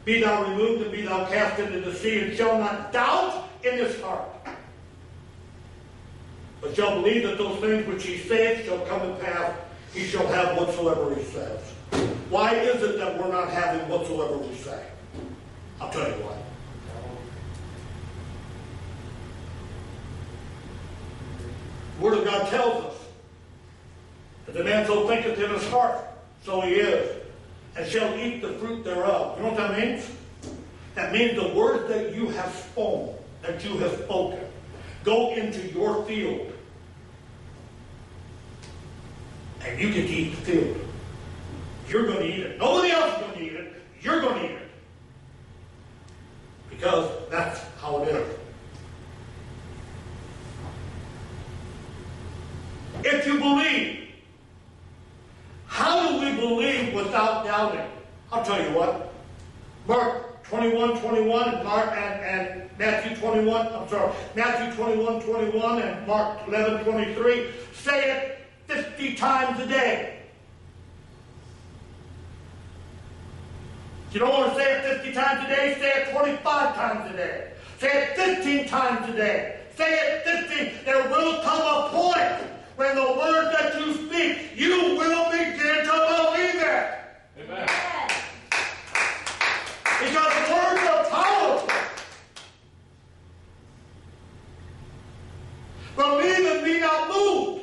Be 0.05 0.21
thou 0.21 0.49
removed 0.49 0.83
and 0.83 0.91
be 0.93 1.01
thou 1.01 1.25
cast 1.25 1.59
into 1.59 1.81
the 1.81 1.93
sea, 1.93 2.21
and 2.21 2.37
shall 2.37 2.57
not 2.57 2.93
doubt 2.93 3.49
in 3.63 3.77
his 3.77 4.01
heart. 4.01 4.29
But 6.61 6.73
shall 6.73 7.01
believe 7.01 7.23
that 7.23 7.37
those 7.37 7.59
things 7.59 7.85
which 7.85 8.05
he 8.05 8.19
saith 8.19 8.65
shall 8.65 8.79
come 8.85 9.01
to 9.01 9.13
pass, 9.25 9.53
he 9.93 10.05
shall 10.05 10.25
have 10.27 10.57
whatsoever 10.57 11.13
he 11.15 11.23
says. 11.25 11.59
Why 12.29 12.55
is 12.55 12.81
it 12.81 12.97
that 12.97 13.17
we're 13.19 13.31
not 13.31 13.49
having 13.49 13.89
whatsoever 13.89 14.37
we 14.37 14.55
say? 14.55 14.85
I'll 15.81 15.91
tell 15.91 16.07
you 16.07 16.15
why. 16.23 16.42
The 21.97 22.03
Word 22.03 22.17
of 22.17 22.25
God 22.25 22.49
tells 22.49 22.85
us 22.85 22.95
that 24.45 24.55
the 24.55 24.63
man 24.63 24.85
so 24.85 25.07
thinketh 25.07 25.39
in 25.39 25.49
his 25.51 25.67
heart, 25.69 25.99
so 26.43 26.61
he 26.61 26.73
is, 26.73 27.21
and 27.75 27.87
shall 27.89 28.17
eat 28.17 28.41
the 28.41 28.53
fruit 28.53 28.83
thereof. 28.83 29.37
You 29.37 29.43
know 29.43 29.49
what 29.49 29.57
that 29.57 29.79
means? 29.79 30.09
That 30.95 31.11
means 31.11 31.35
the 31.35 31.53
words 31.53 31.87
that 31.89 32.13
you 32.13 32.29
have 32.29 32.53
spoken, 32.53 33.15
that 33.41 33.63
you 33.63 33.77
have 33.77 33.93
spoken, 33.99 34.39
go 35.03 35.33
into 35.33 35.67
your 35.71 36.03
field, 36.05 36.51
and 39.61 39.79
you 39.79 39.89
can 39.89 40.03
eat 40.03 40.35
the 40.35 40.41
field. 40.41 40.77
You're 41.89 42.05
going 42.05 42.19
to 42.19 42.27
eat 42.27 42.39
it. 42.39 42.59
Nobody 42.59 42.91
else 42.91 43.13
is 43.13 43.21
going 43.21 43.33
to 43.33 43.43
eat 43.43 43.53
it. 43.53 43.73
You're 44.01 44.21
going 44.21 44.39
to 44.39 44.45
eat 44.45 44.51
it. 44.51 44.69
Because 46.69 47.09
that's 47.29 47.61
how 47.79 48.03
it 48.03 48.09
is. 48.09 48.37
If 53.03 53.27
you 53.27 53.37
believe, 53.37 54.07
how 55.67 56.09
do 56.09 56.25
we 56.25 56.35
believe 56.35 56.93
without 56.93 57.45
doubting? 57.45 57.85
I'll 58.31 58.43
tell 58.43 58.61
you 58.61 58.75
what. 58.77 59.13
Mark 59.87 60.43
21, 60.43 61.01
21, 61.01 61.49
and 61.49 61.63
Mark 61.63 61.91
and, 61.91 62.21
and 62.23 62.69
Matthew 62.79 63.17
21, 63.17 63.67
I'm 63.67 63.89
sorry, 63.89 64.13
Matthew 64.35 64.73
21, 64.75 65.21
21, 65.21 65.81
and 65.81 66.07
Mark 66.07 66.47
11, 66.47 66.85
23 66.85 67.49
say 67.73 68.11
it 68.11 68.39
50 68.67 69.15
times 69.15 69.59
a 69.59 69.67
day. 69.67 70.19
If 74.07 74.13
you 74.13 74.19
don't 74.19 74.31
want 74.31 74.53
to 74.53 74.59
say 74.59 74.77
it 74.77 75.03
50 75.03 75.13
times 75.13 75.43
a 75.43 75.47
day, 75.47 75.77
say 75.79 76.03
it 76.03 76.15
25 76.15 76.75
times 76.75 77.11
a 77.11 77.17
day. 77.17 77.51
Say 77.79 78.03
it 78.03 78.15
15 78.15 78.67
times 78.67 79.09
a 79.09 79.13
day. 79.13 79.59
Say 79.75 79.91
it 79.91 80.47
15. 80.47 80.85
There 80.85 81.09
will 81.09 81.41
come 81.41 81.59
a 81.59 81.89
point 81.89 82.53
when 82.75 82.95
the 82.95 83.01
word 83.01 83.53
that 83.53 83.79
you 83.79 83.93
speak, 83.93 84.55
you 84.55 84.95
will 84.97 85.31
begin 85.31 85.85
to 85.85 85.91
believe 85.91 86.55
it. 86.55 86.99
Amen. 87.39 87.67
Because 89.99 90.33
words 90.49 90.87
are 90.89 91.05
powerful. 91.09 91.69
Believe 95.95 96.45
and 96.47 96.65
be 96.65 96.79
not 96.79 97.07
moved. 97.09 97.61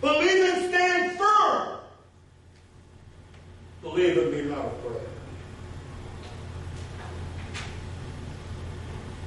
Believe 0.00 0.54
and 0.54 0.68
stand 0.68 1.18
firm. 1.18 1.78
Believe 3.82 4.18
and 4.18 4.32
be 4.32 4.42
not 4.42 4.66
afraid. 4.66 5.02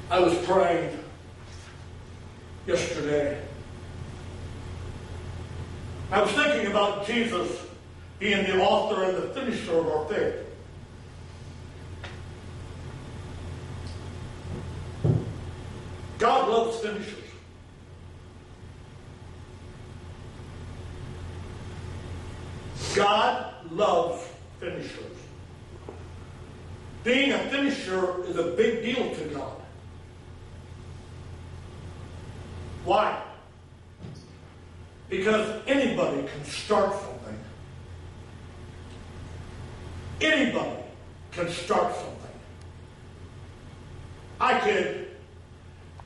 I 0.10 0.20
was 0.20 0.38
praying 0.46 1.00
yesterday. 2.68 3.42
I 6.12 6.22
was 6.22 6.32
thinking 6.32 6.68
about 6.68 7.08
Jesus 7.08 7.66
being 8.20 8.46
the 8.46 8.62
author 8.62 9.06
and 9.06 9.16
the 9.16 9.30
finisher 9.34 9.78
of 9.80 9.88
our 9.88 10.06
faith. 10.08 10.36
God 16.20 16.50
loves 16.50 16.80
finishers. 16.80 17.18
God 22.94 23.72
loves 23.72 24.28
finishers. 24.60 25.18
Being 27.06 27.32
a 27.32 27.40
finisher 27.50 28.24
is 28.26 28.36
a 28.36 28.52
big 28.52 28.84
deal 28.84 29.16
to 29.16 29.26
God. 29.34 29.62
Why? 32.84 33.31
Because 35.12 35.62
anybody 35.68 36.26
can 36.26 36.46
start 36.46 36.94
something. 36.94 37.38
Anybody 40.22 40.84
can 41.34 41.50
start 41.50 41.94
something. 41.94 42.32
I 44.40 44.58
could 44.60 45.10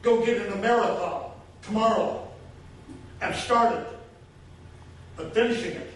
go 0.02 0.26
get 0.26 0.42
in 0.42 0.52
a 0.54 0.56
marathon 0.56 1.30
tomorrow 1.62 2.28
and 3.22 3.36
start 3.36 3.76
it. 3.76 3.88
But 5.16 5.36
finishing 5.36 5.74
it 5.74 5.94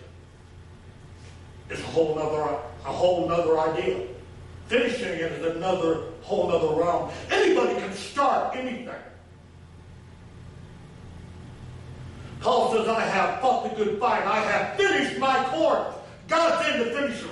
is 1.72 1.80
a 1.80 1.88
whole 1.88 2.16
nother 2.16 2.41
a 2.86 2.93
whole 2.93 3.28
nother 3.28 3.60
idea. 3.60 4.05
Finishing 4.68 5.07
it 5.07 5.32
is 5.32 5.55
another 5.55 6.03
whole 6.22 6.47
nother 6.47 6.80
realm. 6.80 7.10
Anybody 7.32 7.74
can 7.82 7.91
start 7.93 8.55
anything. 8.55 8.93
Paul 12.42 12.74
says, 12.74 12.88
I 12.88 13.02
have 13.02 13.42
fought 13.42 13.70
the 13.70 13.84
good 13.84 14.00
fight. 14.00 14.26
I 14.26 14.40
have 14.40 14.78
finished 14.78 15.20
my 15.20 15.44
course. 15.46 15.94
God's 16.28 16.70
in 16.70 16.80
the 16.80 16.86
finishers. 16.86 17.30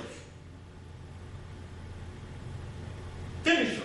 Finishers. 3.44 3.84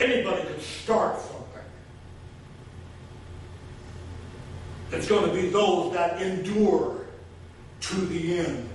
Anybody 0.00 0.42
can 0.42 0.60
start 0.60 1.18
something. 1.20 1.36
It's 4.92 5.08
going 5.08 5.26
to 5.26 5.32
be 5.32 5.48
those 5.48 5.92
that 5.94 6.20
endure 6.20 7.06
to 7.80 7.94
the 7.94 8.38
end 8.38 8.68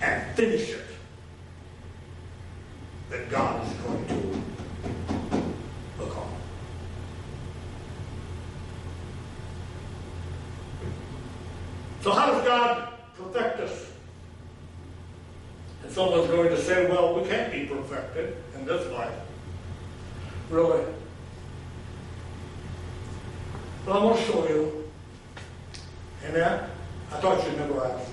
and 0.00 0.36
finish 0.36 0.70
it 0.70 0.86
that 3.10 3.30
God 3.30 3.66
is 3.66 3.72
going 3.78 4.06
to 4.06 4.14
look 5.98 6.16
on. 6.16 6.32
So 12.02 12.12
how 12.12 12.26
does 12.26 12.44
God 12.46 12.88
perfect 13.16 13.60
us? 13.60 13.86
And 15.82 15.92
someone's 15.92 16.28
going 16.28 16.48
to 16.48 16.60
say, 16.60 16.86
well, 16.90 17.18
we 17.18 17.28
can't 17.28 17.52
be 17.52 17.66
perfected 17.66 18.36
in 18.54 18.66
this 18.66 18.90
life. 18.92 19.14
Really? 20.50 20.84
But 23.84 24.00
I 24.00 24.04
want 24.04 24.18
to 24.18 24.24
show 24.24 24.48
you. 24.48 24.84
Amen? 26.24 26.68
I 27.12 27.20
thought 27.20 27.44
you'd 27.46 27.56
never 27.56 27.86
ask. 27.86 28.10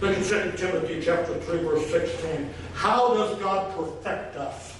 Look 0.00 0.16
at 0.16 0.24
2 0.24 0.52
Timothy 0.56 1.00
chapter 1.02 1.34
3, 1.40 1.58
verse 1.58 1.90
16. 1.90 2.54
How 2.74 3.14
does 3.14 3.36
God 3.40 3.74
perfect 3.76 4.36
us? 4.36 4.78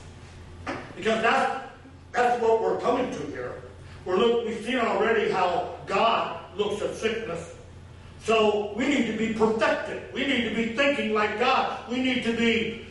Because 0.97 1.21
that's, 1.23 1.65
that's 2.13 2.41
what 2.41 2.63
we're 2.63 2.79
coming 2.81 3.11
to 3.11 3.27
here. 3.27 3.55
We're 4.05 4.17
look, 4.17 4.47
we've 4.47 4.65
seen 4.65 4.79
already 4.79 5.31
how 5.31 5.75
God 5.87 6.41
looks 6.57 6.81
at 6.83 6.95
sickness. 6.95 7.57
So 8.23 8.73
we 8.77 8.87
need 8.87 9.07
to 9.07 9.19
be 9.19 9.35
perfected. 9.35 10.03
We 10.15 10.25
need 10.25 10.49
to 10.49 10.55
be 10.55 10.69
thinking 10.77 11.13
like 11.13 11.41
God. 11.41 11.78
We 11.91 12.01
need 12.01 12.23
to 12.25 12.37
be 12.37 12.87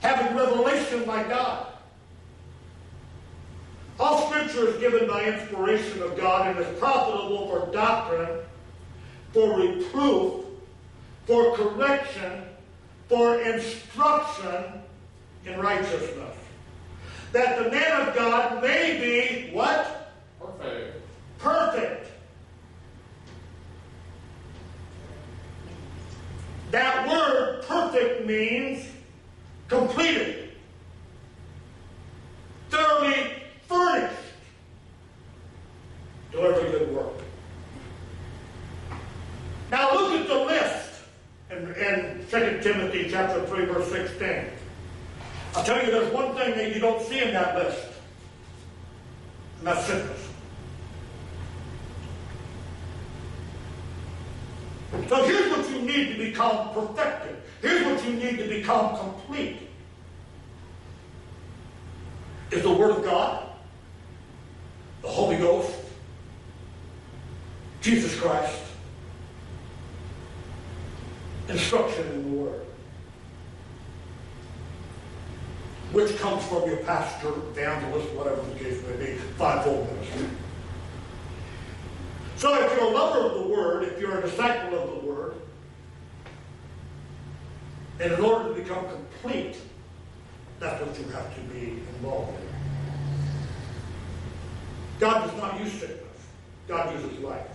having 0.00 0.36
revelation 0.36 1.06
like 1.06 1.28
God. 1.28 1.66
All 3.98 4.28
scripture 4.28 4.68
is 4.68 4.76
given 4.78 5.08
by 5.08 5.24
inspiration 5.24 6.02
of 6.02 6.16
God 6.16 6.48
and 6.48 6.58
is 6.58 6.78
profitable 6.78 7.48
for 7.48 7.72
doctrine, 7.72 8.40
for 9.32 9.58
reproof, 9.58 10.44
for 11.24 11.56
correction, 11.56 12.42
for 13.08 13.40
instruction 13.40 14.64
in 15.46 15.58
righteousness. 15.58 16.36
That 17.32 17.62
the 17.62 17.70
man 17.70 18.08
of 18.08 18.14
God 18.14 18.62
may 18.62 19.00
be 19.00 19.54
what? 19.54 20.12
Perfect. 20.40 21.02
Perfect. 21.38 22.12
That 26.76 27.08
word 27.08 27.64
perfect 27.66 28.26
means 28.26 28.86
completed, 29.66 30.50
thoroughly 32.68 33.32
furnished 33.66 34.14
to 36.32 36.38
good 36.38 36.94
work. 36.94 37.14
Now 39.70 39.94
look 39.94 40.20
at 40.20 40.28
the 40.28 40.34
list 40.34 41.00
in, 41.50 41.72
in 41.76 42.26
2 42.30 42.60
Timothy 42.60 43.08
chapter 43.10 43.46
3, 43.46 43.64
verse 43.64 43.90
16. 43.90 44.44
I'll 45.54 45.64
tell 45.64 45.82
you 45.82 45.90
there's 45.90 46.12
one 46.12 46.34
thing 46.34 46.58
that 46.58 46.74
you 46.74 46.78
don't 46.78 47.02
see 47.06 47.22
in 47.22 47.32
that 47.32 47.56
list, 47.56 47.86
and 49.60 49.66
that's 49.66 49.86
sickness. 49.86 50.28
So 55.08 55.24
here's 55.24 55.50
what 55.50 55.70
you 55.70 55.82
need 55.82 56.12
to 56.12 56.18
become 56.18 56.74
perfected. 56.74 57.36
Here's 57.62 57.84
what 57.84 58.04
you 58.04 58.14
need 58.14 58.38
to 58.38 58.48
become 58.48 58.96
complete. 58.96 59.58
Is 62.50 62.62
the 62.62 62.72
Word 62.72 62.90
of 62.90 63.04
God, 63.04 63.48
the 65.02 65.08
Holy 65.08 65.36
Ghost, 65.36 65.72
Jesus 67.80 68.18
Christ, 68.18 68.62
instruction 71.48 72.06
in 72.08 72.22
the 72.30 72.36
Word, 72.42 72.66
which 75.92 76.16
comes 76.18 76.44
from 76.46 76.68
your 76.68 76.78
pastor, 76.78 77.28
evangelist, 77.28 78.12
whatever 78.14 78.42
the 78.42 78.58
case 78.58 78.82
may 78.82 79.06
be, 79.06 79.12
fivefold 79.38 79.88
ministry. 79.92 80.26
So 82.36 82.54
if 82.62 82.72
you're 82.72 82.84
a 82.84 82.90
lover 82.90 83.20
of 83.20 83.34
the 83.34 83.48
Word, 83.48 83.84
if 83.84 83.98
you're 83.98 84.18
a 84.18 84.22
disciple 84.22 84.78
of 84.78 84.90
the 84.90 85.10
Word, 85.10 85.34
and 87.98 88.12
in 88.12 88.20
order 88.20 88.50
to 88.50 88.54
become 88.54 88.86
complete, 88.88 89.56
that's 90.60 90.84
what 90.84 90.98
you 90.98 91.04
have 91.12 91.34
to 91.34 91.40
be 91.52 91.82
involved 91.94 92.38
in. 92.38 92.46
God 95.00 95.26
does 95.26 95.36
not 95.40 95.58
use 95.60 95.72
sickness. 95.72 96.02
God 96.68 96.92
uses 97.00 97.18
life. 97.20 97.46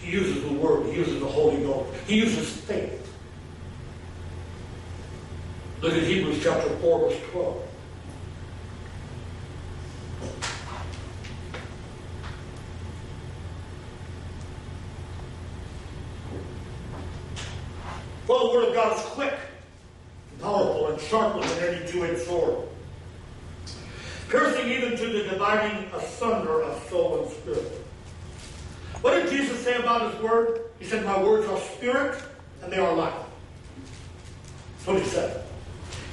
He 0.00 0.10
uses 0.10 0.42
the 0.42 0.52
Word. 0.52 0.86
He 0.86 0.96
uses 0.96 1.20
the 1.20 1.26
Holy 1.26 1.62
Ghost. 1.62 1.94
He 2.06 2.16
uses 2.16 2.48
faith. 2.48 2.96
Look 5.82 5.94
at 5.94 6.02
Hebrews 6.02 6.42
chapter 6.42 6.68
4, 6.68 6.98
verse 6.98 7.20
12. 7.30 7.62
For 18.30 18.38
the 18.38 18.50
word 18.50 18.68
of 18.68 18.74
God 18.74 18.96
is 18.96 19.02
quick, 19.06 19.34
powerful, 20.40 20.86
and 20.86 21.00
sharper 21.00 21.40
than 21.40 21.74
any 21.74 21.88
two-edged 21.88 22.20
sword, 22.20 22.68
piercing 24.28 24.68
even 24.68 24.96
to 24.96 25.06
the 25.08 25.24
dividing 25.24 25.90
asunder 25.92 26.62
of 26.62 26.80
soul 26.88 27.24
and 27.24 27.32
spirit. 27.32 27.84
What 29.00 29.14
did 29.14 29.30
Jesus 29.30 29.58
say 29.64 29.74
about 29.78 30.12
his 30.12 30.22
word? 30.22 30.60
He 30.78 30.84
said, 30.84 31.04
My 31.04 31.20
words 31.20 31.44
are 31.48 31.58
spirit 31.58 32.22
and 32.62 32.72
they 32.72 32.78
are 32.78 32.94
life. 32.94 33.12
That's 34.76 34.86
what 34.86 35.02
he 35.02 35.08
said. 35.08 35.42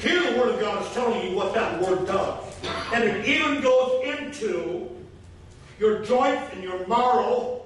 Here 0.02 0.34
the 0.34 0.40
word 0.40 0.56
of 0.56 0.60
God 0.60 0.84
is 0.88 0.92
telling 0.94 1.30
you 1.30 1.38
what 1.38 1.54
that 1.54 1.80
word 1.84 2.08
does. 2.08 2.52
And 2.96 3.04
it 3.04 3.28
even 3.28 3.62
goes 3.62 4.04
into 4.04 4.90
your 5.80 6.04
joints 6.04 6.52
and 6.52 6.64
your 6.64 6.80
marrow. 6.88 7.62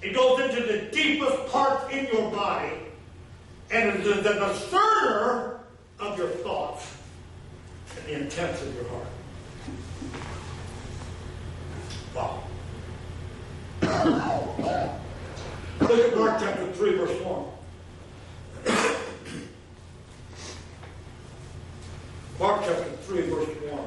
It 0.00 0.14
goes 0.14 0.40
into 0.40 0.62
the 0.62 0.90
deepest 0.90 1.52
parts 1.52 1.92
in 1.92 2.06
your 2.06 2.30
body 2.30 2.78
and 3.70 4.00
is 4.00 4.22
the 4.22 4.32
discerner 4.32 5.60
of 6.00 6.18
your 6.18 6.28
thoughts 6.28 6.92
and 7.96 8.06
the 8.06 8.12
intents 8.22 8.62
of 8.62 8.74
your 8.74 8.84
heart. 8.88 9.06
Wow. 12.14 12.42
Look 15.80 15.92
at 15.92 16.16
Mark 16.16 16.40
chapter 16.40 16.72
3, 16.72 16.96
verse 16.96 17.20
1. 17.22 17.44
Mark 22.38 22.62
chapter 22.64 22.90
3, 22.90 23.20
verse 23.22 23.48
1. 23.48 23.80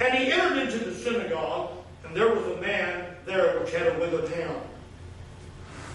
And 0.00 0.14
he 0.18 0.32
entered 0.32 0.58
into 0.58 0.78
the 0.84 0.94
synagogue, 0.94 1.70
and 2.04 2.16
there 2.16 2.34
was 2.34 2.44
a 2.56 2.60
man 2.60 3.16
there 3.26 3.58
which 3.60 3.72
had 3.72 3.86
a 3.88 3.98
withered 3.98 4.28
hand. 4.30 4.62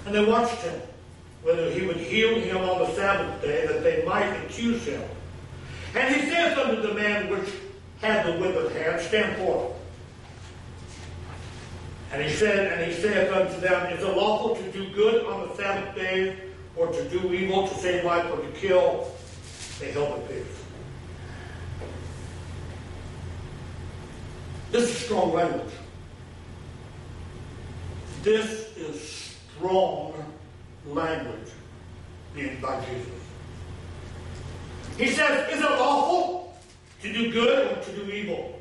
And 0.08 0.16
they 0.16 0.24
watched 0.24 0.62
him, 0.62 0.82
whether 1.44 1.70
he 1.70 1.86
would 1.86 1.98
heal 1.98 2.40
him 2.40 2.58
on 2.60 2.80
the 2.80 2.96
Sabbath 2.96 3.42
day, 3.42 3.68
that 3.68 3.84
they 3.84 4.06
might 4.06 4.30
accuse 4.46 4.86
him. 4.86 5.04
And 5.94 6.16
he 6.16 6.22
saith 6.30 6.58
unto 6.58 6.82
the 6.82 6.94
man 6.94 7.30
which 7.30 7.50
had 8.00 8.26
the 8.26 8.40
withered 8.40 8.72
hand, 8.72 9.02
Stand 9.02 9.36
forth. 9.36 9.74
And 12.14 12.24
he 12.24 12.30
said, 12.30 12.72
and 12.72 12.90
he 12.90 12.98
saith 12.98 13.34
unto 13.34 13.60
them, 13.60 13.92
Is 13.92 14.02
it 14.02 14.16
lawful 14.16 14.56
to 14.56 14.72
do 14.72 14.90
good 14.92 15.26
on 15.26 15.50
the 15.50 15.56
Sabbath 15.56 15.94
day, 15.94 16.38
or 16.78 16.88
to 16.88 17.10
do 17.10 17.34
evil, 17.34 17.68
to 17.68 17.76
save 17.76 18.06
life, 18.06 18.32
or 18.32 18.38
to 18.38 18.52
kill? 18.52 19.12
They 19.82 19.92
held 19.92 20.24
the 20.24 20.34
peace. 20.34 20.64
This 24.72 24.90
is 24.90 24.98
strong 25.00 25.34
language. 25.34 25.74
This 28.24 28.78
is 28.78 29.27
wrong 29.62 30.14
language 30.86 31.52
being 32.36 32.60
by 32.62 32.84
Jesus. 32.86 33.18
He 34.98 35.08
says, 35.08 35.54
Is 35.54 35.60
it 35.60 35.70
lawful 35.70 36.58
to 37.02 37.14
do 37.14 37.32
good 37.32 37.78
or 37.78 37.82
to 37.82 37.92
do 37.92 38.12
evil? 38.12 38.60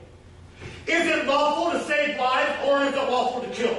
Is 0.86 1.06
it 1.06 1.26
lawful 1.26 1.78
to 1.78 1.84
save 1.86 2.18
life 2.18 2.58
or 2.66 2.82
is 2.84 2.94
it 2.94 3.10
lawful 3.10 3.40
to 3.42 3.48
kill? 3.48 3.76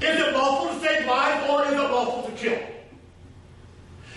Is 0.00 0.20
it 0.20 0.34
lawful 0.34 0.78
to 0.78 0.86
save 0.86 1.06
life 1.06 1.48
or 1.48 1.64
is 1.64 1.72
it 1.72 1.76
lawful 1.76 2.30
to 2.30 2.36
kill? 2.36 2.58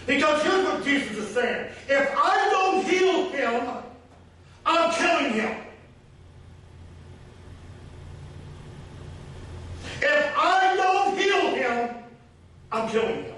Because 0.06 0.44
here's 0.44 0.66
what 0.66 0.84
Jesus 0.84 1.18
is 1.18 1.34
saying. 1.34 1.72
If 1.88 2.10
I 2.16 2.50
don't 2.50 2.86
heal 2.86 3.30
him, 3.30 3.68
I'm 4.66 4.92
killing 4.94 5.34
him. 5.34 5.58
If 10.02 10.38
I 10.38 10.76
don't 10.76 11.18
heal 11.18 11.56
him, 11.56 11.96
I'm 12.72 12.90
killing 12.90 13.24
him. 13.24 13.36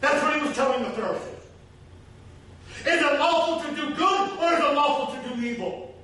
That's 0.00 0.22
what 0.22 0.34
he 0.34 0.46
was 0.46 0.56
telling 0.56 0.82
the 0.82 0.90
Pharisees. 0.90 1.24
Is 2.80 3.02
it 3.02 3.18
lawful 3.18 3.68
to 3.68 3.76
do 3.76 3.94
good 3.94 4.30
or 4.38 4.52
is 4.52 4.58
it 4.58 4.74
lawful 4.74 5.14
to 5.14 5.28
do 5.28 5.44
evil? 5.44 5.94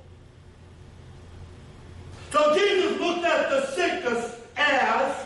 So 2.31 2.53
Jesus 2.53 2.99
looked 2.99 3.25
at 3.25 3.49
the 3.49 3.65
sickness 3.67 4.41
as 4.57 5.25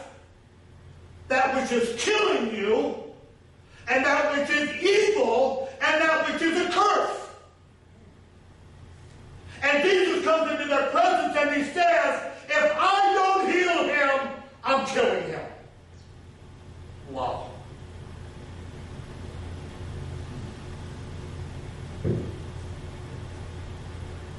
that 1.27 1.55
which 1.55 1.71
is 1.71 2.01
killing 2.01 2.55
you 2.55 2.95
and 3.87 4.05
that 4.05 4.31
which 4.37 4.49
is 4.49 4.69
evil 4.81 5.69
and 5.81 6.01
that 6.01 6.31
which 6.31 6.41
is 6.41 6.65
a 6.65 6.69
curse. 6.69 7.29
And 9.63 9.83
Jesus 9.83 10.23
comes 10.23 10.51
into 10.51 10.65
their 10.65 10.87
presence 10.89 11.35
and 11.37 11.55
he 11.55 11.63
says, 11.71 12.31
if 12.47 12.71
I 12.77 13.13
don't 13.13 13.51
heal 13.51 13.83
him, 13.83 14.38
I'm 14.63 14.85
killing 14.85 15.23
him. 15.23 15.41
Wow. 17.11 17.49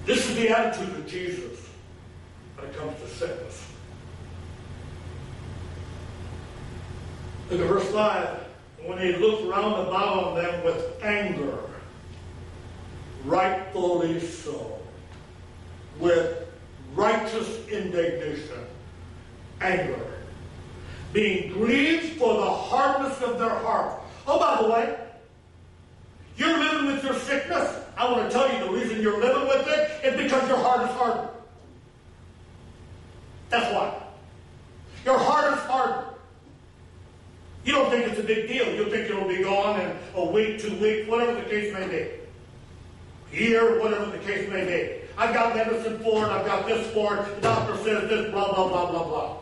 This 0.06 0.28
is 0.28 0.36
the 0.36 0.48
attitude 0.48 0.96
of 0.96 1.06
Jesus 1.06 1.68
when 2.56 2.68
it 2.68 2.76
comes 2.76 3.00
to 3.00 3.08
sickness. 3.08 3.66
Look 7.50 7.60
at 7.60 7.66
verse 7.66 7.88
5. 7.90 8.46
When 8.86 8.98
he 8.98 9.12
looked 9.16 9.44
round 9.44 9.86
about 9.86 10.24
on 10.24 10.34
them 10.36 10.64
with 10.64 11.02
anger, 11.02 11.58
rightfully 13.24 14.20
so, 14.20 14.78
with 15.98 16.48
righteous 16.94 17.68
indignation, 17.68 18.66
anger, 19.61 20.00
being 21.12 21.52
grieved 21.52 22.18
for 22.18 22.34
the 22.34 22.50
hardness 22.50 23.20
of 23.22 23.38
their 23.38 23.50
heart. 23.50 24.00
Oh, 24.26 24.38
by 24.38 24.62
the 24.62 24.68
way, 24.68 24.96
you're 26.36 26.58
living 26.58 26.86
with 26.86 27.04
your 27.04 27.14
sickness. 27.14 27.76
I 27.96 28.11
want 28.11 28.30
to 28.30 28.32
tell 28.32 28.50
you 28.52 28.64
the 28.64 28.70
reason 28.70 29.02
you're 29.02 29.20
living 29.20 29.46
with 29.46 29.66
it 29.68 30.04
is 30.04 30.20
because 30.20 30.48
your 30.48 30.58
heart 30.58 30.88
is 30.88 30.96
hardened. 30.96 31.28
That's 33.50 33.74
why. 33.74 33.94
Your 35.04 35.18
heart 35.18 35.52
is 35.52 35.61
hardened. 35.64 36.06
You 37.64 37.72
don't 37.72 37.90
think 37.90 38.06
it's 38.06 38.18
a 38.18 38.22
big 38.22 38.48
deal. 38.48 38.74
You 38.74 38.84
think 38.90 39.11
it'll 39.11 39.28
be 39.28 39.42
gone 39.42 39.80
in 39.80 39.94
a 40.14 40.24
week, 40.24 40.61
two 40.61 40.74
weeks, 40.76 41.08
whatever 41.08 41.34
the 41.34 41.48
case 41.48 41.74
may 41.74 41.86
be. 41.86 43.36
Year, 43.36 43.78
whatever 43.80 44.06
the 44.06 44.18
case 44.18 44.48
may 44.48 44.64
be. 44.64 45.00
I've 45.18 45.34
got 45.34 45.54
medicine 45.54 45.98
for 45.98 46.24
it. 46.24 46.28
I've 46.30 46.46
got 46.46 46.66
this 46.66 46.86
for 46.94 47.16
it. 47.16 47.36
The 47.36 47.40
doctor 47.42 47.76
says 47.84 48.08
this, 48.08 48.30
blah, 48.30 48.54
blah, 48.54 48.68
blah, 48.68 48.90
blah, 48.90 49.04
blah. 49.04 49.36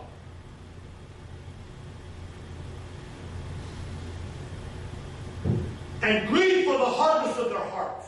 And 6.09 6.27
grieve 6.27 6.65
for 6.65 6.79
the 6.79 6.87
hardness 6.87 7.37
of 7.37 7.51
their 7.51 7.59
hearts. 7.59 8.07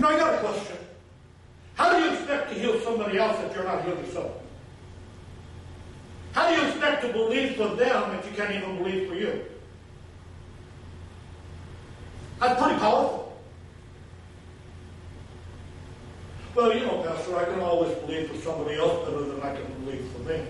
Know, 0.00 0.08
I 0.08 0.16
got 0.16 0.34
a 0.34 0.38
question. 0.38 0.76
How 1.76 1.96
do 1.96 2.02
you 2.02 2.10
expect 2.12 2.48
to 2.48 2.58
heal 2.58 2.80
somebody 2.80 3.18
else 3.18 3.38
if 3.44 3.54
you're 3.54 3.62
not 3.62 3.84
healed 3.84 4.04
yourself? 4.04 4.32
How 6.32 6.48
do 6.48 6.60
you 6.60 6.66
expect 6.66 7.02
to 7.02 7.12
believe 7.12 7.54
for 7.54 7.68
them 7.68 8.18
if 8.18 8.28
you 8.28 8.36
can't 8.36 8.52
even 8.52 8.78
believe 8.78 9.08
for 9.08 9.14
you? 9.14 9.44
That's 12.40 12.60
pretty 12.60 12.80
powerful. 12.80 13.40
Well, 16.56 16.74
you 16.74 16.84
know, 16.84 17.00
Pastor, 17.04 17.36
I 17.36 17.44
can 17.44 17.60
always 17.60 17.96
believe 17.98 18.28
for 18.28 18.38
somebody 18.38 18.76
else 18.76 19.08
better 19.08 19.22
than 19.22 19.40
I 19.40 19.54
can 19.54 19.84
believe 19.84 20.04
for 20.10 20.18
me. 20.28 20.42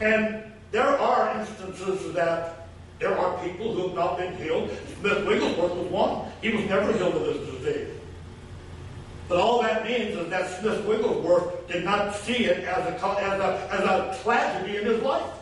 And 0.00 0.45
there 0.72 0.98
are 0.98 1.38
instances 1.38 2.12
that 2.14 2.68
there 2.98 3.16
are 3.16 3.42
people 3.44 3.74
who 3.74 3.88
have 3.88 3.96
not 3.96 4.18
been 4.18 4.36
healed. 4.36 4.70
Smith 4.98 5.26
Wigglesworth 5.26 5.74
was 5.74 5.86
one. 5.88 6.30
He 6.40 6.50
was 6.50 6.64
never 6.66 6.92
healed 6.92 7.14
of 7.14 7.26
his 7.26 7.50
disease. 7.50 7.88
But 9.28 9.38
all 9.38 9.62
that 9.62 9.84
means 9.84 10.16
is 10.16 10.28
that 10.30 10.60
Smith 10.60 10.84
Wigglesworth 10.84 11.68
did 11.68 11.84
not 11.84 12.14
see 12.14 12.44
it 12.44 12.64
as 12.64 12.86
a, 12.86 13.06
as 13.20 13.40
a, 13.40 13.68
as 13.72 13.80
a 13.80 14.22
tragedy 14.22 14.78
in 14.78 14.86
his 14.86 15.02
life. 15.02 15.32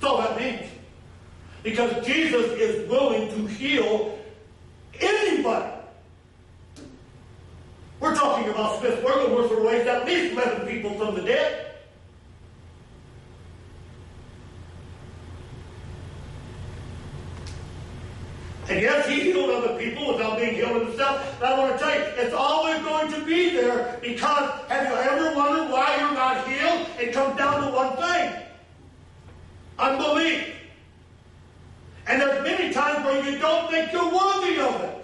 That's 0.00 0.12
all 0.12 0.18
that 0.18 0.38
means. 0.38 0.70
Because 1.62 2.06
Jesus 2.06 2.46
is 2.52 2.88
willing 2.88 3.28
to 3.28 3.46
heal 3.46 4.18
anybody. 4.98 5.72
We're 7.98 8.14
talking 8.14 8.48
about 8.48 8.80
Smith 8.80 9.04
Wigglesworth 9.04 9.50
who 9.50 9.68
raised 9.68 9.86
at 9.86 10.06
least 10.06 10.32
11 10.32 10.66
people 10.68 10.94
from 10.94 11.16
the 11.16 11.22
dead. 11.22 11.66
And 18.70 18.80
yes, 18.80 19.08
he 19.08 19.20
healed 19.20 19.50
other 19.50 19.76
people 19.78 20.12
without 20.12 20.38
being 20.38 20.54
But 21.38 21.52
I 21.52 21.58
want 21.58 21.72
to 21.72 21.78
tell 21.78 21.94
you, 21.94 22.04
it's 22.16 22.34
always 22.34 22.82
going 22.82 23.12
to 23.12 23.24
be 23.24 23.50
there 23.50 23.98
because 24.02 24.50
have 24.68 24.86
you 24.88 24.94
ever 24.94 25.36
wondered 25.36 25.70
why 25.70 25.96
you're 25.98 26.12
not 26.12 26.46
healed? 26.46 26.86
It 26.98 27.12
comes 27.12 27.36
down 27.36 27.62
to 27.64 27.70
one 27.70 27.96
thing 27.96 28.40
unbelief. 29.80 30.54
And 32.06 32.20
there's 32.20 32.42
many 32.42 32.72
times 32.72 33.04
where 33.04 33.24
you 33.24 33.38
don't 33.38 33.70
think 33.70 33.92
you're 33.92 34.04
worthy 34.04 34.60
of 34.60 34.80
it. 34.82 34.96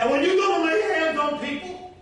And 0.00 0.10
when 0.10 0.24
you 0.24 0.36
go 0.36 0.58
to 0.58 0.64
lay 0.64 0.82
hands 0.94 1.18
on 1.18 1.38
people 1.40 1.94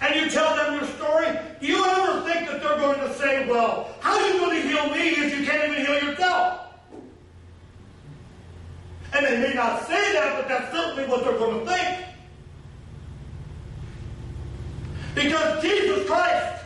and 0.00 0.16
you 0.16 0.30
tell 0.30 0.56
them 0.56 0.74
your 0.74 0.88
story, 0.96 1.38
do 1.60 1.66
you 1.66 1.84
ever 1.84 2.22
think 2.22 2.48
that 2.48 2.62
they're 2.62 2.78
going 2.78 2.98
to 3.00 3.14
say, 3.14 3.46
well, 3.46 3.94
how 4.00 4.18
are 4.18 4.28
you 4.28 4.38
going 4.38 4.62
to 4.62 4.68
heal 4.80 4.94
me 4.94 5.08
if 5.10 5.38
you 5.38 5.46
can't 5.46 5.72
even 5.72 5.84
heal 5.84 6.10
yourself? 6.10 6.60
And 9.12 9.26
they 9.26 9.38
may 9.40 9.54
not 9.54 9.86
say 9.86 10.12
that, 10.12 10.36
but 10.36 10.48
that's 10.48 10.72
certainly 10.72 11.08
what 11.08 11.24
they're 11.24 11.38
going 11.38 11.66
to 11.66 11.72
think. 11.72 12.04
Because 15.14 15.62
Jesus 15.62 16.06
Christ 16.08 16.64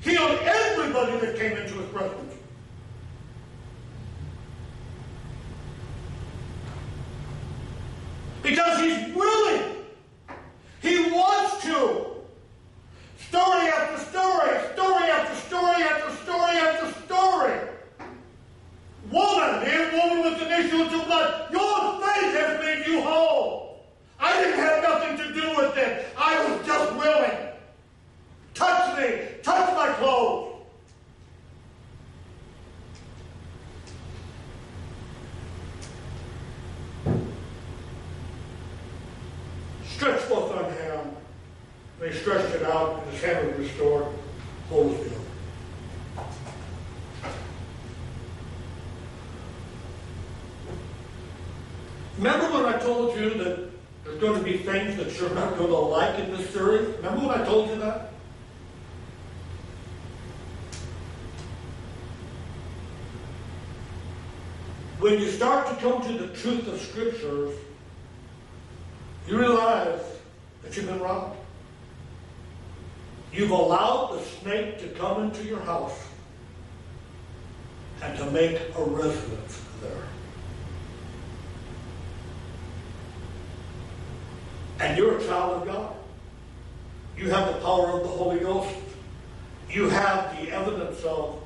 healed 0.00 0.38
everybody 0.42 1.18
that 1.18 1.36
came 1.36 1.56
into 1.56 1.74
his 1.74 1.88
presence. 1.90 2.34
Because 8.42 8.80
he's 8.80 9.14
willing. 9.14 9.76
He 10.82 11.10
wants 11.12 11.62
to. 11.62 12.06
Story 13.28 13.68
after 13.68 13.98
story, 14.06 14.58
story 14.74 15.04
after 15.04 15.36
story 15.36 15.82
after 15.82 16.16
story 16.24 16.56
after 16.56 16.92
story. 17.04 17.60
Woman, 19.10 19.64
here 19.66 19.90
woman 19.92 20.22
with 20.24 20.42
an 20.42 20.64
issue 20.64 20.82
of 20.82 20.90
blood, 21.06 21.52
your 21.52 22.00
faith 22.00 22.34
has 22.34 22.60
made 22.60 22.86
you 22.86 23.02
whole. 23.02 23.84
I 24.18 24.40
didn't 24.42 24.60
have 24.60 24.82
nothing 24.82 25.16
to 25.18 25.34
do 25.34 25.48
with 25.56 25.76
it. 25.76 26.06
I 26.16 26.44
was 26.44 26.66
just 26.66 26.94
willing. 26.94 27.38
Touch 28.54 28.98
me. 28.98 29.20
Touch 29.42 29.74
my 29.74 29.88
clothes. 29.94 30.46
Stretch 39.86 40.20
forth 40.20 40.54
thine 40.54 40.72
hand. 40.72 41.16
And 42.00 42.12
he 42.12 42.18
stretched 42.18 42.54
it 42.54 42.62
out, 42.62 43.02
and 43.02 43.12
his 43.12 43.22
hand 43.22 43.48
was 43.48 43.58
restored. 43.58 44.06
Whole 44.68 44.84
was 44.84 44.96
healed. 44.96 45.20
Remember 52.20 52.52
when 52.52 52.66
I 52.66 52.78
told 52.78 53.18
you 53.18 53.30
that 53.30 53.70
there's 54.04 54.20
going 54.20 54.38
to 54.38 54.44
be 54.44 54.58
things 54.58 54.96
that 54.96 55.18
you're 55.18 55.34
not 55.34 55.56
going 55.56 55.70
to 55.70 55.76
like 55.76 56.18
in 56.18 56.30
this 56.30 56.50
series? 56.50 56.94
Remember 56.96 57.28
when 57.28 57.40
I 57.40 57.44
told 57.46 57.70
you 57.70 57.76
that? 57.76 58.12
When 65.10 65.20
you 65.20 65.28
start 65.28 65.66
to 65.66 65.74
come 65.82 66.00
to 66.02 66.12
the 66.12 66.28
truth 66.36 66.68
of 66.68 66.80
Scriptures, 66.80 67.58
you 69.26 69.36
realize 69.36 70.00
that 70.62 70.76
you've 70.76 70.86
been 70.86 71.00
wrong. 71.00 71.36
You've 73.32 73.50
allowed 73.50 74.12
the 74.12 74.22
snake 74.22 74.78
to 74.78 74.86
come 74.90 75.24
into 75.24 75.42
your 75.42 75.58
house 75.62 75.98
and 78.04 78.16
to 78.18 78.30
make 78.30 78.60
a 78.76 78.84
residence 78.84 79.60
there. 79.82 80.04
and 84.78 84.96
you're 84.96 85.18
a 85.18 85.24
child 85.24 85.60
of 85.60 85.66
God. 85.66 85.92
You 87.16 87.30
have 87.30 87.52
the 87.52 87.60
power 87.60 87.88
of 87.98 88.04
the 88.04 88.08
Holy 88.08 88.38
Ghost. 88.38 88.76
You 89.68 89.88
have 89.88 90.36
the 90.36 90.52
evidence 90.52 91.02
of 91.02 91.42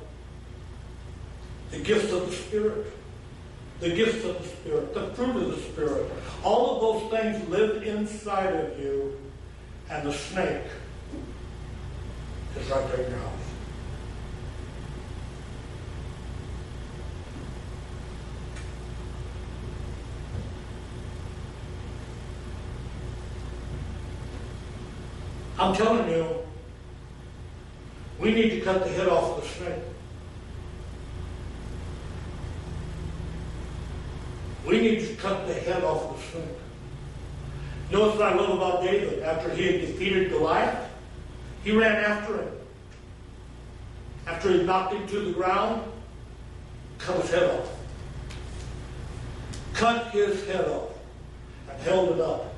the 1.71 1.79
gifts 1.79 2.11
of 2.11 2.27
the 2.27 2.31
Spirit. 2.31 2.91
The 3.79 3.89
gifts 3.89 4.23
of 4.23 4.41
the 4.41 4.47
Spirit, 4.47 4.93
the 4.93 5.07
fruit 5.15 5.35
of 5.35 5.51
the 5.51 5.61
Spirit. 5.61 6.09
All 6.43 6.75
of 6.75 7.11
those 7.11 7.19
things 7.19 7.49
live 7.49 7.83
inside 7.83 8.55
of 8.55 8.79
you, 8.79 9.19
and 9.89 10.07
the 10.07 10.13
snake 10.13 10.63
is 12.57 12.69
right 12.69 12.87
there 12.87 13.05
in 13.05 13.11
your 13.11 13.19
house. 13.19 13.31
I'm 25.57 25.73
telling 25.73 26.09
you, 26.09 26.27
we 28.19 28.33
need 28.33 28.49
to 28.49 28.61
cut 28.61 28.83
the 28.83 28.89
head 28.89 29.07
off 29.07 29.37
of 29.37 29.43
the 29.43 29.49
snake. 29.49 29.83
We 34.65 34.81
need 34.81 34.99
to 35.07 35.15
cut 35.15 35.47
the 35.47 35.53
head 35.53 35.83
off 35.83 36.11
of 36.11 36.17
the 36.17 36.31
snake. 36.31 36.57
Notice 37.91 38.17
what 38.17 38.33
I 38.33 38.35
love 38.35 38.57
about 38.57 38.83
David? 38.83 39.23
After 39.23 39.49
he 39.53 39.65
had 39.65 39.81
defeated 39.81 40.29
Goliath, 40.31 40.89
he 41.63 41.71
ran 41.71 42.03
after 42.03 42.41
him. 42.41 42.51
After 44.27 44.51
he 44.51 44.63
knocked 44.63 44.93
him 44.93 45.07
to 45.07 45.19
the 45.19 45.31
ground, 45.31 45.83
cut 46.97 47.21
his 47.21 47.29
head 47.29 47.43
off. 47.43 47.69
Cut 49.73 50.07
his 50.07 50.45
head 50.47 50.67
off 50.67 50.89
and 51.69 51.81
held 51.81 52.09
it 52.09 52.19
up. 52.19 52.53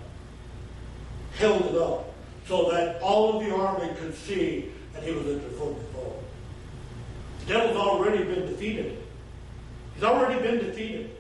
Held 1.36 1.66
it 1.66 1.76
up 1.76 2.07
so 2.48 2.72
that 2.72 3.02
all 3.02 3.38
of 3.38 3.46
the 3.46 3.54
army 3.54 3.94
could 3.96 4.16
see 4.16 4.72
that 4.94 5.04
he 5.04 5.12
was 5.12 5.26
at 5.28 5.42
their 5.42 5.50
foot 5.52 5.76
foe. 5.94 6.14
The 7.42 7.54
devil's 7.54 7.78
already 7.78 8.24
been 8.24 8.46
defeated. 8.48 8.98
He's 9.96 10.04
already 10.04 10.40
been 10.42 10.60
defeated. 10.60 11.12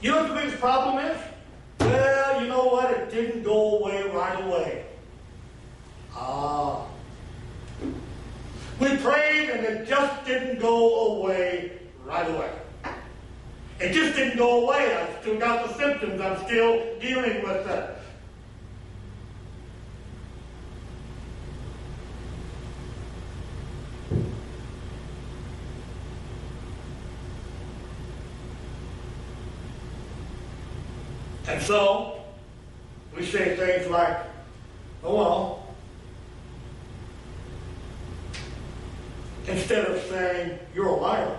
You 0.00 0.10
know 0.10 0.22
what 0.22 0.28
the 0.28 0.34
biggest 0.34 0.58
problem 0.58 1.04
is? 1.04 1.18
Well, 1.80 2.42
you 2.42 2.48
know 2.48 2.64
what? 2.64 2.90
It 2.90 3.10
didn't 3.10 3.42
go 3.42 3.78
away 3.78 4.02
right 4.08 4.44
away. 4.44 4.84
Ah. 6.14 6.86
We 8.80 8.96
prayed 8.96 9.50
and 9.50 9.64
it 9.64 9.86
just 9.86 10.24
didn't 10.24 10.58
go 10.58 11.16
away 11.16 11.78
right 12.04 12.28
away. 12.28 12.50
It 13.78 13.92
just 13.92 14.16
didn't 14.16 14.38
go 14.38 14.64
away. 14.64 14.96
I've 14.96 15.20
still 15.20 15.38
got 15.38 15.68
the 15.68 15.74
symptoms. 15.74 16.20
I'm 16.20 16.44
still 16.46 16.98
dealing 17.00 17.42
with 17.42 17.66
it. 17.68 17.98
And 31.62 31.68
so, 31.68 32.20
we 33.16 33.24
say 33.24 33.54
things 33.56 33.88
like, 33.88 34.18
oh 35.04 35.14
well, 35.14 35.74
instead 39.46 39.86
of 39.86 40.02
saying, 40.10 40.58
you're 40.74 40.88
a 40.88 40.96
liar. 40.96 41.38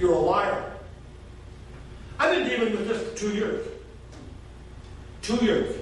You're 0.00 0.12
a 0.12 0.18
liar. 0.18 0.72
I've 2.18 2.36
been 2.36 2.48
dealing 2.48 2.72
with 2.72 2.88
this 2.88 3.08
for 3.08 3.16
two 3.16 3.32
years. 3.32 3.68
Two 5.22 5.36
years. 5.36 5.76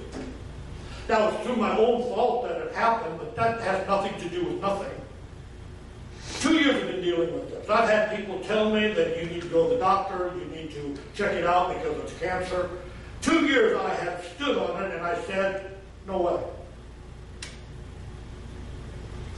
That 1.07 1.19
was 1.19 1.43
through 1.43 1.55
my 1.55 1.75
own 1.75 2.03
fault 2.13 2.47
that 2.47 2.57
it 2.61 2.75
happened, 2.75 3.17
but 3.17 3.35
that 3.37 3.59
has 3.61 3.87
nothing 3.87 4.13
to 4.21 4.29
do 4.29 4.45
with 4.45 4.61
nothing. 4.61 5.00
Two 6.39 6.55
years 6.55 6.75
I've 6.75 6.91
been 6.91 7.01
dealing 7.01 7.33
with 7.33 7.49
this. 7.49 7.69
I've 7.69 7.89
had 7.89 8.15
people 8.15 8.39
tell 8.39 8.69
me 8.73 8.93
that 8.93 9.21
you 9.21 9.29
need 9.29 9.41
to 9.41 9.47
go 9.49 9.67
to 9.67 9.75
the 9.75 9.79
doctor, 9.79 10.31
you 10.37 10.45
need 10.55 10.71
to 10.71 10.97
check 11.13 11.33
it 11.33 11.45
out 11.45 11.73
because 11.75 11.97
it's 11.99 12.19
cancer. 12.19 12.69
Two 13.21 13.45
years 13.45 13.77
I 13.77 13.93
have 13.95 14.25
stood 14.35 14.57
on 14.57 14.83
it 14.83 14.95
and 14.95 15.05
I 15.05 15.19
said, 15.23 15.77
no 16.07 16.21
way. 16.21 16.43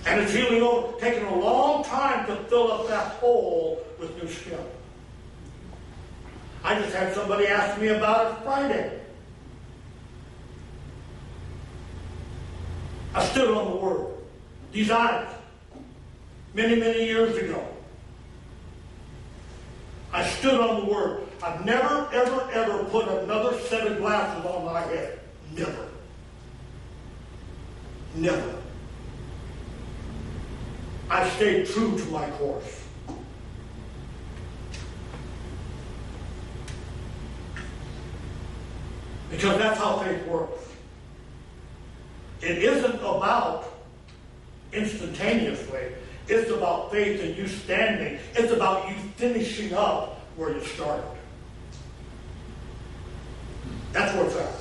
And 0.05 0.21
it's 0.21 0.33
healing 0.33 0.61
over, 0.61 0.97
taking 0.99 1.23
a 1.23 1.35
long 1.35 1.83
time 1.83 2.25
to 2.27 2.35
fill 2.43 2.71
up 2.71 2.87
that 2.87 3.13
hole 3.13 3.81
with 3.99 4.21
new 4.21 4.29
skin. 4.29 4.59
I 6.63 6.79
just 6.79 6.93
had 6.93 7.13
somebody 7.13 7.47
ask 7.47 7.79
me 7.79 7.87
about 7.87 8.31
it 8.31 8.43
Friday. 8.43 8.99
I 13.13 13.25
stood 13.25 13.49
on 13.49 13.71
the 13.71 13.77
word. 13.77 14.07
These 14.71 14.89
eyes 14.89 15.27
many, 16.53 16.75
many 16.75 17.05
years 17.05 17.35
ago. 17.37 17.65
I 20.11 20.23
stood 20.27 20.59
on 20.59 20.81
the 20.81 20.93
word. 20.93 21.27
I've 21.41 21.65
never, 21.65 22.07
ever, 22.13 22.49
ever 22.51 22.83
put 22.85 23.07
another 23.07 23.59
set 23.61 23.87
of 23.87 23.97
glasses 23.97 24.45
on 24.45 24.65
my 24.65 24.81
head. 24.81 25.19
Never. 25.51 25.89
Never. 28.15 28.55
I 31.09 31.29
stayed 31.31 31.67
true 31.67 31.97
to 31.97 32.05
my 32.05 32.29
course. 32.31 32.81
Because 39.31 39.57
that's 39.57 39.79
how 39.79 39.97
faith 39.97 40.25
works. 40.27 40.61
It 42.41 42.59
isn't 42.59 42.95
about 42.95 43.65
instantaneously. 44.71 45.93
It's 46.27 46.49
about 46.51 46.91
faith 46.91 47.21
and 47.21 47.35
you 47.35 47.47
standing. 47.47 48.19
It's 48.35 48.51
about 48.51 48.87
you 48.89 48.95
finishing 49.17 49.73
up 49.73 50.19
where 50.35 50.53
you 50.53 50.63
started. 50.63 51.03
That's 53.91 54.15
where 54.15 54.25
it's 54.25 54.35
at. 54.35 54.55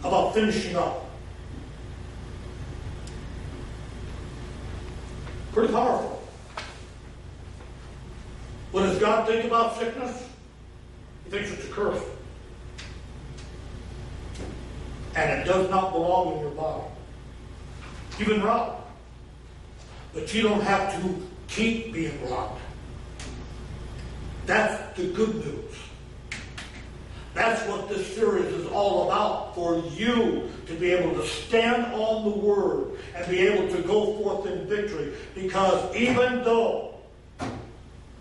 About 0.00 0.34
finishing 0.34 0.76
up. 0.76 1.04
Pretty 5.52 5.72
powerful. 5.72 6.22
What 8.72 8.82
does 8.82 8.98
God 8.98 9.26
think 9.26 9.44
about 9.44 9.78
sickness? 9.78 10.28
He 11.24 11.30
thinks 11.30 11.50
it's 11.50 11.64
a 11.64 11.68
curse. 11.68 12.02
And 15.14 15.40
it 15.40 15.44
does 15.44 15.68
not 15.70 15.92
belong 15.92 16.34
in 16.34 16.40
your 16.40 16.50
body. 16.50 16.84
You've 18.18 18.28
been 18.28 18.42
robbed. 18.42 18.77
But 20.18 20.34
you 20.34 20.42
don't 20.42 20.62
have 20.62 21.00
to 21.00 21.28
keep 21.46 21.92
being 21.92 22.28
robbed. 22.28 22.60
That's 24.46 24.96
the 24.96 25.06
good 25.12 25.36
news. 25.36 25.74
That's 27.34 27.62
what 27.68 27.88
this 27.88 28.16
series 28.16 28.46
is 28.46 28.66
all 28.66 29.04
about 29.04 29.54
for 29.54 29.78
you 29.94 30.50
to 30.66 30.74
be 30.74 30.90
able 30.90 31.14
to 31.20 31.24
stand 31.24 31.94
on 31.94 32.24
the 32.24 32.36
word 32.36 32.98
and 33.14 33.30
be 33.30 33.46
able 33.46 33.72
to 33.76 33.80
go 33.82 34.16
forth 34.16 34.46
in 34.46 34.66
victory. 34.66 35.12
Because 35.36 35.94
even 35.94 36.42
though 36.42 36.96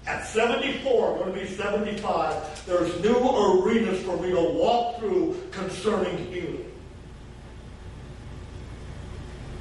at 0.05 0.23
74, 0.27 1.13
I'm 1.13 1.17
going 1.17 1.33
to 1.33 1.39
be 1.39 1.47
75, 1.47 2.65
there's 2.67 3.01
new 3.01 3.17
arenas 3.17 4.03
for 4.03 4.17
me 4.17 4.29
to 4.29 4.53
walk 4.53 4.99
through 4.99 5.41
concerning 5.51 6.31
healing 6.31 6.71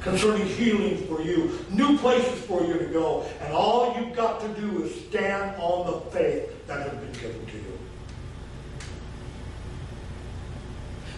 concerning 0.06 0.46
healing 0.46 1.04
for 1.08 1.20
you, 1.20 1.58
new 1.68 1.98
places 1.98 2.40
for 2.42 2.64
you 2.64 2.78
to 2.78 2.86
go. 2.86 3.26
And 3.40 3.52
all 3.52 3.98
you've 3.98 4.14
got 4.14 4.40
to 4.40 4.48
do 4.60 4.84
is 4.84 5.04
stand 5.06 5.60
on 5.60 5.84
the 5.90 6.00
faith 6.12 6.64
that 6.68 6.88
has 6.88 6.92
been 6.92 7.12
given 7.12 7.44
to 7.44 7.56
you. 7.56 7.78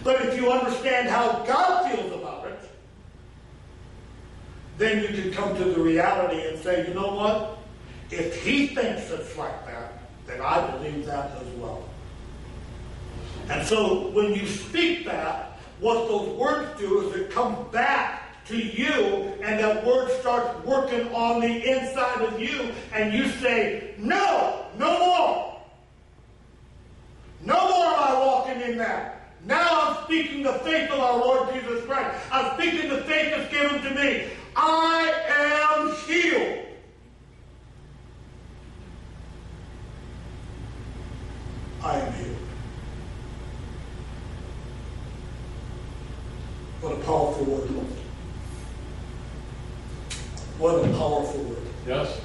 But 0.02 0.24
if 0.24 0.40
you 0.40 0.50
understand 0.50 1.10
how 1.10 1.44
God 1.46 1.92
feels 1.92 2.14
about 2.14 2.46
it, 2.46 2.58
then 4.78 5.02
you 5.02 5.22
can 5.22 5.32
come 5.34 5.54
to 5.58 5.64
the 5.64 5.80
reality 5.80 6.48
and 6.48 6.58
say, 6.62 6.88
you 6.88 6.94
know 6.94 7.14
what? 7.14 7.58
If 8.10 8.42
he 8.42 8.68
thinks 8.68 9.10
it's 9.10 9.36
like 9.36 9.66
that, 9.66 10.00
then 10.26 10.40
I 10.40 10.66
believe 10.70 11.04
that 11.04 11.32
as 11.32 11.48
well. 11.58 11.84
And 13.50 13.66
so 13.66 14.08
when 14.12 14.32
you 14.32 14.46
speak 14.46 15.04
that, 15.04 15.58
what 15.78 16.08
those 16.08 16.30
words 16.38 16.78
do 16.78 17.10
is 17.10 17.16
it 17.16 17.30
come 17.30 17.68
back 17.70 18.27
to 18.48 18.56
you, 18.56 19.32
and 19.42 19.60
that 19.60 19.84
word 19.86 20.10
starts 20.20 20.64
working 20.64 21.12
on 21.14 21.40
the 21.40 21.70
inside 21.70 22.22
of 22.22 22.40
you, 22.40 22.72
and 22.94 23.12
you 23.12 23.28
say, 23.32 23.94
No, 23.98 24.66
no 24.78 24.98
more. 24.98 25.60
No 27.44 27.68
more 27.68 27.86
am 27.86 27.98
I 27.98 28.18
walking 28.18 28.60
in 28.62 28.78
that. 28.78 29.34
Now 29.44 29.68
I'm 29.70 30.04
speaking 30.04 30.42
the 30.42 30.54
faith 30.54 30.90
of 30.90 30.98
our 30.98 31.18
Lord 31.18 31.54
Jesus 31.54 31.84
Christ. 31.84 32.18
I'm 32.32 32.58
speaking 32.58 32.88
the 32.88 33.02
faith 33.02 33.36
that's 33.36 33.52
given 33.52 33.80
to 33.82 33.90
me. 33.90 34.24
I 34.56 35.12
am 35.28 35.94
healed. 36.06 36.58
powerful 50.98 51.44
word. 51.44 51.62
Yes. 51.86 52.20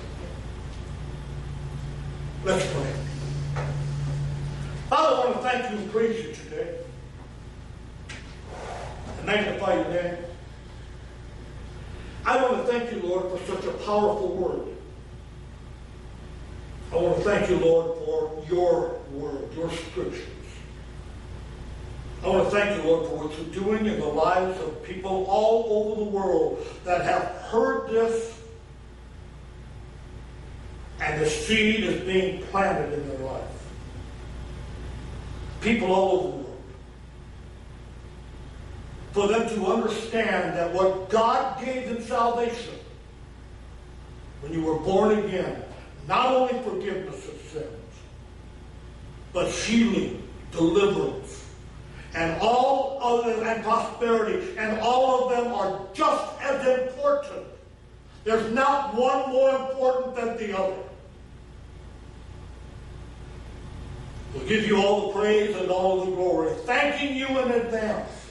Let's 2.43 2.65
pray. 2.73 2.93
Father, 4.89 5.15
I 5.15 5.25
want 5.25 5.35
to 5.35 5.49
thank 5.49 5.71
you 5.71 5.77
and 5.77 5.91
praise 5.91 6.25
you 6.25 6.33
today. 6.33 6.77
And 9.17 9.25
magnify 9.25 9.75
your 9.75 9.89
name. 9.89 10.17
I 12.25 12.41
want 12.41 12.65
to 12.65 12.71
thank 12.71 12.91
you, 12.91 13.01
Lord, 13.07 13.31
for 13.31 13.45
such 13.45 13.65
a 13.65 13.73
powerful 13.85 14.35
word. 14.35 14.67
I 16.91 16.95
want 16.97 17.17
to 17.17 17.23
thank 17.23 17.49
you, 17.49 17.57
Lord, 17.57 17.97
for 17.99 18.45
your 18.49 18.99
word, 19.11 19.53
your 19.55 19.71
scriptures. 19.71 20.27
I 22.23 22.27
want 22.27 22.49
to 22.49 22.51
thank 22.51 22.77
you, 22.77 22.89
Lord, 22.89 23.07
for 23.07 23.27
what 23.27 23.37
you're 23.37 23.63
doing 23.63 23.85
in 23.85 23.99
the 23.99 24.05
lives 24.05 24.59
of 24.61 24.83
people 24.83 25.25
all 25.25 25.65
over 25.69 26.05
the 26.05 26.09
world 26.09 26.65
that 26.85 27.03
have 27.03 27.23
heard 27.49 27.89
this 27.89 28.33
and 31.03 31.21
the 31.21 31.29
seed 31.29 31.83
is 31.83 32.01
being 32.01 32.41
planted 32.43 32.93
in 32.93 33.07
their 33.09 33.17
life. 33.19 33.43
People 35.59 35.91
all 35.91 36.11
over 36.11 36.27
the 36.31 36.43
world. 36.43 36.61
For 39.11 39.27
them 39.27 39.49
to 39.49 39.65
understand 40.13 40.57
that 40.57 40.73
what 40.73 41.09
God 41.09 41.63
gave 41.63 41.89
in 41.89 42.01
salvation, 42.01 42.75
when 44.41 44.53
you 44.53 44.61
were 44.61 44.79
born 44.79 45.17
again, 45.19 45.63
not 46.07 46.35
only 46.35 46.61
forgiveness 46.63 47.27
of 47.27 47.39
sins, 47.51 47.67
but 49.31 49.49
healing, 49.49 50.27
deliverance, 50.51 51.45
and 52.13 52.39
all 52.41 52.99
of 53.01 53.25
them, 53.25 53.47
and 53.47 53.63
prosperity, 53.63 54.55
and 54.57 54.79
all 54.79 55.23
of 55.23 55.35
them 55.35 55.53
are 55.53 55.81
just 55.93 56.41
as 56.41 56.65
important. 56.79 57.47
There's 58.23 58.53
not 58.53 58.93
one 58.93 59.31
more 59.31 59.55
important 59.55 60.15
than 60.15 60.37
the 60.37 60.57
other. 60.57 60.77
We'll 64.33 64.47
give 64.47 64.67
you 64.67 64.81
all 64.81 65.07
the 65.07 65.19
praise 65.19 65.55
and 65.55 65.69
all 65.69 66.05
the 66.05 66.11
glory, 66.11 66.53
thanking 66.65 67.15
you 67.15 67.27
in 67.27 67.51
advance 67.51 68.22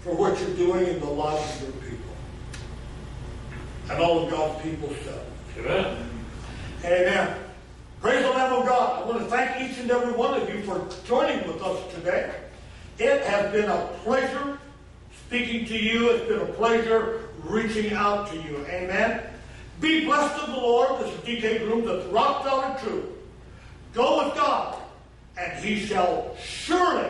for 0.00 0.14
what 0.14 0.38
you're 0.40 0.56
doing 0.56 0.86
in 0.86 1.00
the 1.00 1.06
lives 1.06 1.62
of 1.62 1.62
your 1.62 1.72
people. 1.82 2.14
And 3.90 4.00
all 4.00 4.24
of 4.24 4.30
God's 4.30 4.62
people 4.62 4.90
said. 5.04 5.24
Amen. 5.58 6.10
Amen. 6.84 7.36
Praise 8.00 8.22
the 8.22 8.30
Lamb 8.30 8.52
of 8.52 8.66
God. 8.66 9.02
I 9.02 9.06
want 9.06 9.18
to 9.18 9.24
thank 9.26 9.70
each 9.70 9.78
and 9.78 9.90
every 9.90 10.12
one 10.12 10.40
of 10.40 10.48
you 10.48 10.62
for 10.62 10.86
joining 11.04 11.46
with 11.46 11.60
us 11.62 11.94
today. 11.94 12.32
It 12.98 13.22
has 13.22 13.50
been 13.52 13.68
a 13.68 13.88
pleasure 14.04 14.58
speaking 15.26 15.66
to 15.66 15.76
you. 15.76 16.10
It's 16.10 16.28
been 16.28 16.40
a 16.40 16.52
pleasure 16.52 17.28
reaching 17.44 17.92
out 17.92 18.30
to 18.30 18.36
you. 18.36 18.64
Amen. 18.68 19.22
Be 19.80 20.04
blessed 20.04 20.42
of 20.44 20.54
the 20.54 20.60
Lord. 20.60 21.00
This 21.00 21.14
is 21.14 21.20
DK 21.20 21.64
Groom, 21.64 21.84
that's 21.84 22.06
rock 22.06 22.44
solid 22.44 22.78
truth. 22.78 23.04
Go 23.94 24.24
with 24.24 24.36
God, 24.36 24.80
and 25.36 25.64
he 25.64 25.84
shall 25.84 26.36
surely 26.40 27.08